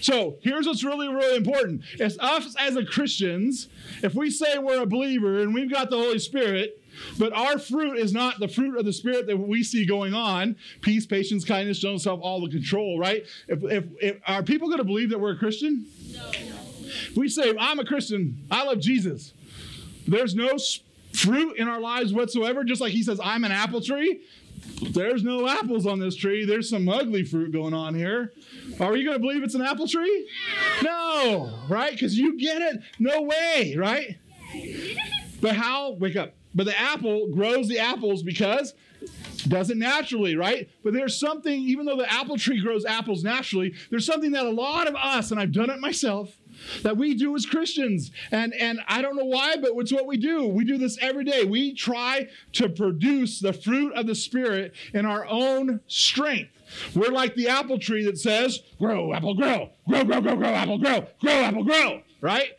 So 0.00 0.36
here's 0.42 0.66
what's 0.66 0.84
really, 0.84 1.08
really 1.08 1.36
important. 1.36 1.82
It's 1.94 2.18
us 2.18 2.54
as 2.58 2.76
a 2.76 2.84
Christians, 2.84 3.68
if 4.02 4.14
we 4.14 4.30
say 4.30 4.58
we're 4.58 4.82
a 4.82 4.86
believer 4.86 5.40
and 5.40 5.54
we've 5.54 5.70
got 5.70 5.90
the 5.90 5.96
Holy 5.96 6.18
Spirit, 6.18 6.80
but 7.18 7.32
our 7.32 7.58
fruit 7.58 7.98
is 7.98 8.12
not 8.12 8.38
the 8.38 8.48
fruit 8.48 8.78
of 8.78 8.84
the 8.84 8.92
Spirit 8.92 9.26
that 9.26 9.36
we 9.36 9.62
see 9.62 9.84
going 9.84 10.14
on 10.14 10.56
peace, 10.80 11.06
patience, 11.06 11.44
kindness, 11.44 11.78
gentleness, 11.78 12.04
self, 12.04 12.20
all 12.22 12.40
the 12.40 12.50
control, 12.50 12.98
right? 12.98 13.24
If, 13.48 13.64
if, 13.64 13.84
if 14.00 14.20
Are 14.26 14.42
people 14.42 14.68
going 14.68 14.78
to 14.78 14.84
believe 14.84 15.10
that 15.10 15.18
we're 15.18 15.32
a 15.32 15.38
Christian? 15.38 15.86
No. 16.12 16.30
We 17.16 17.28
say, 17.28 17.54
I'm 17.58 17.78
a 17.78 17.84
Christian, 17.84 18.46
I 18.50 18.64
love 18.64 18.80
Jesus. 18.80 19.32
There's 20.06 20.34
no 20.34 20.50
fruit 21.12 21.56
in 21.56 21.68
our 21.68 21.80
lives 21.80 22.12
whatsoever, 22.12 22.64
just 22.64 22.80
like 22.80 22.92
he 22.92 23.02
says, 23.02 23.20
I'm 23.22 23.44
an 23.44 23.52
apple 23.52 23.80
tree. 23.80 24.20
There's 24.90 25.22
no 25.22 25.48
apples 25.48 25.86
on 25.86 25.98
this 25.98 26.16
tree. 26.16 26.44
There's 26.44 26.68
some 26.68 26.88
ugly 26.88 27.24
fruit 27.24 27.52
going 27.52 27.74
on 27.74 27.94
here. 27.94 28.32
Are 28.80 28.96
you 28.96 29.04
going 29.04 29.16
to 29.16 29.20
believe 29.20 29.42
it's 29.42 29.54
an 29.54 29.62
apple 29.62 29.88
tree? 29.88 30.28
No, 30.82 31.58
right? 31.68 31.92
Because 31.92 32.18
you 32.18 32.38
get 32.38 32.60
it. 32.60 32.80
No 32.98 33.22
way, 33.22 33.74
right? 33.76 34.18
But 35.40 35.56
how? 35.56 35.92
Wake 35.92 36.16
up. 36.16 36.34
But 36.54 36.66
the 36.66 36.78
apple 36.78 37.28
grows 37.28 37.68
the 37.68 37.78
apples 37.78 38.22
because 38.22 38.74
does 39.48 39.70
it 39.70 39.76
naturally, 39.76 40.36
right? 40.36 40.70
But 40.82 40.94
there's 40.94 41.18
something, 41.18 41.52
even 41.52 41.84
though 41.84 41.96
the 41.96 42.10
apple 42.10 42.38
tree 42.38 42.60
grows 42.60 42.84
apples 42.84 43.22
naturally, 43.22 43.74
there's 43.90 44.06
something 44.06 44.32
that 44.32 44.46
a 44.46 44.50
lot 44.50 44.86
of 44.86 44.94
us, 44.94 45.30
and 45.30 45.40
I've 45.40 45.52
done 45.52 45.70
it 45.70 45.80
myself, 45.80 46.34
that 46.82 46.96
we 46.96 47.14
do 47.14 47.34
as 47.36 47.46
Christians. 47.46 48.10
And, 48.30 48.54
and 48.54 48.80
I 48.88 49.02
don't 49.02 49.16
know 49.16 49.24
why, 49.24 49.56
but 49.56 49.72
it's 49.76 49.92
what 49.92 50.06
we 50.06 50.16
do. 50.16 50.46
We 50.46 50.64
do 50.64 50.78
this 50.78 50.98
every 51.00 51.24
day. 51.24 51.44
We 51.44 51.74
try 51.74 52.28
to 52.54 52.68
produce 52.68 53.40
the 53.40 53.52
fruit 53.52 53.92
of 53.94 54.06
the 54.06 54.14
Spirit 54.14 54.74
in 54.92 55.06
our 55.06 55.26
own 55.26 55.80
strength. 55.86 56.50
We're 56.94 57.10
like 57.10 57.34
the 57.34 57.48
apple 57.48 57.78
tree 57.78 58.04
that 58.04 58.18
says, 58.18 58.60
grow, 58.78 59.12
apple, 59.12 59.34
grow, 59.34 59.70
grow, 59.88 60.04
grow, 60.04 60.20
grow, 60.20 60.36
grow, 60.36 60.48
apple, 60.48 60.78
grow, 60.78 61.06
grow, 61.20 61.32
apple, 61.32 61.64
grow, 61.64 62.02
right? 62.20 62.52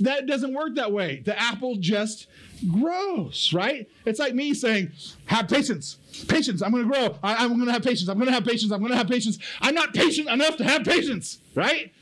That 0.00 0.26
doesn't 0.26 0.54
work 0.54 0.76
that 0.76 0.92
way. 0.92 1.22
The 1.24 1.38
apple 1.40 1.76
just 1.76 2.26
grows, 2.70 3.52
right? 3.52 3.88
It's 4.04 4.18
like 4.18 4.34
me 4.34 4.54
saying, 4.54 4.92
have 5.26 5.48
patience. 5.48 5.98
Patience. 6.28 6.62
I'm 6.62 6.72
to 6.72 6.84
grow. 6.84 7.16
I, 7.22 7.44
am 7.44 7.64
to 7.64 7.72
have 7.72 7.82
patience. 7.82 8.08
I'm 8.08 8.20
to 8.20 8.30
have 8.30 8.44
patience. 8.44 8.72
I'm 8.72 8.86
to 8.86 8.96
have 8.96 9.08
patience. 9.08 9.38
I'm 9.60 9.74
not 9.74 9.94
patient 9.94 10.28
enough 10.28 10.56
to 10.58 10.64
have 10.64 10.84
patience, 10.84 11.38
right? 11.54 11.92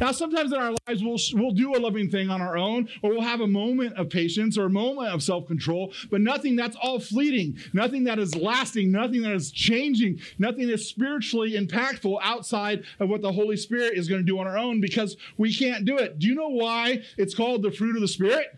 Now, 0.00 0.12
sometimes 0.12 0.52
in 0.52 0.58
our 0.58 0.74
lives, 0.86 1.02
we'll, 1.02 1.18
we'll 1.34 1.54
do 1.54 1.74
a 1.74 1.80
loving 1.80 2.10
thing 2.10 2.30
on 2.30 2.40
our 2.40 2.56
own, 2.56 2.88
or 3.02 3.10
we'll 3.10 3.22
have 3.22 3.40
a 3.40 3.46
moment 3.46 3.96
of 3.96 4.10
patience 4.10 4.56
or 4.56 4.66
a 4.66 4.70
moment 4.70 5.08
of 5.08 5.22
self 5.22 5.46
control, 5.46 5.92
but 6.10 6.20
nothing 6.20 6.56
that's 6.56 6.76
all 6.76 7.00
fleeting, 7.00 7.58
nothing 7.72 8.04
that 8.04 8.18
is 8.18 8.34
lasting, 8.34 8.92
nothing 8.92 9.22
that 9.22 9.32
is 9.32 9.50
changing, 9.50 10.20
nothing 10.38 10.68
that's 10.68 10.86
spiritually 10.86 11.52
impactful 11.52 12.18
outside 12.22 12.84
of 13.00 13.08
what 13.08 13.22
the 13.22 13.32
Holy 13.32 13.56
Spirit 13.56 13.96
is 13.96 14.08
going 14.08 14.20
to 14.20 14.26
do 14.26 14.38
on 14.38 14.46
our 14.46 14.58
own 14.58 14.80
because 14.80 15.16
we 15.36 15.52
can't 15.52 15.84
do 15.84 15.98
it. 15.98 16.18
Do 16.18 16.26
you 16.26 16.34
know 16.34 16.48
why 16.48 17.02
it's 17.16 17.34
called 17.34 17.62
the 17.62 17.70
fruit 17.70 17.96
of 17.96 18.02
the 18.02 18.08
Spirit? 18.08 18.56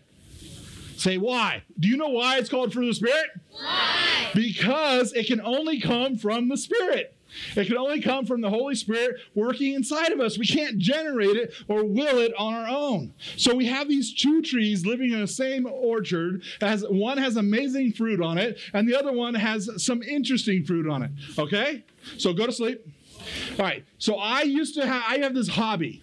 Say 0.97 1.17
why. 1.17 1.63
Do 1.79 1.87
you 1.87 1.97
know 1.97 2.09
why 2.09 2.37
it's 2.37 2.49
called 2.49 2.71
fruit 2.71 2.83
of 2.83 2.89
the 2.89 3.07
Spirit? 3.07 3.29
Why? 3.49 4.29
Because 4.35 5.13
it 5.13 5.25
can 5.25 5.41
only 5.41 5.81
come 5.81 6.15
from 6.15 6.47
the 6.47 6.57
Spirit. 6.57 7.15
It 7.55 7.67
can 7.67 7.77
only 7.77 8.01
come 8.01 8.25
from 8.25 8.41
the 8.41 8.49
Holy 8.49 8.75
Spirit 8.75 9.17
working 9.35 9.73
inside 9.73 10.11
of 10.11 10.19
us. 10.19 10.37
We 10.37 10.45
can't 10.45 10.77
generate 10.77 11.37
it 11.37 11.53
or 11.67 11.83
will 11.83 12.19
it 12.19 12.33
on 12.37 12.53
our 12.53 12.67
own. 12.67 13.13
So 13.37 13.55
we 13.55 13.65
have 13.67 13.87
these 13.87 14.13
two 14.13 14.41
trees 14.41 14.85
living 14.85 15.11
in 15.11 15.19
the 15.19 15.27
same 15.27 15.65
orchard. 15.65 16.43
As 16.61 16.83
one 16.83 17.17
has 17.17 17.37
amazing 17.37 17.93
fruit 17.93 18.21
on 18.21 18.37
it, 18.37 18.59
and 18.73 18.87
the 18.87 18.97
other 18.97 19.11
one 19.11 19.33
has 19.35 19.69
some 19.83 20.01
interesting 20.03 20.63
fruit 20.63 20.89
on 20.89 21.03
it. 21.03 21.11
Okay? 21.37 21.83
So 22.17 22.33
go 22.33 22.45
to 22.45 22.51
sleep. 22.51 22.85
All 23.59 23.65
right. 23.65 23.85
So 23.97 24.15
I 24.15 24.41
used 24.41 24.75
to 24.75 24.85
have 24.85 25.03
I 25.07 25.19
have 25.19 25.33
this 25.33 25.47
hobby. 25.47 26.01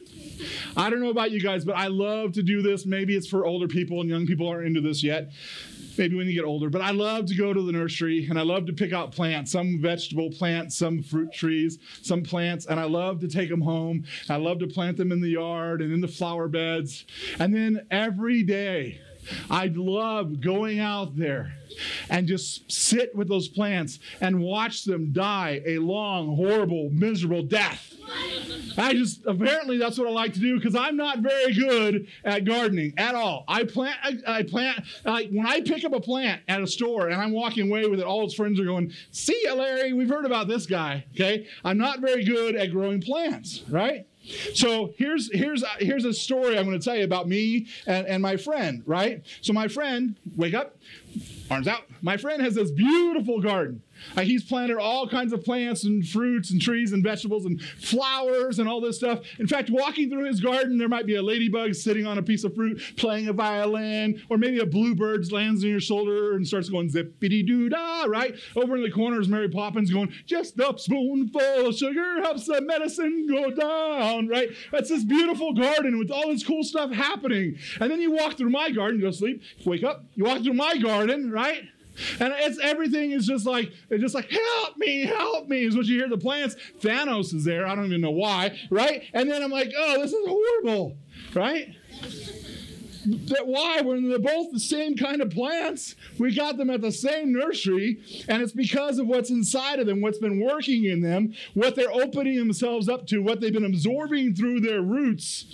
I 0.76 0.88
don't 0.88 1.00
know 1.00 1.10
about 1.10 1.32
you 1.32 1.40
guys, 1.40 1.64
but 1.64 1.74
I 1.74 1.88
love 1.88 2.32
to 2.34 2.42
do 2.44 2.62
this. 2.62 2.86
Maybe 2.86 3.16
it's 3.16 3.26
for 3.26 3.44
older 3.44 3.66
people 3.66 4.00
and 4.00 4.08
young 4.08 4.24
people 4.24 4.46
aren't 4.46 4.68
into 4.68 4.80
this 4.80 5.02
yet 5.02 5.32
maybe 5.98 6.16
when 6.16 6.26
you 6.26 6.34
get 6.34 6.44
older. 6.44 6.70
But 6.70 6.82
I 6.82 6.90
love 6.90 7.26
to 7.26 7.34
go 7.34 7.52
to 7.52 7.62
the 7.62 7.72
nursery 7.72 8.26
and 8.28 8.38
I 8.38 8.42
love 8.42 8.66
to 8.66 8.72
pick 8.72 8.92
out 8.92 9.12
plants, 9.12 9.52
some 9.52 9.80
vegetable 9.80 10.30
plants, 10.30 10.76
some 10.76 11.02
fruit 11.02 11.32
trees, 11.32 11.78
some 12.02 12.22
plants, 12.22 12.66
and 12.66 12.78
I 12.78 12.84
love 12.84 13.20
to 13.20 13.28
take 13.28 13.48
them 13.48 13.60
home. 13.60 14.04
I 14.28 14.36
love 14.36 14.58
to 14.60 14.66
plant 14.66 14.96
them 14.96 15.12
in 15.12 15.20
the 15.20 15.30
yard 15.30 15.82
and 15.82 15.92
in 15.92 16.00
the 16.00 16.08
flower 16.08 16.48
beds. 16.48 17.04
And 17.38 17.54
then 17.54 17.86
every 17.90 18.42
day, 18.42 19.00
I 19.50 19.72
love 19.74 20.40
going 20.40 20.80
out 20.80 21.16
there 21.16 21.54
and 22.08 22.26
just 22.26 22.70
sit 22.70 23.14
with 23.14 23.28
those 23.28 23.48
plants 23.48 23.98
and 24.20 24.40
watch 24.40 24.84
them 24.84 25.12
die 25.12 25.62
a 25.66 25.78
long, 25.78 26.36
horrible, 26.36 26.90
miserable 26.90 27.42
death. 27.42 27.94
I 28.78 28.94
just 28.94 29.26
apparently 29.26 29.76
that's 29.76 29.98
what 29.98 30.08
I 30.08 30.10
like 30.10 30.32
to 30.34 30.40
do 30.40 30.56
because 30.56 30.74
I'm 30.74 30.96
not 30.96 31.18
very 31.18 31.52
good 31.52 32.06
at 32.24 32.44
gardening 32.44 32.94
at 32.96 33.14
all. 33.14 33.44
I 33.48 33.64
plant, 33.64 33.96
I, 34.02 34.38
I 34.38 34.42
plant 34.44 34.82
like 35.04 35.30
when 35.30 35.46
I 35.46 35.60
pick 35.60 35.84
up 35.84 35.92
a 35.92 36.00
plant 36.00 36.42
at 36.48 36.62
a 36.62 36.66
store 36.66 37.08
and 37.08 37.20
I'm 37.20 37.32
walking 37.32 37.68
away 37.68 37.86
with 37.86 38.00
it, 38.00 38.06
all 38.06 38.24
his 38.24 38.34
friends 38.34 38.58
are 38.60 38.64
going, 38.64 38.92
"See 39.10 39.38
ya, 39.44 39.54
Larry. 39.54 39.92
We've 39.92 40.08
heard 40.08 40.24
about 40.24 40.48
this 40.48 40.64
guy." 40.66 41.04
Okay, 41.14 41.46
I'm 41.64 41.76
not 41.76 42.00
very 42.00 42.24
good 42.24 42.54
at 42.54 42.70
growing 42.70 43.02
plants, 43.02 43.62
right? 43.68 44.06
So 44.54 44.92
here's 44.96 45.30
here's 45.32 45.64
here's 45.78 46.04
a 46.04 46.12
story 46.12 46.58
I'm 46.58 46.66
going 46.66 46.78
to 46.78 46.84
tell 46.84 46.96
you 46.96 47.04
about 47.04 47.28
me 47.28 47.66
and, 47.86 48.06
and 48.06 48.22
my 48.22 48.36
friend, 48.36 48.82
right? 48.86 49.24
So 49.40 49.52
my 49.52 49.68
friend, 49.68 50.16
wake 50.36 50.54
up, 50.54 50.76
arms 51.50 51.68
out. 51.68 51.82
My 52.02 52.16
friend 52.16 52.42
has 52.42 52.54
this 52.54 52.70
beautiful 52.70 53.40
garden. 53.40 53.82
Uh, 54.16 54.20
he's 54.20 54.44
planted 54.44 54.78
all 54.78 55.08
kinds 55.08 55.32
of 55.32 55.44
plants 55.44 55.82
and 55.84 56.06
fruits 56.06 56.52
and 56.52 56.62
trees 56.62 56.92
and 56.92 57.02
vegetables 57.02 57.44
and 57.46 57.60
flowers 57.60 58.60
and 58.60 58.68
all 58.68 58.80
this 58.80 58.96
stuff. 58.96 59.20
In 59.38 59.46
fact, 59.48 59.70
walking 59.70 60.08
through 60.08 60.26
his 60.26 60.40
garden, 60.40 60.78
there 60.78 60.88
might 60.88 61.06
be 61.06 61.16
a 61.16 61.22
ladybug 61.22 61.74
sitting 61.74 62.06
on 62.06 62.16
a 62.16 62.22
piece 62.22 62.44
of 62.44 62.54
fruit 62.54 62.80
playing 62.96 63.26
a 63.26 63.32
violin, 63.32 64.22
or 64.28 64.38
maybe 64.38 64.60
a 64.60 64.66
bluebird 64.66 65.30
lands 65.32 65.64
on 65.64 65.70
your 65.70 65.80
shoulder 65.80 66.34
and 66.34 66.46
starts 66.46 66.68
going 66.68 66.88
zippity 66.88 67.44
doo 67.44 67.68
dah, 67.68 68.04
right? 68.04 68.36
Over 68.54 68.76
in 68.76 68.82
the 68.82 68.90
corner 68.90 69.20
is 69.20 69.28
Mary 69.28 69.48
Poppins 69.48 69.90
going, 69.90 70.12
just 70.26 70.58
a 70.60 70.74
spoonful 70.76 71.66
of 71.66 71.74
sugar 71.74 72.20
helps 72.22 72.46
the 72.46 72.60
medicine 72.60 73.26
go 73.28 73.50
down, 73.50 74.17
right? 74.26 74.48
That's 74.72 74.88
this 74.88 75.04
beautiful 75.04 75.52
garden 75.52 75.98
with 75.98 76.10
all 76.10 76.28
this 76.28 76.44
cool 76.44 76.64
stuff 76.64 76.90
happening. 76.90 77.58
And 77.80 77.90
then 77.90 78.00
you 78.00 78.10
walk 78.10 78.36
through 78.36 78.50
my 78.50 78.70
garden, 78.70 79.00
go 79.00 79.10
to 79.10 79.12
sleep, 79.12 79.42
wake 79.64 79.84
up, 79.84 80.04
you 80.14 80.24
walk 80.24 80.42
through 80.42 80.54
my 80.54 80.76
garden, 80.78 81.30
right? 81.30 81.62
And 82.20 82.32
it's 82.36 82.58
everything 82.60 83.10
is 83.10 83.26
just 83.26 83.44
like 83.46 83.72
it's 83.90 84.00
just 84.00 84.14
like 84.14 84.30
help 84.30 84.76
me, 84.76 85.04
help 85.04 85.48
me 85.48 85.64
is 85.64 85.76
what 85.76 85.86
you 85.86 85.98
hear 85.98 86.08
the 86.08 86.18
plants. 86.18 86.56
Thanos 86.80 87.34
is 87.34 87.44
there. 87.44 87.66
I 87.66 87.74
don't 87.74 87.86
even 87.86 88.00
know 88.00 88.10
why, 88.10 88.56
right? 88.70 89.02
And 89.14 89.30
then 89.30 89.42
I'm 89.42 89.50
like, 89.50 89.72
oh, 89.76 90.00
this 90.00 90.12
is 90.12 90.26
horrible, 90.26 90.96
right? 91.34 91.74
That 93.28 93.46
why 93.46 93.80
when 93.80 94.08
they're 94.08 94.18
both 94.18 94.52
the 94.52 94.60
same 94.60 94.96
kind 94.96 95.22
of 95.22 95.30
plants, 95.30 95.94
we 96.18 96.34
got 96.34 96.56
them 96.56 96.68
at 96.68 96.80
the 96.80 96.92
same 96.92 97.32
nursery, 97.32 98.00
and 98.28 98.42
it's 98.42 98.52
because 98.52 98.98
of 98.98 99.06
what's 99.06 99.30
inside 99.30 99.78
of 99.78 99.86
them, 99.86 100.00
what's 100.00 100.18
been 100.18 100.40
working 100.40 100.84
in 100.84 101.00
them, 101.00 101.32
what 101.54 101.74
they're 101.74 101.92
opening 101.92 102.36
themselves 102.36 102.88
up 102.88 103.06
to, 103.06 103.22
what 103.22 103.40
they've 103.40 103.52
been 103.52 103.64
absorbing 103.64 104.34
through 104.34 104.60
their 104.60 104.82
roots, 104.82 105.46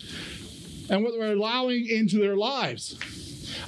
and 0.90 1.05
what 1.05 1.12
they're 1.12 1.33
allowing 1.33 1.88
into 1.88 2.19
their 2.19 2.37
lives. 2.37 2.97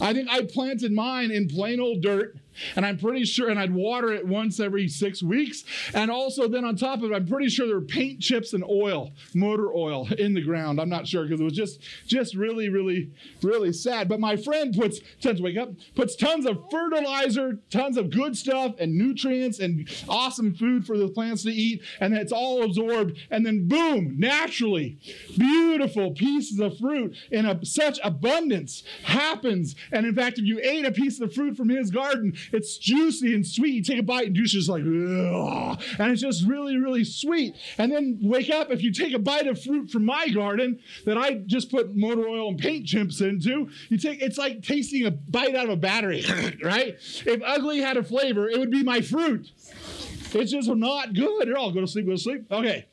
I 0.00 0.12
think 0.12 0.28
I 0.28 0.42
planted 0.42 0.92
mine 0.92 1.30
in 1.30 1.48
plain 1.48 1.80
old 1.80 2.02
dirt 2.02 2.36
And 2.74 2.84
I'm 2.84 2.98
pretty 2.98 3.24
sure, 3.24 3.48
and 3.48 3.58
I'd 3.58 3.74
water 3.74 4.12
it 4.12 4.26
once 4.26 4.60
every 4.60 4.88
six 4.88 5.22
weeks. 5.22 5.64
And 5.94 6.10
also, 6.10 6.48
then 6.48 6.64
on 6.64 6.76
top 6.76 7.02
of 7.02 7.10
it, 7.10 7.14
I'm 7.14 7.26
pretty 7.26 7.48
sure 7.48 7.66
there 7.66 7.76
were 7.76 7.82
paint 7.82 8.20
chips 8.20 8.52
and 8.52 8.64
oil, 8.64 9.12
motor 9.34 9.72
oil 9.72 10.08
in 10.18 10.34
the 10.34 10.42
ground. 10.42 10.80
I'm 10.80 10.88
not 10.88 11.06
sure 11.06 11.24
because 11.24 11.40
it 11.40 11.44
was 11.44 11.52
just, 11.52 11.80
just 12.06 12.34
really, 12.34 12.68
really, 12.68 13.10
really 13.42 13.72
sad. 13.72 14.08
But 14.08 14.20
my 14.20 14.36
friend 14.36 14.74
puts 14.74 15.00
tons, 15.20 15.40
wake 15.40 15.56
up, 15.56 15.70
puts 15.94 16.16
tons 16.16 16.46
of 16.46 16.58
fertilizer, 16.70 17.58
tons 17.70 17.96
of 17.96 18.10
good 18.10 18.36
stuff 18.36 18.74
and 18.78 18.96
nutrients 18.96 19.58
and 19.58 19.88
awesome 20.08 20.54
food 20.54 20.86
for 20.86 20.96
the 20.98 21.08
plants 21.08 21.42
to 21.44 21.50
eat. 21.50 21.82
And 22.00 22.14
it's 22.14 22.32
all 22.32 22.62
absorbed. 22.62 23.18
And 23.30 23.44
then 23.44 23.68
boom, 23.68 24.14
naturally, 24.18 24.98
beautiful 25.36 26.12
pieces 26.12 26.60
of 26.60 26.78
fruit 26.78 27.16
in 27.30 27.46
a, 27.46 27.64
such 27.64 27.98
abundance 28.02 28.82
happens. 29.04 29.74
And 29.92 30.06
in 30.06 30.14
fact, 30.14 30.38
if 30.38 30.44
you 30.44 30.60
ate 30.62 30.84
a 30.84 30.92
piece 30.92 31.20
of 31.20 31.34
fruit 31.34 31.56
from 31.56 31.68
his 31.68 31.90
garden, 31.90 32.34
it's 32.52 32.78
juicy 32.78 33.34
and 33.34 33.46
sweet. 33.46 33.74
You 33.74 33.82
take 33.82 33.98
a 33.98 34.02
bite 34.02 34.28
and 34.28 34.36
juice 34.36 34.54
is 34.54 34.68
like, 34.68 34.82
Ugh. 34.82 35.82
and 35.98 36.12
it's 36.12 36.20
just 36.20 36.46
really, 36.46 36.76
really 36.76 37.04
sweet. 37.04 37.54
And 37.78 37.92
then 37.92 38.18
wake 38.22 38.50
up 38.50 38.70
if 38.70 38.82
you 38.82 38.92
take 38.92 39.14
a 39.14 39.18
bite 39.18 39.46
of 39.46 39.62
fruit 39.62 39.90
from 39.90 40.04
my 40.04 40.28
garden 40.28 40.80
that 41.04 41.18
I 41.18 41.34
just 41.34 41.70
put 41.70 41.94
motor 41.96 42.26
oil 42.28 42.48
and 42.48 42.58
paint 42.58 42.86
chips 42.86 43.20
into. 43.20 43.68
You 43.88 43.98
take 43.98 44.22
it's 44.22 44.38
like 44.38 44.62
tasting 44.62 45.06
a 45.06 45.10
bite 45.10 45.54
out 45.54 45.64
of 45.64 45.70
a 45.70 45.76
battery, 45.76 46.24
right? 46.62 46.96
If 47.24 47.42
ugly 47.44 47.80
had 47.80 47.96
a 47.96 48.02
flavor, 48.02 48.48
it 48.48 48.58
would 48.58 48.70
be 48.70 48.82
my 48.82 49.00
fruit. 49.00 49.50
It's 50.34 50.52
just 50.52 50.68
not 50.68 51.14
good 51.14 51.48
at 51.48 51.54
all. 51.54 51.72
Go 51.72 51.80
to 51.80 51.86
sleep, 51.86 52.06
go 52.06 52.12
to 52.12 52.18
sleep. 52.18 52.50
Okay. 52.50 52.86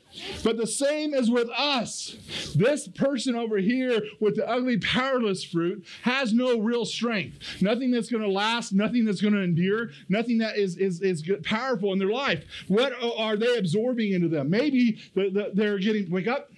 But 0.44 0.58
the 0.58 0.68
same 0.68 1.14
is 1.14 1.30
with 1.30 1.50
us. 1.50 2.16
This 2.56 2.88
person 2.88 3.36
over 3.36 3.58
here 3.58 4.02
with 4.20 4.36
the 4.36 4.48
ugly, 4.48 4.78
powerless 4.78 5.44
fruit 5.44 5.86
has 6.04 6.34
no 6.34 6.60
real 6.60 6.86
strength. 6.86 7.40
Nothing 7.62 7.92
that's 7.92 8.10
going 8.10 8.24
to 8.24 8.30
last, 8.30 8.74
nothing 8.74 9.06
that's 9.06 9.22
going 9.22 9.34
to 9.34 9.42
endure, 9.42 9.90
nothing 10.10 10.38
that 10.40 10.58
is, 10.58 10.78
is, 10.78 11.02
is 11.02 11.24
powerful 11.44 11.94
in 11.94 12.00
their 12.00 12.12
life. 12.12 12.44
What 12.68 12.94
are 13.18 13.38
they 13.38 13.58
absorbing 13.58 14.14
into 14.14 14.28
them? 14.28 14.50
Maybe 14.50 15.00
the, 15.16 15.30
the, 15.30 15.52
they're 15.54 15.80
getting, 15.80 16.10
wake 16.10 16.28
up. 16.28 16.52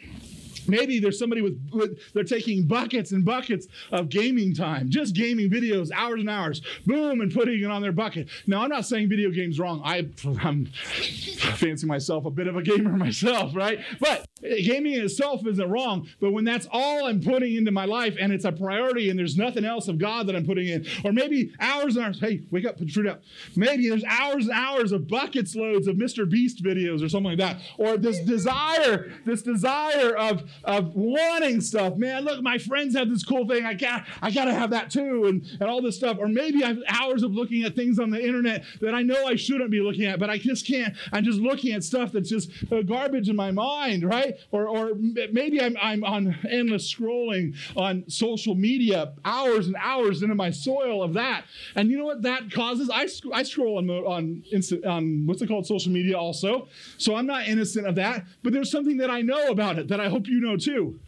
Maybe 0.68 1.00
there's 1.00 1.20
somebody 1.20 1.42
with, 1.42 1.60
with, 1.74 2.14
they're 2.14 2.24
taking 2.24 2.68
buckets 2.68 3.12
and 3.12 3.24
buckets 3.26 3.68
of 3.92 4.10
gaming 4.10 4.54
time, 4.54 4.90
just 4.90 5.16
gaming 5.16 5.50
videos, 5.50 5.90
hours 5.94 6.22
and 6.22 6.30
hours, 6.30 6.62
boom, 6.86 7.22
and 7.22 7.34
putting 7.34 7.62
it 7.62 7.70
on 7.70 7.82
their 7.82 7.92
bucket. 7.92 8.28
Now, 8.48 8.62
I'm 8.64 8.70
not 8.70 8.86
saying 8.86 9.10
video 9.10 9.30
games 9.32 9.60
wrong. 9.60 9.82
I, 9.84 10.08
I'm 10.42 10.66
fancy 10.66 11.86
myself 11.86 12.26
a 12.26 12.32
bit 12.32 12.48
of 12.48 12.56
a 12.56 12.62
gamer 12.62 12.92
myself, 12.98 13.56
right? 13.56 13.80
But 14.00 14.26
gaming 14.42 14.94
itself 14.94 15.46
isn't 15.46 15.70
wrong. 15.70 16.08
But 16.20 16.32
when 16.32 16.44
that's 16.44 16.68
all 16.72 17.06
I'm 17.06 17.22
putting 17.22 17.56
into 17.56 17.72
my 17.72 17.86
life 17.86 18.16
and 18.20 18.32
it's 18.32 18.46
a 18.46 18.52
priority 18.52 19.10
and 19.10 19.18
there's 19.18 19.38
nothing 19.38 19.66
else 19.66 19.88
of 19.88 19.98
God 19.98 20.28
that 20.28 20.36
I'm 20.36 20.46
putting 20.46 20.68
in, 20.68 20.86
or 21.04 21.12
maybe 21.12 21.54
hours 21.60 21.96
and 21.96 22.06
hours, 22.06 22.20
hey, 22.20 22.42
wake 22.52 22.66
up, 22.66 22.78
put 22.78 22.88
your 22.88 23.04
fruit 23.04 23.08
up. 23.08 23.22
Maybe 23.56 23.90
there's 23.90 24.04
hours 24.04 24.48
and 24.48 24.54
hours 24.54 24.92
of 24.92 25.08
buckets 25.08 25.56
loads 25.56 25.88
of 25.88 25.96
Mr. 25.96 26.30
Beast 26.30 26.64
videos 26.64 27.04
or 27.04 27.10
something 27.10 27.38
like 27.38 27.40
that, 27.40 27.58
or 27.78 27.98
this 27.98 28.20
desire, 28.20 29.12
this 29.26 29.42
desire 29.42 30.16
of 30.16 30.44
of 30.64 30.96
wanting 30.96 31.62
stuff. 31.62 31.96
Man, 31.96 32.24
look, 32.24 32.42
my 32.42 32.58
friends 32.58 32.96
have 32.96 33.10
this 33.10 33.24
cool 33.24 33.48
thing. 33.48 33.66
I 33.66 33.74
got 33.74 34.06
I 34.22 34.32
got 34.32 34.46
to 34.46 34.54
have 34.54 34.70
that 34.72 34.90
too, 34.90 35.26
and 35.26 35.46
and 35.60 35.70
all 35.70 35.82
this 35.82 35.98
stuff. 35.98 36.18
Or 36.20 36.28
maybe 36.28 36.64
I 36.64 36.68
have 36.68 36.80
hours 36.88 37.24
of 37.24 37.32
looking 37.32 37.64
at 37.64 37.76
things 37.76 38.00
on 38.00 38.10
the 38.10 38.24
internet 38.24 38.64
that 38.82 38.94
I 38.94 39.02
know 39.02 39.26
I 39.26 39.36
shouldn't 39.36 39.72
be 39.72 39.82
looking 39.82 40.06
at, 40.06 40.20
but 40.20 40.30
I 40.30 40.38
just 40.38 40.68
can't. 40.68 40.96
I'm 41.12 41.24
just 41.24 41.40
looking 41.40 41.74
at 41.74 41.84
stuff 41.84 42.12
that's 42.12 42.30
just 42.30 42.50
uh, 42.72 42.82
garbage 42.82 43.30
in 43.30 43.36
my 43.36 43.52
mind, 43.52 44.04
right? 44.04 44.36
Or 44.52 44.68
or 44.68 44.92
maybe 45.32 45.62
I'm 45.62 45.76
I'm 45.82 46.04
on 46.04 46.38
endless 46.50 46.94
scrolling 46.94 47.56
on 47.76 48.04
social 48.10 48.56
media, 48.56 49.14
hours 49.24 49.68
and 49.68 49.76
hours 49.80 50.24
into 50.24 50.36
my 50.36 50.52
soil 50.52 51.04
of 51.04 51.14
that. 51.14 51.46
And 51.76 51.90
you 51.90 51.98
know 51.98 52.06
what 52.06 52.22
that 52.24 52.52
causes? 52.52 52.90
I 52.92 53.08
I 53.34 53.44
scroll 53.44 53.78
on 53.78 53.90
on 53.90 54.44
on 54.86 55.28
what's 55.28 55.42
it 55.42 55.48
called 55.48 55.66
social 55.66 55.92
media 55.92 56.18
also. 56.18 56.68
So 56.98 57.16
I'm 57.16 57.26
not 57.26 57.48
innocent 57.48 57.88
of 57.88 57.96
that, 57.96 58.26
but 58.44 58.54
there's 58.54 58.72
something 58.72 58.98
that 58.98 59.10
I 59.10 59.22
know 59.22 59.48
about 59.48 59.80
it 59.80 59.88
that 59.90 60.00
I 60.00 60.10
hope 60.10 60.28
you 60.28 60.40
know 60.46 60.58
too. 60.58 61.00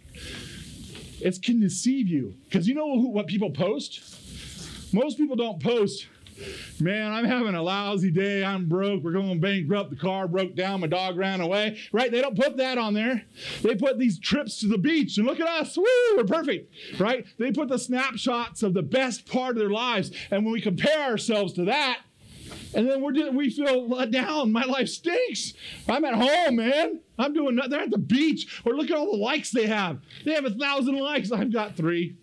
It 1.20 1.42
can 1.42 1.60
deceive 1.60 2.08
you 2.08 2.36
because 2.46 2.68
you 2.68 2.76
know 2.76 3.00
who, 3.00 3.10
what 3.10 3.28
people 3.28 3.52
post. 3.52 4.94
Most 4.94 5.18
people 5.18 5.36
don't 5.36 5.62
post. 5.62 6.08
Man, 6.80 7.12
I'm 7.12 7.26
having 7.26 7.56
a 7.56 7.62
lousy 7.62 8.12
day. 8.12 8.44
I'm 8.44 8.70
broke. 8.70 9.04
We're 9.04 9.12
going 9.12 9.40
bankrupt. 9.40 9.90
The 9.90 9.96
car 9.96 10.28
broke 10.28 10.56
down. 10.56 10.82
My 10.82 10.88
dog 10.88 11.18
ran 11.18 11.42
away. 11.42 11.80
Right? 11.92 12.12
They 12.12 12.22
don't 12.22 12.38
put 12.38 12.58
that 12.58 12.78
on 12.78 12.94
there. 12.94 13.24
They 13.64 13.76
put 13.76 13.98
these 13.98 14.20
trips 14.20 14.60
to 14.60 14.68
the 14.68 14.78
beach 14.78 15.18
and 15.18 15.26
look 15.26 15.40
at 15.40 15.48
us. 15.48 15.76
Woo, 15.76 15.86
we're 16.16 16.26
perfect. 16.26 16.72
Right? 17.00 17.26
They 17.40 17.52
put 17.52 17.70
the 17.70 17.80
snapshots 17.80 18.62
of 18.62 18.76
the 18.76 18.84
best 18.84 19.26
part 19.26 19.56
of 19.56 19.60
their 19.60 19.72
lives. 19.72 20.12
And 20.30 20.46
when 20.46 20.54
we 20.54 20.62
compare 20.62 21.10
ourselves 21.10 21.54
to 21.54 21.66
that, 21.66 22.02
and 22.74 22.90
then 22.90 23.02
we're 23.02 23.32
we 23.32 23.50
feel 23.50 23.88
let 23.88 24.12
down. 24.12 24.52
My 24.52 24.64
life 24.64 24.90
stinks. 24.90 25.54
I'm 25.88 26.06
at 26.06 26.16
home, 26.16 26.58
man. 26.58 27.00
I'm 27.18 27.34
doing 27.34 27.56
nothing. 27.56 27.72
They're 27.72 27.82
at 27.82 27.92
the 27.92 27.98
beach. 27.98 28.62
Or 28.66 28.74
look 28.74 28.90
at 28.90 28.98
all 28.98 29.12
the 29.12 29.18
likes 29.18 29.52
they 29.52 29.68
have. 29.68 30.00
They 30.26 30.34
have 30.34 30.46
a 30.46 30.52
thousand 30.52 30.98
likes. 30.98 31.32
I've 31.32 31.52
got 31.52 31.76
three. 31.76 32.16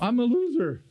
I'm 0.00 0.18
a 0.20 0.24
loser. 0.24 0.82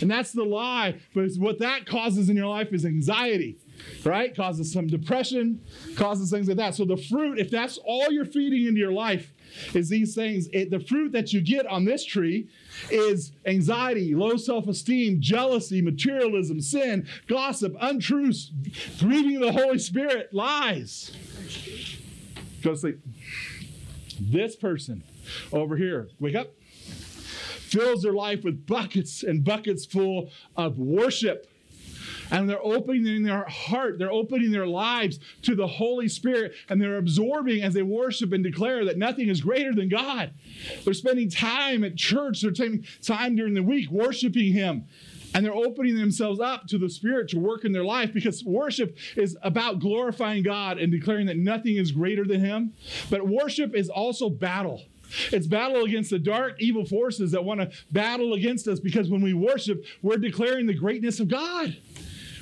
And 0.00 0.10
that's 0.10 0.32
the 0.32 0.44
lie. 0.44 1.00
But 1.14 1.30
what 1.38 1.58
that 1.60 1.86
causes 1.86 2.28
in 2.28 2.36
your 2.36 2.48
life 2.48 2.72
is 2.72 2.84
anxiety, 2.84 3.58
right? 4.04 4.34
Causes 4.34 4.72
some 4.72 4.86
depression, 4.86 5.60
causes 5.96 6.30
things 6.30 6.48
like 6.48 6.56
that. 6.56 6.74
So 6.74 6.84
the 6.84 6.96
fruit, 6.96 7.38
if 7.38 7.50
that's 7.50 7.78
all 7.84 8.10
you're 8.10 8.24
feeding 8.24 8.66
into 8.66 8.80
your 8.80 8.92
life, 8.92 9.32
is 9.74 9.88
these 9.88 10.14
things. 10.14 10.48
It, 10.52 10.70
the 10.70 10.80
fruit 10.80 11.12
that 11.12 11.32
you 11.32 11.40
get 11.40 11.66
on 11.66 11.84
this 11.84 12.04
tree 12.04 12.48
is 12.90 13.32
anxiety, 13.46 14.14
low 14.14 14.36
self 14.36 14.68
esteem, 14.68 15.20
jealousy, 15.20 15.82
materialism, 15.82 16.60
sin, 16.60 17.06
gossip, 17.26 17.74
untruths, 17.80 18.52
grieving 18.98 19.40
the 19.40 19.52
Holy 19.52 19.78
Spirit, 19.78 20.32
lies. 20.32 21.12
Go 22.62 22.72
to 22.72 22.76
sleep. 22.76 23.00
This 24.20 24.56
person 24.56 25.02
over 25.52 25.76
here, 25.76 26.08
wake 26.18 26.34
up 26.34 26.50
fills 27.70 28.02
their 28.02 28.12
life 28.12 28.42
with 28.42 28.66
buckets 28.66 29.22
and 29.22 29.44
buckets 29.44 29.86
full 29.86 30.28
of 30.56 30.78
worship. 30.78 31.49
And 32.30 32.48
they're 32.48 32.62
opening 32.62 33.22
their 33.22 33.44
heart, 33.44 33.98
they're 33.98 34.12
opening 34.12 34.50
their 34.50 34.66
lives 34.66 35.18
to 35.42 35.54
the 35.54 35.66
Holy 35.66 36.08
Spirit, 36.08 36.52
and 36.68 36.80
they're 36.80 36.98
absorbing 36.98 37.62
as 37.62 37.74
they 37.74 37.82
worship 37.82 38.32
and 38.32 38.44
declare 38.44 38.84
that 38.84 38.98
nothing 38.98 39.28
is 39.28 39.40
greater 39.40 39.74
than 39.74 39.88
God. 39.88 40.32
They're 40.84 40.94
spending 40.94 41.30
time 41.30 41.84
at 41.84 41.96
church, 41.96 42.42
they're 42.42 42.50
taking 42.50 42.86
time 43.02 43.36
during 43.36 43.54
the 43.54 43.62
week 43.62 43.90
worshiping 43.90 44.52
Him. 44.52 44.86
And 45.32 45.44
they're 45.44 45.54
opening 45.54 45.96
themselves 45.96 46.40
up 46.40 46.66
to 46.68 46.78
the 46.78 46.90
Spirit 46.90 47.28
to 47.28 47.38
work 47.38 47.64
in 47.64 47.72
their 47.72 47.84
life 47.84 48.12
because 48.12 48.42
worship 48.44 48.96
is 49.16 49.36
about 49.42 49.78
glorifying 49.78 50.42
God 50.42 50.78
and 50.78 50.90
declaring 50.90 51.26
that 51.26 51.36
nothing 51.36 51.76
is 51.76 51.92
greater 51.92 52.24
than 52.24 52.40
Him. 52.40 52.72
But 53.10 53.28
worship 53.28 53.74
is 53.74 53.88
also 53.88 54.28
battle. 54.28 54.82
It's 55.32 55.46
battle 55.46 55.84
against 55.84 56.10
the 56.10 56.18
dark, 56.18 56.60
evil 56.60 56.84
forces 56.84 57.32
that 57.32 57.44
want 57.44 57.60
to 57.60 57.70
battle 57.90 58.34
against 58.34 58.68
us 58.68 58.80
because 58.80 59.08
when 59.08 59.22
we 59.22 59.34
worship, 59.34 59.84
we're 60.02 60.16
declaring 60.16 60.66
the 60.66 60.74
greatness 60.74 61.20
of 61.20 61.28
God. 61.28 61.76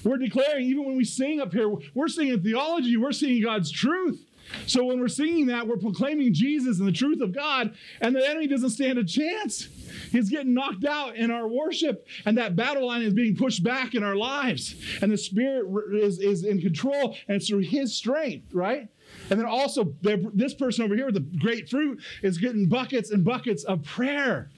We're 0.05 0.19
declaring, 0.19 0.67
even 0.67 0.85
when 0.85 0.97
we 0.97 1.05
sing 1.05 1.41
up 1.41 1.53
here, 1.53 1.73
we're 1.95 2.09
singing 2.09 2.41
theology, 2.43 2.97
we're 2.97 3.13
singing 3.13 3.43
God's 3.43 3.71
truth. 3.71 4.25
So 4.67 4.85
when 4.85 5.01
we're 5.01 5.09
singing 5.09 5.47
that, 5.47 5.67
we're 5.67 5.77
proclaiming 5.77 6.33
Jesus 6.33 6.79
and 6.79 6.89
the 6.89 6.93
truth 6.93 7.21
of 7.21 7.35
God, 7.35 7.75
and 8.01 8.15
the 8.15 8.27
enemy 8.27 8.47
doesn't 8.47 8.71
stand 8.71 8.99
a 8.99 9.05
chance. 9.05 9.69
He's 10.11 10.31
getting 10.31 10.55
knocked 10.55 10.85
out 10.85 11.17
in 11.17 11.31
our 11.31 11.49
worship, 11.49 12.07
and 12.25 12.39
that 12.39 12.57
battle 12.57 12.87
line 12.87 13.03
is 13.03 13.15
being 13.15 13.37
pushed 13.37 13.63
back 13.63 13.95
in 13.95 14.03
our 14.03 14.17
lives. 14.17 14.75
And 15.03 15.13
the 15.13 15.19
Spirit 15.19 15.67
is, 15.93 16.19
is 16.19 16.45
in 16.45 16.61
control, 16.61 17.17
and 17.27 17.37
it's 17.37 17.49
through 17.49 17.61
His 17.61 17.95
strength, 17.95 18.55
right? 18.55 18.89
And 19.31 19.39
then 19.39 19.47
also, 19.47 19.95
this 20.03 20.55
person 20.55 20.85
over 20.85 20.95
here 20.95 21.07
with 21.07 21.15
the 21.15 21.39
great 21.39 21.69
fruit 21.69 22.01
is 22.23 22.39
getting 22.39 22.69
buckets 22.69 23.11
and 23.11 23.25
buckets 23.25 23.65
of 23.65 23.83
prayer 23.85 24.51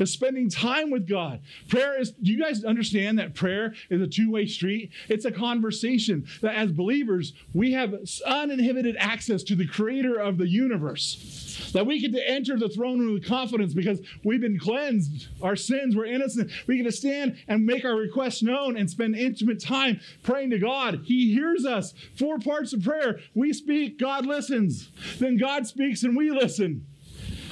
is 0.00 0.12
spending 0.12 0.50
time 0.50 0.90
with 0.90 1.08
God. 1.08 1.40
Prayer 1.68 1.98
is, 1.98 2.10
do 2.12 2.32
you 2.32 2.40
guys 2.40 2.64
understand 2.64 3.18
that 3.18 3.34
prayer 3.34 3.74
is 3.90 4.00
a 4.00 4.06
two 4.06 4.30
way 4.30 4.46
street? 4.46 4.90
It's 5.08 5.24
a 5.24 5.32
conversation 5.32 6.26
that 6.42 6.54
as 6.54 6.72
believers, 6.72 7.32
we 7.54 7.72
have 7.72 7.94
uninhibited 8.26 8.96
access 8.98 9.42
to 9.44 9.54
the 9.54 9.66
creator 9.66 10.18
of 10.18 10.38
the 10.38 10.48
universe. 10.48 11.70
That 11.72 11.86
we 11.86 12.00
get 12.00 12.12
to 12.12 12.30
enter 12.30 12.58
the 12.58 12.68
throne 12.68 13.00
room 13.00 13.14
with 13.14 13.26
confidence 13.26 13.74
because 13.74 14.00
we've 14.24 14.40
been 14.40 14.58
cleansed. 14.58 15.28
Our 15.42 15.56
sins 15.56 15.96
were 15.96 16.04
innocent. 16.04 16.50
We 16.66 16.76
get 16.76 16.84
to 16.84 16.92
stand 16.92 17.38
and 17.48 17.64
make 17.64 17.84
our 17.84 17.96
requests 17.96 18.42
known 18.42 18.76
and 18.76 18.88
spend 18.88 19.16
intimate 19.16 19.60
time 19.62 20.00
praying 20.22 20.50
to 20.50 20.58
God. 20.58 21.02
He 21.04 21.32
hears 21.32 21.64
us. 21.64 21.94
Four 22.14 22.38
parts 22.38 22.72
of 22.72 22.82
prayer. 22.82 23.20
We 23.34 23.52
speak, 23.52 23.98
God 23.98 24.26
listens. 24.26 24.90
Then 25.18 25.36
God 25.36 25.66
speaks 25.66 26.02
and 26.02 26.16
we 26.16 26.30
listen. 26.30 26.86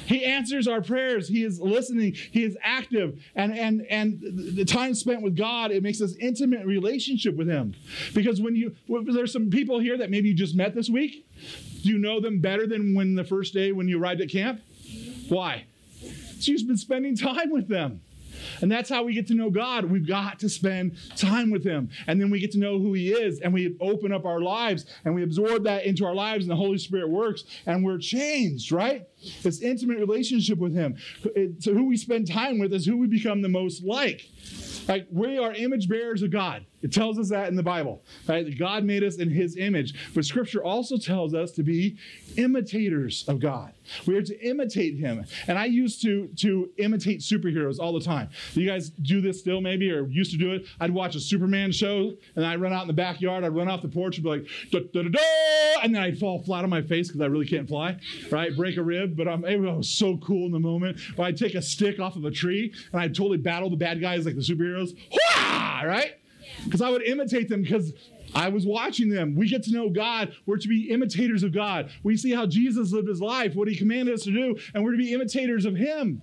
He 0.06 0.24
answers 0.24 0.68
our 0.68 0.82
prayers. 0.82 1.28
He 1.28 1.44
is 1.44 1.60
listening. 1.60 2.14
He 2.14 2.44
is 2.44 2.56
active. 2.62 3.22
And, 3.34 3.56
and, 3.56 3.86
and 3.90 4.20
the 4.20 4.64
time 4.64 4.94
spent 4.94 5.22
with 5.22 5.36
God, 5.36 5.70
it 5.70 5.82
makes 5.82 6.00
us 6.00 6.14
intimate 6.20 6.66
relationship 6.66 7.36
with 7.36 7.48
Him. 7.48 7.74
Because 8.14 8.40
when 8.40 8.54
you, 8.56 8.74
there's 8.88 9.32
some 9.32 9.50
people 9.50 9.78
here 9.78 9.96
that 9.98 10.10
maybe 10.10 10.28
you 10.28 10.34
just 10.34 10.54
met 10.54 10.74
this 10.74 10.88
week. 10.88 11.26
Do 11.82 11.88
you 11.88 11.98
know 11.98 12.20
them 12.20 12.40
better 12.40 12.66
than 12.66 12.94
when 12.94 13.14
the 13.14 13.24
first 13.24 13.52
day 13.54 13.72
when 13.72 13.88
you 13.88 14.00
arrived 14.00 14.20
at 14.20 14.30
camp? 14.30 14.60
Why? 15.28 15.64
So 16.38 16.52
you've 16.52 16.66
been 16.66 16.76
spending 16.76 17.16
time 17.16 17.50
with 17.50 17.68
them. 17.68 18.00
And 18.64 18.72
that's 18.72 18.88
how 18.88 19.02
we 19.02 19.12
get 19.12 19.26
to 19.26 19.34
know 19.34 19.50
God. 19.50 19.84
We've 19.84 20.08
got 20.08 20.38
to 20.38 20.48
spend 20.48 20.96
time 21.16 21.50
with 21.50 21.62
Him. 21.62 21.90
And 22.06 22.18
then 22.18 22.30
we 22.30 22.40
get 22.40 22.50
to 22.52 22.58
know 22.58 22.78
who 22.78 22.94
He 22.94 23.10
is. 23.10 23.40
And 23.40 23.52
we 23.52 23.76
open 23.78 24.10
up 24.10 24.24
our 24.24 24.40
lives 24.40 24.86
and 25.04 25.14
we 25.14 25.22
absorb 25.22 25.64
that 25.64 25.84
into 25.84 26.06
our 26.06 26.14
lives, 26.14 26.44
and 26.44 26.50
the 26.50 26.56
Holy 26.56 26.78
Spirit 26.78 27.10
works, 27.10 27.44
and 27.66 27.84
we're 27.84 27.98
changed, 27.98 28.72
right? 28.72 29.06
This 29.42 29.60
intimate 29.60 29.98
relationship 29.98 30.56
with 30.56 30.74
Him. 30.74 30.96
So, 31.58 31.74
who 31.74 31.84
we 31.84 31.98
spend 31.98 32.26
time 32.26 32.58
with 32.58 32.72
is 32.72 32.86
who 32.86 32.96
we 32.96 33.06
become 33.06 33.42
the 33.42 33.50
most 33.50 33.84
like. 33.84 34.30
Like 34.88 35.08
we 35.10 35.36
are 35.36 35.52
image 35.52 35.86
bearers 35.86 36.22
of 36.22 36.30
God. 36.30 36.64
It 36.84 36.92
tells 36.92 37.18
us 37.18 37.30
that 37.30 37.48
in 37.48 37.56
the 37.56 37.62
Bible, 37.62 38.02
right? 38.28 38.44
That 38.44 38.58
God 38.58 38.84
made 38.84 39.02
us 39.02 39.16
in 39.16 39.30
his 39.30 39.56
image. 39.56 39.94
But 40.14 40.26
scripture 40.26 40.62
also 40.62 40.98
tells 40.98 41.32
us 41.32 41.50
to 41.52 41.62
be 41.62 41.96
imitators 42.36 43.24
of 43.26 43.40
God. 43.40 43.72
We 44.06 44.16
are 44.16 44.22
to 44.22 44.38
imitate 44.46 44.98
him. 44.98 45.24
And 45.48 45.58
I 45.58 45.64
used 45.64 46.02
to 46.02 46.28
to 46.36 46.70
imitate 46.76 47.20
superheroes 47.20 47.78
all 47.78 47.94
the 47.94 48.04
time. 48.04 48.28
You 48.52 48.68
guys 48.68 48.90
do 48.90 49.22
this 49.22 49.40
still 49.40 49.62
maybe 49.62 49.90
or 49.90 50.06
used 50.08 50.32
to 50.32 50.36
do 50.36 50.52
it? 50.52 50.66
I'd 50.78 50.90
watch 50.90 51.16
a 51.16 51.20
Superman 51.20 51.72
show 51.72 52.12
and 52.36 52.44
I'd 52.44 52.60
run 52.60 52.74
out 52.74 52.82
in 52.82 52.88
the 52.88 52.92
backyard, 52.92 53.44
I'd 53.44 53.54
run 53.54 53.68
off 53.68 53.80
the 53.80 53.88
porch 53.88 54.18
and 54.18 54.24
be 54.24 54.30
like, 54.30 54.46
da, 54.70 54.80
da, 54.92 55.02
da, 55.04 55.08
da, 55.08 55.80
and 55.82 55.94
then 55.94 56.02
I'd 56.02 56.18
fall 56.18 56.42
flat 56.42 56.64
on 56.64 56.70
my 56.70 56.82
face 56.82 57.08
because 57.08 57.22
I 57.22 57.26
really 57.26 57.46
can't 57.46 57.66
fly, 57.66 57.96
right? 58.30 58.54
Break 58.54 58.76
a 58.76 58.82
rib, 58.82 59.16
but 59.16 59.26
I'm, 59.26 59.44
it 59.46 59.58
was 59.58 59.88
so 59.88 60.18
cool 60.18 60.44
in 60.44 60.52
the 60.52 60.60
moment. 60.60 60.98
But 61.16 61.22
I'd 61.24 61.38
take 61.38 61.54
a 61.54 61.62
stick 61.62 61.98
off 61.98 62.16
of 62.16 62.26
a 62.26 62.30
tree 62.30 62.74
and 62.92 63.00
I'd 63.00 63.14
totally 63.14 63.38
battle 63.38 63.70
the 63.70 63.76
bad 63.76 64.02
guys 64.02 64.26
like 64.26 64.34
the 64.34 64.42
superheroes, 64.42 64.94
right? 65.82 66.16
Because 66.64 66.80
I 66.80 66.90
would 66.90 67.02
imitate 67.02 67.48
them 67.48 67.62
because 67.62 67.92
I 68.34 68.48
was 68.48 68.66
watching 68.66 69.08
them. 69.08 69.34
We 69.36 69.48
get 69.48 69.62
to 69.64 69.72
know 69.72 69.88
God. 69.88 70.34
We're 70.46 70.56
to 70.58 70.68
be 70.68 70.90
imitators 70.90 71.42
of 71.42 71.52
God. 71.52 71.90
We 72.02 72.16
see 72.16 72.32
how 72.32 72.46
Jesus 72.46 72.92
lived 72.92 73.08
his 73.08 73.20
life, 73.20 73.54
what 73.54 73.68
he 73.68 73.76
commanded 73.76 74.14
us 74.14 74.24
to 74.24 74.32
do, 74.32 74.56
and 74.74 74.82
we're 74.82 74.92
to 74.92 74.98
be 74.98 75.12
imitators 75.12 75.64
of 75.64 75.76
him. 75.76 76.22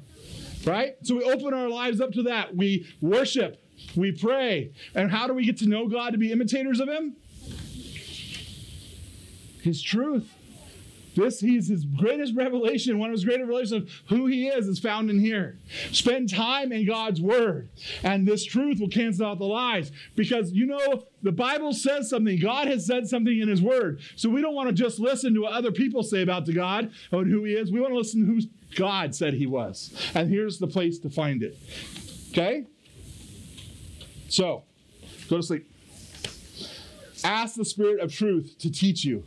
Right? 0.65 0.95
So 1.03 1.15
we 1.15 1.23
open 1.23 1.53
our 1.53 1.69
lives 1.69 2.01
up 2.01 2.11
to 2.13 2.23
that. 2.23 2.55
We 2.55 2.87
worship, 3.01 3.63
we 3.95 4.11
pray. 4.11 4.73
And 4.93 5.09
how 5.09 5.27
do 5.27 5.33
we 5.33 5.45
get 5.45 5.57
to 5.59 5.67
know 5.67 5.87
God 5.87 6.11
to 6.11 6.17
be 6.17 6.31
imitators 6.31 6.79
of 6.79 6.89
him? 6.89 7.15
His 9.61 9.81
truth. 9.81 10.29
This, 11.15 11.39
he's 11.39 11.67
his 11.67 11.85
greatest 11.85 12.35
revelation, 12.35 12.97
one 12.97 13.09
of 13.09 13.13
his 13.13 13.25
greatest 13.25 13.47
revelations 13.47 13.71
of 13.71 13.89
who 14.07 14.27
he 14.27 14.47
is, 14.47 14.67
is 14.67 14.79
found 14.79 15.09
in 15.09 15.19
here. 15.19 15.57
Spend 15.91 16.29
time 16.29 16.71
in 16.71 16.85
God's 16.85 17.19
word, 17.19 17.69
and 18.03 18.27
this 18.27 18.45
truth 18.45 18.79
will 18.79 18.87
cancel 18.87 19.25
out 19.25 19.39
the 19.39 19.45
lies. 19.45 19.91
Because 20.15 20.51
you 20.51 20.65
know, 20.65 21.03
the 21.21 21.31
Bible 21.31 21.73
says 21.73 22.09
something. 22.09 22.39
God 22.39 22.67
has 22.67 22.85
said 22.85 23.07
something 23.07 23.39
in 23.39 23.49
his 23.49 23.61
word. 23.61 23.99
So 24.15 24.29
we 24.29 24.41
don't 24.41 24.55
want 24.55 24.69
to 24.69 24.73
just 24.73 24.99
listen 24.99 25.33
to 25.33 25.41
what 25.41 25.53
other 25.53 25.71
people 25.71 26.03
say 26.03 26.21
about 26.21 26.45
the 26.45 26.53
God 26.53 26.91
and 27.11 27.31
who 27.31 27.43
he 27.43 27.53
is. 27.53 27.71
We 27.71 27.81
want 27.81 27.93
to 27.93 27.97
listen 27.97 28.21
to 28.21 28.33
who 28.33 28.41
God 28.75 29.13
said 29.13 29.33
he 29.33 29.47
was. 29.47 29.93
And 30.15 30.29
here's 30.29 30.59
the 30.59 30.67
place 30.67 30.97
to 30.99 31.09
find 31.09 31.43
it. 31.43 31.57
Okay? 32.31 32.65
So, 34.29 34.63
go 35.29 35.37
to 35.37 35.43
sleep. 35.43 35.69
Ask 37.23 37.55
the 37.55 37.65
Spirit 37.65 37.99
of 37.99 38.13
truth 38.13 38.55
to 38.59 38.71
teach 38.71 39.03
you 39.03 39.25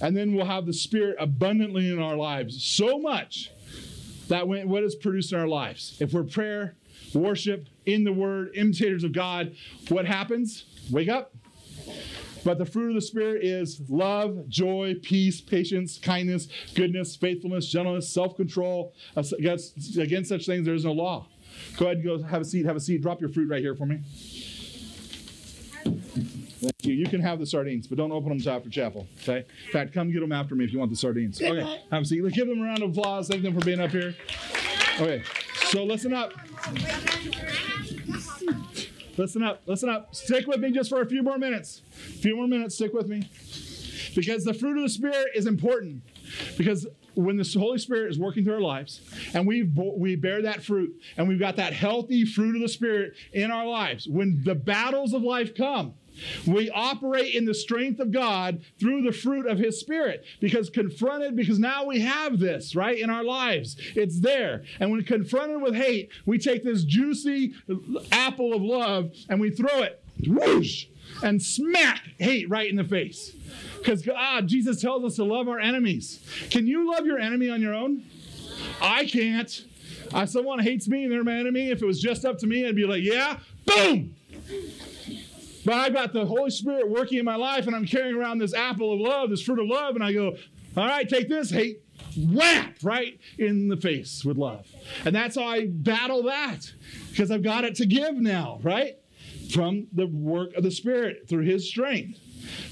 and 0.00 0.16
then 0.16 0.34
we'll 0.34 0.46
have 0.46 0.66
the 0.66 0.72
Spirit 0.72 1.16
abundantly 1.18 1.90
in 1.90 2.00
our 2.00 2.16
lives. 2.16 2.64
So 2.64 2.98
much 2.98 3.50
that 4.28 4.46
when, 4.46 4.68
what 4.68 4.82
is 4.82 4.94
produced 4.94 5.32
in 5.32 5.38
our 5.38 5.48
lives. 5.48 5.96
If 6.00 6.12
we're 6.12 6.24
prayer, 6.24 6.76
worship, 7.14 7.66
in 7.86 8.04
the 8.04 8.12
Word, 8.12 8.50
imitators 8.54 9.04
of 9.04 9.12
God, 9.12 9.54
what 9.88 10.06
happens? 10.06 10.64
Wake 10.90 11.08
up. 11.08 11.34
But 12.44 12.58
the 12.58 12.66
fruit 12.66 12.90
of 12.90 12.94
the 12.94 13.00
Spirit 13.00 13.44
is 13.44 13.80
love, 13.88 14.48
joy, 14.48 14.94
peace, 15.02 15.40
patience, 15.40 15.98
kindness, 15.98 16.48
goodness, 16.74 17.16
faithfulness, 17.16 17.68
gentleness, 17.68 18.08
self 18.08 18.36
control. 18.36 18.94
Against, 19.16 19.96
against 19.96 20.28
such 20.28 20.46
things, 20.46 20.64
there 20.64 20.74
is 20.74 20.84
no 20.84 20.92
law. 20.92 21.26
Go 21.76 21.86
ahead 21.86 21.98
and 21.98 22.04
go 22.04 22.22
have 22.22 22.42
a 22.42 22.44
seat. 22.44 22.64
Have 22.66 22.76
a 22.76 22.80
seat. 22.80 23.02
Drop 23.02 23.20
your 23.20 23.30
fruit 23.30 23.50
right 23.50 23.60
here 23.60 23.74
for 23.74 23.86
me. 23.86 24.00
Thank 26.66 26.84
you. 26.84 26.94
You 26.94 27.06
can 27.06 27.20
have 27.20 27.38
the 27.38 27.46
sardines, 27.46 27.86
but 27.86 27.96
don't 27.96 28.10
open 28.10 28.30
them 28.30 28.38
until 28.38 28.54
after 28.54 28.68
chapel. 28.68 29.06
Okay. 29.22 29.44
In 29.66 29.72
fact, 29.72 29.92
come 29.92 30.10
get 30.10 30.20
them 30.20 30.32
after 30.32 30.56
me 30.56 30.64
if 30.64 30.72
you 30.72 30.80
want 30.80 30.90
the 30.90 30.96
sardines. 30.96 31.40
Okay. 31.40 31.80
Have 31.92 32.02
a 32.02 32.04
seat. 32.04 32.22
Give 32.32 32.48
them 32.48 32.60
a 32.60 32.64
round 32.64 32.82
of 32.82 32.90
applause. 32.90 33.28
Thank 33.28 33.42
them 33.42 33.54
for 33.56 33.64
being 33.64 33.80
up 33.80 33.90
here. 33.90 34.16
Okay. 35.00 35.22
So 35.66 35.84
listen 35.84 36.12
up. 36.12 36.32
Listen 39.16 39.42
up. 39.44 39.62
Listen 39.66 39.88
up. 39.88 40.14
Stick 40.14 40.46
with 40.48 40.60
me 40.60 40.72
just 40.72 40.90
for 40.90 41.00
a 41.02 41.06
few 41.06 41.22
more 41.22 41.38
minutes. 41.38 41.82
A 41.92 42.18
few 42.18 42.36
more 42.36 42.48
minutes. 42.48 42.74
Stick 42.74 42.92
with 42.92 43.06
me. 43.06 43.28
Because 44.16 44.44
the 44.44 44.54
fruit 44.54 44.76
of 44.76 44.82
the 44.82 44.88
Spirit 44.88 45.28
is 45.34 45.46
important. 45.46 46.02
Because 46.58 46.86
when 47.14 47.36
the 47.36 47.56
Holy 47.58 47.78
Spirit 47.78 48.10
is 48.10 48.18
working 48.18 48.44
through 48.44 48.54
our 48.54 48.60
lives 48.60 49.00
and 49.34 49.46
we 49.46 49.62
we 49.62 50.16
bear 50.16 50.42
that 50.42 50.62
fruit 50.64 50.94
and 51.16 51.28
we've 51.28 51.38
got 51.38 51.56
that 51.56 51.72
healthy 51.72 52.24
fruit 52.24 52.56
of 52.56 52.62
the 52.62 52.68
Spirit 52.68 53.14
in 53.32 53.52
our 53.52 53.66
lives, 53.66 54.08
when 54.08 54.42
the 54.42 54.54
battles 54.54 55.14
of 55.14 55.22
life 55.22 55.54
come, 55.54 55.94
we 56.46 56.70
operate 56.70 57.34
in 57.34 57.44
the 57.44 57.54
strength 57.54 58.00
of 58.00 58.12
God 58.12 58.62
through 58.78 59.02
the 59.02 59.12
fruit 59.12 59.46
of 59.46 59.58
His 59.58 59.80
Spirit 59.80 60.24
because 60.40 60.70
confronted, 60.70 61.36
because 61.36 61.58
now 61.58 61.84
we 61.84 62.00
have 62.00 62.38
this, 62.38 62.74
right, 62.74 62.98
in 62.98 63.10
our 63.10 63.24
lives. 63.24 63.76
It's 63.94 64.20
there. 64.20 64.64
And 64.80 64.90
when 64.90 65.02
confronted 65.04 65.60
with 65.62 65.74
hate, 65.74 66.10
we 66.24 66.38
take 66.38 66.64
this 66.64 66.84
juicy 66.84 67.54
apple 68.12 68.54
of 68.54 68.62
love 68.62 69.12
and 69.28 69.40
we 69.40 69.50
throw 69.50 69.82
it, 69.82 70.02
whoosh, 70.26 70.86
and 71.22 71.42
smack 71.42 72.02
hate 72.18 72.48
right 72.50 72.68
in 72.68 72.76
the 72.76 72.84
face. 72.84 73.34
Because 73.78 74.02
God, 74.02 74.16
ah, 74.18 74.40
Jesus 74.40 74.80
tells 74.80 75.04
us 75.04 75.16
to 75.16 75.24
love 75.24 75.48
our 75.48 75.60
enemies. 75.60 76.20
Can 76.50 76.66
you 76.66 76.90
love 76.92 77.06
your 77.06 77.18
enemy 77.18 77.48
on 77.48 77.60
your 77.60 77.74
own? 77.74 78.04
I 78.80 79.06
can't. 79.06 79.64
If 80.14 80.30
someone 80.30 80.58
hates 80.60 80.88
me 80.88 81.04
and 81.04 81.12
they're 81.12 81.24
my 81.24 81.36
enemy, 81.36 81.70
if 81.70 81.82
it 81.82 81.86
was 81.86 82.00
just 82.00 82.24
up 82.24 82.38
to 82.38 82.46
me, 82.46 82.66
I'd 82.66 82.76
be 82.76 82.86
like, 82.86 83.02
yeah, 83.02 83.38
boom. 83.64 84.14
But 85.66 85.74
I've 85.74 85.92
got 85.92 86.12
the 86.12 86.24
Holy 86.24 86.50
Spirit 86.50 86.88
working 86.88 87.18
in 87.18 87.24
my 87.24 87.34
life, 87.34 87.66
and 87.66 87.74
I'm 87.74 87.86
carrying 87.86 88.14
around 88.14 88.38
this 88.38 88.54
apple 88.54 88.94
of 88.94 89.00
love, 89.00 89.30
this 89.30 89.42
fruit 89.42 89.58
of 89.58 89.66
love, 89.66 89.96
and 89.96 90.04
I 90.04 90.12
go, 90.12 90.36
all 90.76 90.86
right, 90.86 91.08
take 91.08 91.28
this, 91.28 91.50
hate, 91.50 91.80
whap, 92.16 92.76
right 92.84 93.18
in 93.36 93.66
the 93.66 93.76
face 93.76 94.24
with 94.24 94.36
love. 94.36 94.64
And 95.04 95.12
that's 95.12 95.34
how 95.34 95.42
I 95.42 95.66
battle 95.66 96.22
that, 96.22 96.72
because 97.10 97.32
I've 97.32 97.42
got 97.42 97.64
it 97.64 97.74
to 97.76 97.86
give 97.86 98.14
now, 98.14 98.60
right? 98.62 98.94
From 99.52 99.88
the 99.92 100.06
work 100.06 100.54
of 100.54 100.62
the 100.62 100.70
Spirit 100.70 101.28
through 101.28 101.44
His 101.44 101.68
strength 101.68 102.20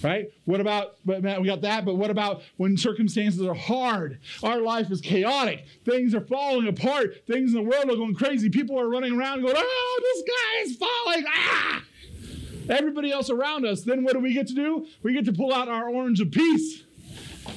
right? 0.05 0.27
What 0.45 0.61
about, 0.61 0.99
but 1.05 1.21
man, 1.21 1.41
we 1.41 1.49
got 1.49 1.63
that, 1.63 1.85
but 1.85 1.97
what 1.97 2.09
about 2.09 2.43
when 2.59 2.77
circumstances 2.77 3.43
are 3.43 3.55
hard? 3.55 4.21
Our 4.43 4.61
life 4.61 4.89
is 4.93 5.01
chaotic. 5.01 5.65
Things 5.85 6.15
are 6.15 6.21
falling 6.21 6.69
apart. 6.69 7.27
Things 7.27 7.53
in 7.53 7.57
the 7.57 7.69
world 7.69 7.91
are 7.91 7.97
going 7.97 8.15
crazy. 8.15 8.49
People 8.51 8.79
are 8.79 8.89
running 8.89 9.19
around 9.19 9.43
going, 9.43 9.55
oh, 9.57 10.01
this 10.15 10.23
guy 10.29 10.63
is 10.63 10.77
falling. 10.77 11.25
Ah! 11.27 11.83
Everybody 12.69 13.11
else 13.11 13.31
around 13.31 13.67
us, 13.67 13.83
then 13.83 14.05
what 14.05 14.15
do 14.15 14.21
we 14.21 14.33
get 14.33 14.47
to 14.49 14.55
do? 14.55 14.87
We 15.03 15.13
get 15.13 15.25
to 15.27 15.33
pull 15.33 15.53
out 15.53 15.69
our 15.69 15.89
orange 15.89 16.21
of 16.21 16.31
peace. 16.31 16.85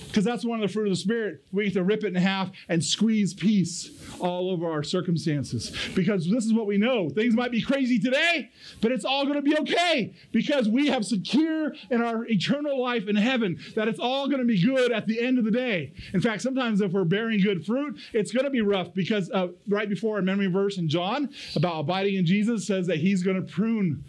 Because 0.08 0.26
that's 0.26 0.44
one 0.44 0.62
of 0.62 0.68
the 0.68 0.74
fruit 0.74 0.86
of 0.86 0.90
the 0.90 0.98
Spirit. 0.98 1.44
We 1.52 1.66
get 1.66 1.74
to 1.74 1.84
rip 1.84 2.04
it 2.04 2.08
in 2.08 2.16
half 2.16 2.50
and 2.70 2.84
squeeze 2.84 3.34
peace 3.34 3.92
all 4.20 4.50
over 4.50 4.70
our 4.70 4.84
circumstances. 4.84 5.76
Because 5.94 6.30
this 6.30 6.46
is 6.46 6.54
what 6.54 6.66
we 6.66 6.78
know. 6.78 7.10
Things 7.10 7.36
might 7.36 7.52
be 7.52 7.62
crazy 7.62 8.00
today, 8.00 8.50
but 8.82 8.92
it's 8.92 9.06
all 9.06 9.26
going 9.26 9.36
to 9.36 9.42
be 9.42 9.58
okay. 9.60 10.14
Because 10.32 10.68
we 10.68 10.88
have 10.88 11.06
secure 11.06 11.74
in 11.92 12.02
our 12.02 12.26
eternal 12.26 12.82
life 12.82 13.08
in 13.08 13.16
heaven 13.16 13.60
that 13.76 13.88
it's 13.88 14.00
all 14.00 14.28
going 14.28 14.40
to 14.40 14.46
be 14.46 14.62
good 14.62 14.92
at 14.92 15.08
the 15.08 15.22
end 15.22 15.38
of 15.38 15.46
the 15.46 15.52
day. 15.52 15.94
In 16.14 16.22
fact, 16.22 16.42
sometimes 16.42 16.82
if 16.82 16.94
we're 16.94 17.04
bearing 17.04 17.40
good 17.40 17.66
fruit, 17.66 18.00
it's 18.14 18.32
going 18.32 18.46
to 18.46 18.52
be 18.52 18.62
rough 18.62 18.94
because 18.94 19.30
uh, 19.32 19.50
right 19.68 19.88
before 19.88 20.16
our 20.16 20.22
memory 20.22 20.48
verse 20.48 20.78
in 20.78 20.90
John 20.90 21.30
about 21.56 21.82
abiding 21.82 22.16
in 22.16 22.26
Jesus 22.26 22.66
says 22.66 22.88
that 22.88 22.98
he's 22.98 23.24
going 23.24 23.36
to 23.36 23.52
prune 23.52 24.04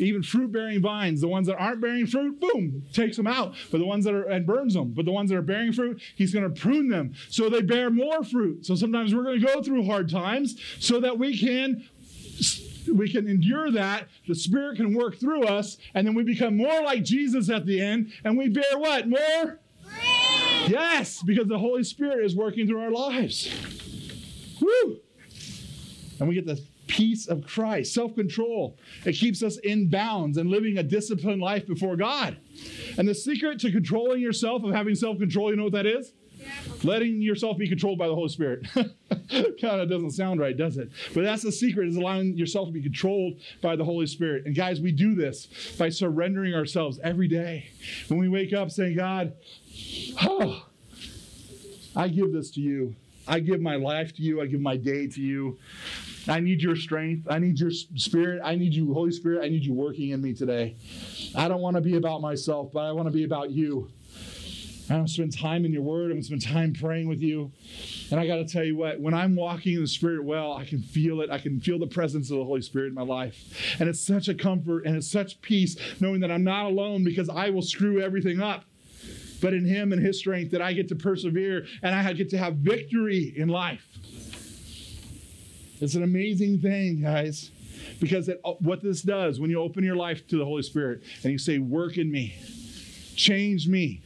even 0.00 0.22
fruit 0.22 0.52
bearing 0.52 0.80
vines, 0.80 1.20
the 1.20 1.28
ones 1.28 1.46
that 1.46 1.56
aren't 1.56 1.80
bearing 1.80 2.06
fruit, 2.06 2.40
boom, 2.40 2.82
takes 2.92 3.16
them 3.16 3.26
out. 3.26 3.54
But 3.70 3.78
the 3.78 3.86
ones 3.86 4.04
that 4.04 4.14
are, 4.14 4.24
and 4.24 4.46
burns 4.46 4.74
them. 4.74 4.92
But 4.92 5.04
the 5.04 5.12
ones 5.12 5.30
that 5.30 5.36
are 5.36 5.42
bearing 5.42 5.72
fruit, 5.72 6.00
he's 6.16 6.32
going 6.32 6.52
to 6.52 6.60
prune 6.60 6.88
them 6.88 7.14
so 7.28 7.48
they 7.48 7.62
bear 7.62 7.90
more 7.90 8.24
fruit. 8.24 8.66
So 8.66 8.74
sometimes 8.74 9.14
we're 9.14 9.24
going 9.24 9.40
to 9.40 9.46
go 9.46 9.62
through 9.62 9.84
hard 9.84 10.10
times 10.10 10.60
so 10.78 11.00
that 11.00 11.18
we 11.18 11.38
can 11.38 11.84
we 12.92 13.10
can 13.10 13.28
endure 13.28 13.70
that 13.70 14.08
the 14.26 14.34
spirit 14.34 14.76
can 14.76 14.94
work 14.94 15.18
through 15.18 15.44
us 15.44 15.76
and 15.94 16.06
then 16.06 16.14
we 16.14 16.22
become 16.24 16.56
more 16.56 16.82
like 16.82 17.04
jesus 17.04 17.50
at 17.50 17.66
the 17.66 17.80
end 17.80 18.10
and 18.24 18.36
we 18.36 18.48
bear 18.48 18.64
what 18.76 19.06
more 19.06 19.60
yes 20.66 21.22
because 21.22 21.46
the 21.46 21.58
holy 21.58 21.84
spirit 21.84 22.24
is 22.24 22.34
working 22.34 22.66
through 22.66 22.80
our 22.80 22.90
lives 22.90 23.52
Woo! 24.60 24.98
and 26.18 26.28
we 26.28 26.34
get 26.34 26.46
the 26.46 26.60
peace 26.90 27.28
of 27.28 27.46
Christ, 27.46 27.94
self 27.94 28.14
control. 28.14 28.76
It 29.04 29.12
keeps 29.12 29.42
us 29.42 29.58
in 29.58 29.88
bounds 29.88 30.36
and 30.36 30.50
living 30.50 30.78
a 30.78 30.82
disciplined 30.82 31.40
life 31.40 31.66
before 31.66 31.96
God. 31.96 32.36
And 32.98 33.08
the 33.08 33.14
secret 33.14 33.60
to 33.60 33.72
controlling 33.72 34.20
yourself, 34.20 34.64
of 34.64 34.74
having 34.74 34.94
self 34.94 35.18
control, 35.18 35.50
you 35.50 35.56
know 35.56 35.64
what 35.64 35.72
that 35.72 35.86
is? 35.86 36.12
Yeah. 36.36 36.48
Letting 36.82 37.20
yourself 37.20 37.58
be 37.58 37.68
controlled 37.68 37.98
by 37.98 38.08
the 38.08 38.14
Holy 38.14 38.28
Spirit. 38.28 38.66
kind 38.74 39.80
of 39.80 39.88
doesn't 39.88 40.12
sound 40.12 40.40
right, 40.40 40.56
does 40.56 40.78
it? 40.78 40.90
But 41.14 41.22
that's 41.22 41.42
the 41.42 41.52
secret 41.52 41.88
is 41.88 41.96
allowing 41.96 42.36
yourself 42.36 42.68
to 42.68 42.72
be 42.72 42.82
controlled 42.82 43.34
by 43.60 43.76
the 43.76 43.84
Holy 43.84 44.06
Spirit. 44.06 44.46
And 44.46 44.56
guys, 44.56 44.80
we 44.80 44.90
do 44.90 45.14
this 45.14 45.48
by 45.78 45.90
surrendering 45.90 46.54
ourselves 46.54 46.98
every 47.04 47.28
day. 47.28 47.70
When 48.08 48.18
we 48.18 48.28
wake 48.28 48.52
up 48.52 48.70
saying, 48.70 48.96
God, 48.96 49.34
oh, 50.22 50.66
I 51.94 52.08
give 52.08 52.32
this 52.32 52.50
to 52.52 52.60
you. 52.60 52.96
I 53.28 53.40
give 53.40 53.60
my 53.60 53.76
life 53.76 54.14
to 54.16 54.22
you. 54.22 54.40
I 54.40 54.46
give 54.46 54.60
my 54.60 54.76
day 54.76 55.06
to 55.06 55.20
you. 55.20 55.58
I 56.28 56.40
need 56.40 56.62
your 56.62 56.76
strength. 56.76 57.26
I 57.30 57.38
need 57.38 57.58
your 57.58 57.70
spirit. 57.70 58.40
I 58.44 58.54
need 58.54 58.74
you, 58.74 58.92
Holy 58.92 59.12
Spirit. 59.12 59.44
I 59.44 59.48
need 59.48 59.64
you 59.64 59.74
working 59.74 60.10
in 60.10 60.20
me 60.20 60.34
today. 60.34 60.76
I 61.34 61.48
don't 61.48 61.60
want 61.60 61.76
to 61.76 61.80
be 61.80 61.96
about 61.96 62.20
myself, 62.20 62.70
but 62.72 62.80
I 62.80 62.92
want 62.92 63.06
to 63.06 63.12
be 63.12 63.24
about 63.24 63.50
you. 63.50 63.90
I'm 64.90 64.96
going 64.96 65.06
to 65.06 65.12
spend 65.12 65.38
time 65.38 65.64
in 65.64 65.72
your 65.72 65.82
word. 65.82 66.06
I'm 66.06 66.20
going 66.20 66.22
to 66.22 66.26
spend 66.26 66.42
time 66.42 66.72
praying 66.72 67.06
with 67.06 67.20
you. 67.20 67.52
And 68.10 68.18
I 68.18 68.26
got 68.26 68.36
to 68.36 68.44
tell 68.44 68.64
you 68.64 68.76
what, 68.76 68.98
when 68.98 69.14
I'm 69.14 69.36
walking 69.36 69.74
in 69.74 69.82
the 69.82 69.86
Spirit 69.86 70.24
well, 70.24 70.54
I 70.54 70.64
can 70.64 70.82
feel 70.82 71.20
it. 71.20 71.30
I 71.30 71.38
can 71.38 71.60
feel 71.60 71.78
the 71.78 71.86
presence 71.86 72.28
of 72.32 72.38
the 72.38 72.44
Holy 72.44 72.60
Spirit 72.60 72.88
in 72.88 72.94
my 72.94 73.02
life. 73.02 73.76
And 73.78 73.88
it's 73.88 74.04
such 74.04 74.26
a 74.26 74.34
comfort 74.34 74.86
and 74.86 74.96
it's 74.96 75.10
such 75.10 75.40
peace 75.42 75.76
knowing 76.00 76.20
that 76.20 76.32
I'm 76.32 76.42
not 76.42 76.66
alone 76.66 77.04
because 77.04 77.28
I 77.28 77.50
will 77.50 77.62
screw 77.62 78.02
everything 78.02 78.40
up. 78.42 78.64
But 79.40 79.54
in 79.54 79.64
Him 79.64 79.92
and 79.92 80.04
His 80.04 80.18
strength, 80.18 80.50
that 80.50 80.60
I 80.60 80.72
get 80.72 80.88
to 80.88 80.96
persevere 80.96 81.66
and 81.82 81.94
I 81.94 82.12
get 82.12 82.28
to 82.30 82.38
have 82.38 82.56
victory 82.56 83.32
in 83.36 83.48
life. 83.48 83.86
It's 85.80 85.94
an 85.94 86.02
amazing 86.02 86.60
thing, 86.60 87.00
guys. 87.00 87.50
Because 88.00 88.28
it, 88.28 88.40
uh, 88.44 88.52
what 88.60 88.82
this 88.82 89.00
does, 89.00 89.40
when 89.40 89.50
you 89.50 89.60
open 89.60 89.82
your 89.82 89.96
life 89.96 90.26
to 90.28 90.36
the 90.36 90.44
Holy 90.44 90.62
Spirit 90.62 91.02
and 91.22 91.32
you 91.32 91.38
say, 91.38 91.58
Work 91.58 91.96
in 91.96 92.10
me, 92.10 92.34
change 93.16 93.66
me, 93.66 94.02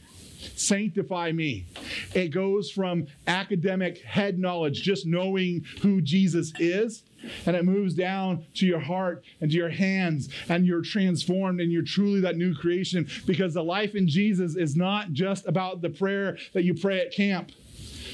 sanctify 0.55 1.33
me. 1.33 1.65
It 2.13 2.29
goes 2.29 2.71
from 2.71 3.07
academic 3.27 4.01
head 4.01 4.39
knowledge, 4.39 4.81
just 4.81 5.05
knowing 5.05 5.65
who 5.81 5.99
Jesus 5.99 6.53
is, 6.57 7.03
and 7.45 7.55
it 7.55 7.65
moves 7.65 7.93
down 7.95 8.45
to 8.55 8.65
your 8.65 8.79
heart 8.79 9.25
and 9.41 9.51
to 9.51 9.57
your 9.57 9.69
hands, 9.69 10.29
and 10.47 10.65
you're 10.65 10.81
transformed 10.83 11.59
and 11.59 11.71
you're 11.71 11.83
truly 11.83 12.21
that 12.21 12.37
new 12.37 12.55
creation 12.55 13.07
because 13.25 13.53
the 13.53 13.63
life 13.63 13.95
in 13.95 14.07
Jesus 14.07 14.55
is 14.55 14.77
not 14.77 15.11
just 15.11 15.47
about 15.47 15.81
the 15.81 15.89
prayer 15.89 16.37
that 16.53 16.63
you 16.63 16.73
pray 16.73 17.01
at 17.01 17.11
camp 17.11 17.51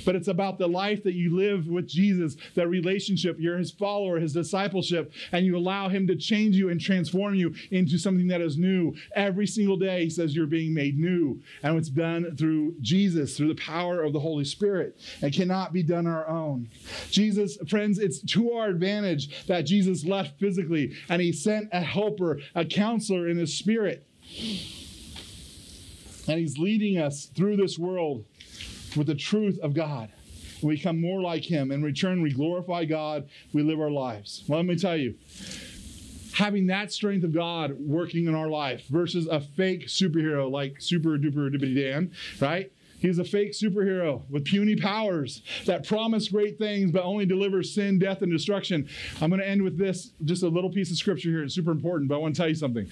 but 0.06 0.16
it's 0.16 0.28
about 0.28 0.58
the 0.58 0.68
life 0.68 1.04
that 1.04 1.14
you 1.14 1.36
live 1.36 1.68
with 1.68 1.88
Jesus, 1.88 2.36
that 2.56 2.68
relationship. 2.68 3.38
You're 3.40 3.58
his 3.58 3.72
follower, 3.72 4.20
his 4.20 4.34
discipleship, 4.34 5.12
and 5.32 5.46
you 5.46 5.58
allow 5.58 5.90
him 5.90 6.08
to 6.08 6.16
change 6.16 6.56
you 6.56 6.70
and 6.70 6.80
transform 6.80 7.36
you 7.36 7.54
into 7.72 7.98
something 7.98 8.28
that 8.28 8.42
is 8.42 8.58
new. 8.58 8.94
Every 9.16 9.48
single 9.48 9.78
day, 9.78 10.04
he 10.04 10.10
says 10.10 10.36
you're 10.36 10.48
being 10.48 10.74
made 10.74 10.98
new. 10.98 11.42
And 11.64 11.78
it's 11.78 11.90
done 11.90 12.36
through 12.36 12.76
Jesus, 12.82 13.38
through 13.38 13.50
the 13.50 13.62
power 13.62 14.04
of 14.04 14.14
the 14.14 14.20
Holy 14.20 14.46
Spirit. 14.46 15.00
It 15.22 15.34
cannot 15.34 15.74
be 15.74 15.84
done 15.84 16.08
our 16.08 16.28
own. 16.28 16.70
Jesus, 17.10 17.58
friends, 17.68 18.00
it's 18.00 18.22
to 18.34 18.52
our 18.54 18.70
advantage 18.70 19.46
that 19.48 19.62
Jesus 19.62 20.06
left 20.06 20.40
physically 20.40 20.94
and 21.10 21.22
he 21.22 21.32
sent 21.32 21.70
a 21.72 21.82
helper, 21.82 22.40
a 22.56 22.66
counselor 22.66 23.28
in 23.28 23.38
his 23.38 23.58
spirit. 23.58 24.06
And 26.28 26.40
he's 26.40 26.58
leading 26.58 26.98
us 26.98 27.26
through 27.26 27.58
this 27.58 27.78
world 27.78 28.26
with 28.96 29.08
the 29.08 29.16
truth 29.16 29.60
of 29.60 29.74
God. 29.74 30.12
We 30.62 30.76
become 30.76 31.02
more 31.02 31.22
like 31.22 31.44
Him. 31.44 31.72
In 31.72 31.82
return, 31.82 32.22
we 32.22 32.32
glorify 32.32 32.86
God. 32.86 33.28
We 33.54 33.64
live 33.64 33.80
our 33.80 33.90
lives. 33.90 34.44
Let 34.48 34.66
me 34.66 34.76
tell 34.76 34.98
you, 34.98 35.16
having 36.34 36.68
that 36.68 36.92
strength 36.92 37.24
of 37.24 37.34
God 37.34 37.76
working 37.80 38.28
in 38.28 38.36
our 38.36 38.48
life 38.48 38.86
versus 38.88 39.28
a 39.28 39.42
fake 39.42 39.88
superhero 39.88 40.52
like 40.52 40.80
Super 40.80 41.18
Duper 41.18 41.52
Dippity 41.54 41.76
Dan, 41.76 42.12
right? 42.40 42.72
He's 43.00 43.18
a 43.18 43.24
fake 43.24 43.54
superhero 43.54 44.22
with 44.30 44.46
puny 44.46 44.76
powers 44.76 45.42
that 45.66 45.88
promise 45.88 46.30
great 46.30 46.60
things 46.60 46.92
but 46.92 47.02
only 47.02 47.26
delivers 47.26 47.74
sin, 47.74 47.98
death, 47.98 48.22
and 48.22 48.32
destruction. 48.32 48.88
I'm 49.20 49.32
going 49.32 49.42
to 49.42 49.48
end 49.48 49.64
with 49.64 49.78
this, 49.78 50.12
just 50.24 50.44
a 50.44 50.48
little 50.48 50.70
piece 50.70 50.92
of 50.92 50.98
scripture 50.98 51.30
here. 51.30 51.44
It's 51.44 51.56
super 51.56 51.72
important, 51.72 52.10
but 52.10 52.16
I 52.16 52.18
want 52.20 52.36
to 52.36 52.40
tell 52.40 52.50
you 52.50 52.56
something. 52.56 52.88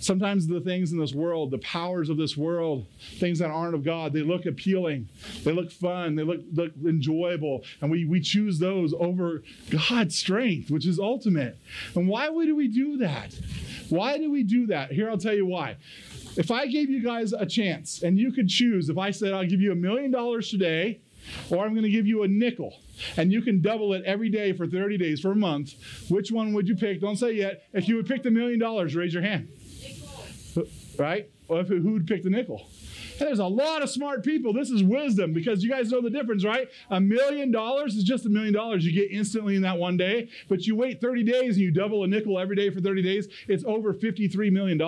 Sometimes 0.00 0.46
the 0.46 0.62
things 0.62 0.92
in 0.92 0.98
this 0.98 1.12
world, 1.12 1.50
the 1.50 1.58
powers 1.58 2.08
of 2.08 2.16
this 2.16 2.34
world, 2.34 2.86
things 3.18 3.38
that 3.38 3.50
aren't 3.50 3.74
of 3.74 3.84
God, 3.84 4.14
they 4.14 4.22
look 4.22 4.46
appealing, 4.46 5.08
they 5.44 5.52
look 5.52 5.70
fun, 5.70 6.16
they 6.16 6.22
look, 6.22 6.40
look 6.54 6.72
enjoyable, 6.86 7.62
and 7.82 7.90
we, 7.90 8.06
we 8.06 8.18
choose 8.18 8.58
those 8.58 8.94
over 8.94 9.42
God's 9.68 10.16
strength, 10.16 10.70
which 10.70 10.86
is 10.86 10.98
ultimate. 10.98 11.58
And 11.94 12.08
why 12.08 12.30
would 12.30 12.50
we 12.54 12.66
do 12.66 12.96
that? 12.98 13.38
Why 13.90 14.16
do 14.16 14.30
we 14.30 14.42
do 14.42 14.66
that? 14.68 14.90
Here, 14.90 15.10
I'll 15.10 15.18
tell 15.18 15.34
you 15.34 15.44
why. 15.44 15.76
If 16.36 16.50
I 16.50 16.66
gave 16.66 16.88
you 16.88 17.02
guys 17.02 17.34
a 17.34 17.44
chance 17.44 18.02
and 18.02 18.18
you 18.18 18.32
could 18.32 18.48
choose, 18.48 18.88
if 18.88 18.96
I 18.96 19.10
said, 19.10 19.34
I'll 19.34 19.46
give 19.46 19.60
you 19.60 19.72
a 19.72 19.76
million 19.76 20.10
dollars 20.10 20.48
today, 20.48 21.00
or 21.50 21.66
I'm 21.66 21.72
going 21.72 21.84
to 21.84 21.90
give 21.90 22.06
you 22.06 22.22
a 22.22 22.28
nickel, 22.28 22.74
and 23.18 23.30
you 23.30 23.42
can 23.42 23.60
double 23.60 23.92
it 23.92 24.02
every 24.04 24.30
day 24.30 24.54
for 24.54 24.66
30 24.66 24.96
days 24.96 25.20
for 25.20 25.32
a 25.32 25.36
month, 25.36 25.74
which 26.08 26.32
one 26.32 26.54
would 26.54 26.68
you 26.68 26.76
pick? 26.76 27.02
Don't 27.02 27.16
say 27.16 27.32
yet. 27.32 27.64
If 27.74 27.86
you 27.86 27.96
would 27.96 28.06
pick 28.06 28.22
the 28.22 28.30
million 28.30 28.58
dollars, 28.58 28.96
raise 28.96 29.12
your 29.12 29.22
hand 29.22 29.48
right? 31.00 31.30
Or 31.48 31.56
Well, 31.56 31.64
who 31.64 31.92
would 31.94 32.06
pick 32.06 32.22
the 32.22 32.30
nickel? 32.30 32.68
There's 33.18 33.38
a 33.38 33.46
lot 33.46 33.82
of 33.82 33.90
smart 33.90 34.24
people. 34.24 34.52
This 34.52 34.70
is 34.70 34.82
wisdom 34.82 35.32
because 35.32 35.64
you 35.64 35.70
guys 35.70 35.90
know 35.90 36.00
the 36.00 36.10
difference, 36.10 36.44
right? 36.44 36.68
A 36.90 37.00
million 37.00 37.50
dollars 37.50 37.96
is 37.96 38.04
just 38.04 38.24
a 38.24 38.28
million 38.28 38.54
dollars 38.54 38.84
you 38.84 38.92
get 38.92 39.10
instantly 39.10 39.56
in 39.56 39.62
that 39.62 39.76
one 39.78 39.96
day. 39.96 40.28
But 40.48 40.66
you 40.66 40.76
wait 40.76 41.00
30 41.00 41.24
days 41.24 41.56
and 41.56 41.64
you 41.64 41.70
double 41.70 42.04
a 42.04 42.06
nickel 42.06 42.38
every 42.38 42.56
day 42.56 42.70
for 42.70 42.80
30 42.80 43.02
days, 43.02 43.28
it's 43.48 43.64
over 43.64 43.92
$53 43.92 44.52
million. 44.52 44.78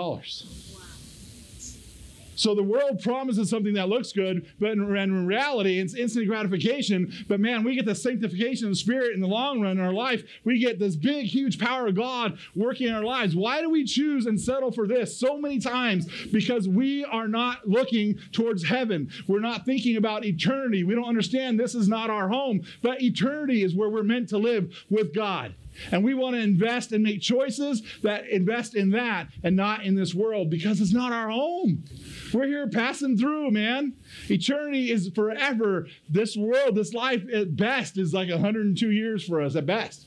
So 2.43 2.57
the 2.57 2.63
world 2.65 3.01
promises 3.01 3.49
something 3.49 3.75
that 3.75 3.89
looks 3.89 4.13
good, 4.13 4.45
but 4.59 4.73
in, 4.73 4.97
in, 4.97 5.27
reality, 5.29 5.79
it's 5.79 5.95
instant 5.95 6.27
gratification. 6.27 7.13
But 7.29 7.39
man, 7.39 7.63
we 7.63 7.77
get 7.77 7.85
the 7.85 7.95
sanctification 7.95 8.67
of 8.67 8.73
the 8.73 8.77
Spirit 8.77 9.15
in 9.15 9.21
the 9.21 9.29
long 9.29 9.61
run 9.61 9.79
in 9.79 9.81
our 9.81 9.93
life. 9.93 10.25
We 10.43 10.59
get 10.59 10.81
this 10.81 10.97
big, 10.97 11.27
huge 11.27 11.61
power 11.61 11.87
of 11.87 11.95
God 11.95 12.37
working 12.57 12.89
in 12.89 12.95
our 12.95 13.05
lives. 13.05 13.37
Why 13.37 13.61
do 13.61 13.71
we 13.71 13.85
choose 13.85 14.27
and 14.27 14.41
settle 14.41 14.73
for 14.73 14.89
this 14.89 15.17
so 15.17 15.39
many 15.39 15.61
times? 15.61 16.09
Because 16.33 16.67
we 16.67 17.05
are 17.05 17.29
not 17.29 17.69
looking 17.69 18.19
towards 18.33 18.65
heaven. 18.65 19.09
We're 19.29 19.39
not 19.39 19.65
thinking 19.65 19.97
about 19.97 20.25
eternity. 20.25 20.83
We 20.83 20.97
don't 20.97 21.09
understand 21.09 21.61
this 21.61 21.77
is 21.77 21.87
not 21.87 22.11
our 22.11 22.29
home, 22.29 22.63
but 22.83 23.01
eternity 23.03 23.63
is 23.63 23.73
where 23.73 23.89
we're 23.89 24.03
meant 24.03 24.29
to 24.31 24.39
live 24.39 24.75
with 24.91 25.15
God. 25.15 25.55
And 25.91 26.05
we 26.05 26.15
want 26.15 26.37
to 26.37 26.43
invest 26.43 26.93
and 26.93 27.03
make 27.03 27.21
choices 27.21 27.83
that 28.03 28.29
invest 28.29 28.75
in 28.75 28.91
that 28.91 29.29
and 29.43 29.57
not 29.57 29.85
in 29.85 29.95
this 29.95 30.15
world 30.15 30.51
because 30.51 30.81
it's 30.81 30.93
not 30.93 31.13
our 31.13 31.31
home. 31.31 31.85
We're 32.33 32.47
here 32.47 32.69
passing 32.69 33.17
through, 33.19 33.51
man. 33.51 33.95
Eternity 34.29 34.91
is 34.91 35.11
forever. 35.15 35.87
This 36.09 36.37
world, 36.37 36.75
this 36.75 36.95
life 36.95 37.23
at 37.33 37.57
best 37.57 37.99
is 37.99 38.15
like 38.15 38.31
102 38.31 38.91
years 38.91 39.25
for 39.25 39.41
us 39.41 39.55
at 39.57 39.67
best. 39.67 40.07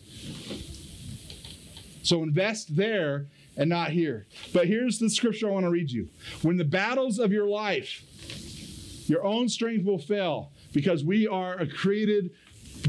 So 2.04 2.24
invest 2.24 2.76
there 2.76 3.28
and 3.58 3.70
not 3.70 3.92
here. 3.92 4.26
But 4.54 4.68
here's 4.68 5.00
the 5.00 5.10
scripture 5.10 5.50
I 5.50 5.52
want 5.52 5.66
to 5.66 5.70
read 5.70 5.92
you. 5.92 6.10
When 6.42 6.58
the 6.58 6.66
battles 6.66 7.20
of 7.20 7.32
your 7.32 7.48
life, 7.48 8.04
your 9.08 9.24
own 9.24 9.50
strength 9.50 9.86
will 9.86 10.00
fail 10.00 10.52
because 10.74 11.04
we 11.04 11.28
are 11.28 11.58
a 11.58 11.68
created 11.68 12.32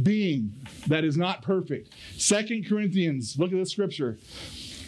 being 0.03 0.53
that 0.87 1.05
is 1.05 1.17
not 1.17 1.43
perfect. 1.43 1.93
Second 2.17 2.69
Corinthians, 2.69 3.37
look 3.39 3.53
at 3.53 3.59
this 3.59 3.71
scripture. 3.71 4.19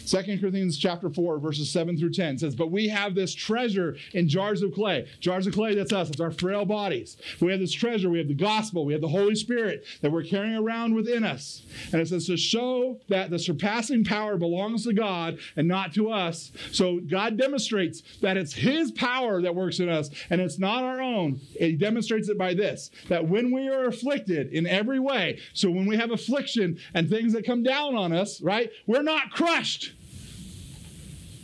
Second 0.09 0.39
Corinthians 0.39 0.75
chapter 0.75 1.07
4, 1.07 1.37
verses 1.37 1.69
7 1.69 1.95
through 1.95 2.13
10 2.13 2.39
says, 2.39 2.55
But 2.55 2.71
we 2.71 2.87
have 2.87 3.13
this 3.13 3.35
treasure 3.35 3.95
in 4.11 4.27
jars 4.27 4.63
of 4.63 4.73
clay. 4.73 5.07
Jars 5.19 5.45
of 5.45 5.53
clay, 5.53 5.75
that's 5.75 5.93
us, 5.93 6.09
it's 6.09 6.19
our 6.19 6.31
frail 6.31 6.65
bodies. 6.65 7.15
We 7.39 7.51
have 7.51 7.59
this 7.59 7.71
treasure, 7.71 8.09
we 8.09 8.17
have 8.17 8.27
the 8.27 8.33
gospel, 8.33 8.85
we 8.85 8.93
have 8.93 9.03
the 9.03 9.07
Holy 9.07 9.35
Spirit 9.35 9.85
that 10.01 10.11
we're 10.11 10.23
carrying 10.23 10.55
around 10.55 10.95
within 10.95 11.23
us. 11.23 11.61
And 11.91 12.01
it 12.01 12.07
says 12.07 12.25
to 12.25 12.37
show 12.37 12.99
that 13.09 13.29
the 13.29 13.37
surpassing 13.37 14.03
power 14.03 14.35
belongs 14.35 14.85
to 14.85 14.93
God 14.93 15.37
and 15.55 15.67
not 15.67 15.93
to 15.93 16.09
us. 16.09 16.53
So 16.71 16.99
God 17.01 17.37
demonstrates 17.37 18.01
that 18.21 18.35
it's 18.35 18.53
His 18.53 18.91
power 18.91 19.43
that 19.43 19.53
works 19.53 19.79
in 19.79 19.89
us 19.89 20.09
and 20.31 20.41
it's 20.41 20.57
not 20.57 20.83
our 20.83 20.99
own. 20.99 21.39
He 21.59 21.73
demonstrates 21.73 22.29
it 22.29 22.37
by 22.37 22.55
this 22.55 22.89
that 23.09 23.27
when 23.27 23.51
we 23.51 23.69
are 23.69 23.85
afflicted 23.85 24.51
in 24.53 24.65
every 24.65 24.99
way, 24.99 25.39
so 25.53 25.69
when 25.69 25.85
we 25.85 25.97
have 25.97 26.09
affliction 26.09 26.79
and 26.95 27.07
things 27.07 27.33
that 27.33 27.45
come 27.45 27.61
down 27.61 27.95
on 27.95 28.11
us, 28.11 28.41
right, 28.41 28.71
we're 28.87 29.03
not 29.03 29.29
crushed. 29.29 29.93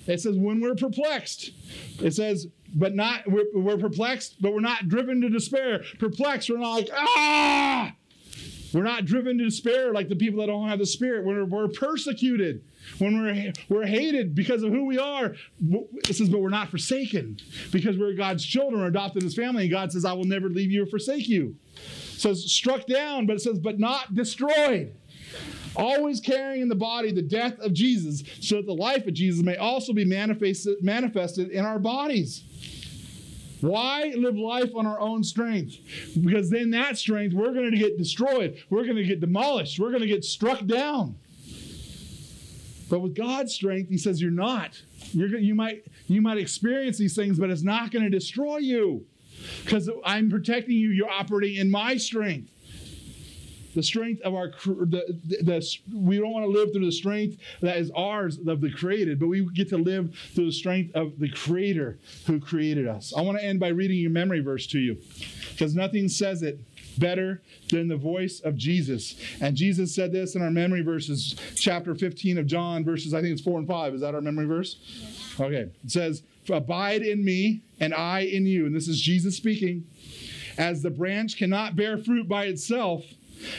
It 0.08 0.22
says, 0.22 0.38
when 0.38 0.62
we're 0.62 0.76
perplexed. 0.76 1.51
It 1.99 2.14
says, 2.14 2.47
but 2.74 2.93
not, 2.93 3.22
we're, 3.28 3.45
we're 3.53 3.78
perplexed, 3.78 4.41
but 4.41 4.53
we're 4.53 4.60
not 4.60 4.88
driven 4.88 5.22
to 5.22 5.30
despair. 5.30 5.84
Perplexed, 5.99 6.49
we're 6.49 6.58
not 6.58 6.74
like, 6.74 6.89
ah! 6.93 7.93
We're 8.74 8.84
not 8.84 9.06
driven 9.06 9.38
to 9.38 9.45
despair 9.45 9.93
like 9.93 10.10
the 10.10 10.18
people 10.18 10.41
that 10.41 10.47
don't 10.47 10.68
have 10.68 10.80
the 10.80 10.86
Spirit. 10.86 11.26
We're, 11.26 11.45
we're 11.45 11.70
persecuted. 11.70 12.62
When 12.97 13.22
we're, 13.22 13.53
we're 13.70 13.86
hated 13.86 14.36
because 14.36 14.64
of 14.64 14.72
who 14.72 14.86
we 14.86 14.99
are, 14.99 15.36
it 15.62 16.16
says, 16.16 16.28
but 16.28 16.41
we're 16.41 16.49
not 16.49 16.70
forsaken 16.70 17.38
because 17.72 17.97
we're 17.97 18.14
God's 18.14 18.45
children, 18.45 18.82
we're 18.82 18.88
adopted 18.88 19.24
His 19.24 19.34
family. 19.34 19.64
And 19.64 19.72
God 19.72 19.93
says, 19.93 20.03
I 20.03 20.12
will 20.12 20.26
never 20.26 20.49
leave 20.49 20.72
you 20.72 20.84
or 20.84 20.88
forsake 20.88 21.30
you. 21.30 21.56
It 21.76 22.20
says, 22.20 22.51
struck 22.51 22.86
down, 22.86 23.26
but 23.28 23.38
it 23.38 23.41
says, 23.41 23.60
but 23.60 23.80
not 23.80 24.14
destroyed 24.14 24.93
always 25.76 26.19
carrying 26.19 26.61
in 26.61 26.69
the 26.69 26.76
body 26.76 27.11
the 27.11 27.21
death 27.21 27.59
of 27.59 27.73
Jesus, 27.73 28.23
so 28.41 28.57
that 28.57 28.65
the 28.65 28.73
life 28.73 29.07
of 29.07 29.13
Jesus 29.13 29.43
may 29.43 29.57
also 29.57 29.93
be 29.93 30.05
manifested, 30.05 30.84
manifested 30.84 31.49
in 31.49 31.65
our 31.65 31.80
bodies. 31.80 32.43
Why 33.61 34.13
live 34.15 34.38
life 34.38 34.76
on 34.76 34.86
our 34.86 34.99
own 34.99 35.23
strength? 35.23 35.78
Because 36.21 36.49
then 36.49 36.71
that 36.71 36.97
strength, 36.97 37.34
we're 37.34 37.53
going 37.53 37.71
to 37.71 37.78
get 37.78 37.97
destroyed. 37.97 38.61
We're 38.69 38.84
going 38.84 38.97
to 38.97 39.03
get 39.03 39.19
demolished. 39.19 39.80
We're 39.80 39.89
going 39.89 40.01
to 40.01 40.07
get 40.07 40.23
struck 40.23 40.65
down. 40.65 41.15
But 42.89 42.99
with 42.99 43.15
God's 43.15 43.53
strength, 43.53 43.89
He 43.89 43.97
says, 43.97 44.21
You're 44.21 44.32
not. 44.32 44.82
You're, 45.11 45.38
you, 45.38 45.55
might, 45.55 45.86
you 46.07 46.21
might 46.21 46.38
experience 46.38 46.97
these 46.97 47.15
things, 47.15 47.39
but 47.39 47.49
it's 47.49 47.63
not 47.63 47.91
going 47.91 48.03
to 48.03 48.09
destroy 48.09 48.57
you. 48.57 49.05
Because 49.63 49.89
I'm 50.05 50.30
protecting 50.30 50.76
you. 50.76 50.89
You're 50.89 51.09
operating 51.09 51.57
in 51.57 51.69
my 51.69 51.97
strength. 51.97 52.51
The 53.76 53.84
strength 53.84 54.21
of 54.21 54.34
our 54.34 54.47
the, 54.47 55.19
the, 55.26 55.43
the 55.43 55.78
we 55.93 56.17
don't 56.17 56.32
want 56.32 56.45
to 56.45 56.49
live 56.49 56.71
through 56.71 56.86
the 56.86 56.91
strength 56.91 57.38
that 57.61 57.78
is 57.78 57.91
ours 57.95 58.39
of 58.47 58.61
the 58.61 58.71
created 58.71 59.19
but 59.19 59.28
we 59.28 59.45
get 59.53 59.69
to 59.69 59.78
live 59.78 60.15
through 60.34 60.45
the 60.45 60.51
strength 60.51 60.95
of 60.95 61.19
the 61.19 61.30
creator 61.30 61.99
who 62.26 62.39
created 62.39 62.88
us. 62.88 63.13
I 63.15 63.21
want 63.21 63.38
to 63.38 63.43
end 63.43 63.59
by 63.59 63.67
reading 63.67 63.99
your 63.99 64.11
memory 64.11 64.39
verse 64.39 64.65
to 64.67 64.80
you 64.80 64.97
because 65.51 65.76
nothing 65.76 66.07
says 66.07 66.41
it 66.41 66.59
better 66.97 67.41
than 67.69 67.89
the 67.89 67.97
voice 67.97 68.39
of 68.39 68.55
jesus. 68.55 69.15
And 69.41 69.55
jesus 69.55 69.93
said 69.93 70.11
this 70.11 70.36
in 70.36 70.41
our 70.41 70.51
memory 70.51 70.82
verses 70.82 71.36
chapter 71.55 71.93
15 71.93 72.38
of 72.38 72.47
john 72.47 72.84
verses 72.86 73.13
i 73.13 73.21
think 73.21 73.34
it's 73.34 73.41
4 73.41 73.59
and 73.59 73.67
5 73.67 73.95
is 73.95 74.01
that 74.01 74.15
our 74.15 74.21
memory 74.21 74.45
verse? 74.45 74.78
Okay. 75.39 75.69
It 75.84 75.91
says 75.91 76.23
abide 76.49 77.01
in 77.01 77.26
me 77.26 77.63
and 77.80 77.93
i 77.93 78.19
in 78.19 78.45
you 78.45 78.65
and 78.65 78.76
this 78.76 78.88
is 78.88 79.01
jesus 79.01 79.36
speaking 79.36 79.84
as 80.57 80.82
the 80.82 80.89
branch 80.89 81.38
cannot 81.38 81.76
bear 81.76 81.97
fruit 81.97 82.28
by 82.28 82.45
itself 82.45 83.03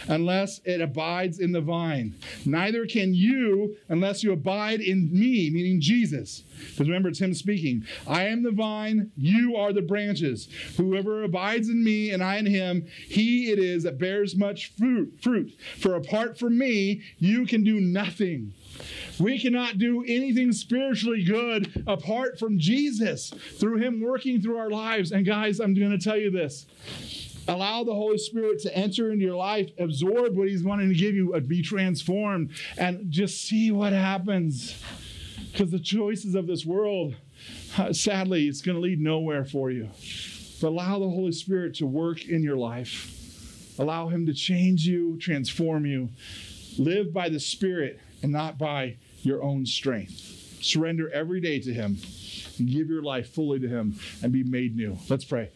unless 0.09 0.61
it 0.65 0.81
abides 0.81 1.39
in 1.39 1.53
the 1.53 1.61
vine. 1.61 2.15
Neither 2.45 2.87
can 2.87 3.15
you 3.15 3.77
unless 3.89 4.23
you 4.23 4.33
abide 4.33 4.81
in 4.81 5.11
me, 5.13 5.51
meaning 5.51 5.81
Jesus. 5.81 6.43
Because 6.71 6.89
remember, 6.89 7.09
it's 7.09 7.21
him 7.21 7.35
speaking. 7.35 7.85
I 8.07 8.25
am 8.25 8.43
the 8.43 8.51
vine, 8.51 9.11
you 9.17 9.57
are 9.57 9.73
the 9.73 9.83
branches. 9.83 10.49
Whoever 10.77 11.23
abides 11.23 11.69
in 11.69 11.83
me 11.85 12.11
and 12.11 12.23
I 12.23 12.37
in 12.39 12.47
him, 12.47 12.87
he 13.09 13.51
it 13.51 13.59
is 13.59 13.83
that 13.85 13.99
bears 13.99 14.37
much 14.37 14.73
fruit. 14.79 15.19
Fruit. 15.21 15.53
For 15.79 15.95
apart 15.95 16.39
from 16.39 16.59
me, 16.59 17.03
you 17.19 17.47
can 17.47 17.65
do 17.65 17.81
nothing. 17.81 18.53
We 19.19 19.39
cannot 19.39 19.79
do 19.79 20.05
anything 20.07 20.53
spiritually 20.53 21.25
good 21.25 21.85
apart 21.87 22.39
from 22.39 22.59
Jesus, 22.59 23.33
through 23.59 23.79
Him 23.79 24.01
working 24.01 24.41
through 24.41 24.59
our 24.59 24.71
lives. 24.71 25.13
And 25.13 25.25
guys, 25.25 25.61
I'm 25.61 25.75
going 25.75 25.91
to 25.91 25.99
tell 25.99 26.17
you 26.17 26.31
this 26.31 26.67
allow 27.49 27.85
the 27.85 27.95
Holy 27.95 28.19
Spirit 28.19 28.61
to 28.63 28.77
enter 28.77 29.11
into 29.11 29.25
your 29.25 29.37
life, 29.37 29.71
absorb 29.79 30.37
what 30.37 30.49
He's 30.49 30.63
wanting 30.63 30.89
to 30.89 30.95
give 30.95 31.15
you, 31.15 31.39
be 31.41 31.63
transformed, 31.63 32.51
and 32.77 33.11
just 33.11 33.43
see 33.43 33.71
what 33.71 33.93
happens. 33.93 34.83
Because 35.53 35.71
the 35.71 35.79
choices 35.79 36.35
of 36.35 36.47
this 36.47 36.67
world, 36.67 37.15
uh, 37.79 37.93
sadly, 37.93 38.49
it's 38.49 38.63
going 38.63 38.75
to 38.75 38.81
lead 38.81 39.01
nowhere 39.01 39.45
for 39.45 39.71
you. 39.71 39.89
But 40.61 40.69
allow 40.69 40.99
the 40.99 41.09
Holy 41.09 41.33
Spirit 41.33 41.75
to 41.77 41.87
work 41.87 42.27
in 42.27 42.43
your 42.43 42.57
life. 42.57 43.13
Allow 43.79 44.09
Him 44.09 44.27
to 44.27 44.35
change 44.35 44.87
you, 44.87 45.19
transform 45.19 45.87
you. 45.87 46.11
Live 46.79 47.13
by 47.13 47.29
the 47.29 47.41
Spirit 47.41 48.01
and 48.23 48.33
not 48.33 48.59
by 48.59 48.97
your 49.23 49.43
own 49.43 49.67
strength. 49.67 50.59
Surrender 50.63 51.11
every 51.11 51.41
day 51.41 51.61
to 51.61 51.73
Him 51.73 51.99
and 52.59 52.69
give 52.69 52.89
your 52.89 53.03
life 53.03 53.31
fully 53.31 53.59
to 53.61 53.69
Him 53.69 53.99
and 54.23 54.33
be 54.33 54.43
made 54.43 54.77
new. 54.77 54.99
Let's 55.09 55.25
pray. 55.25 55.51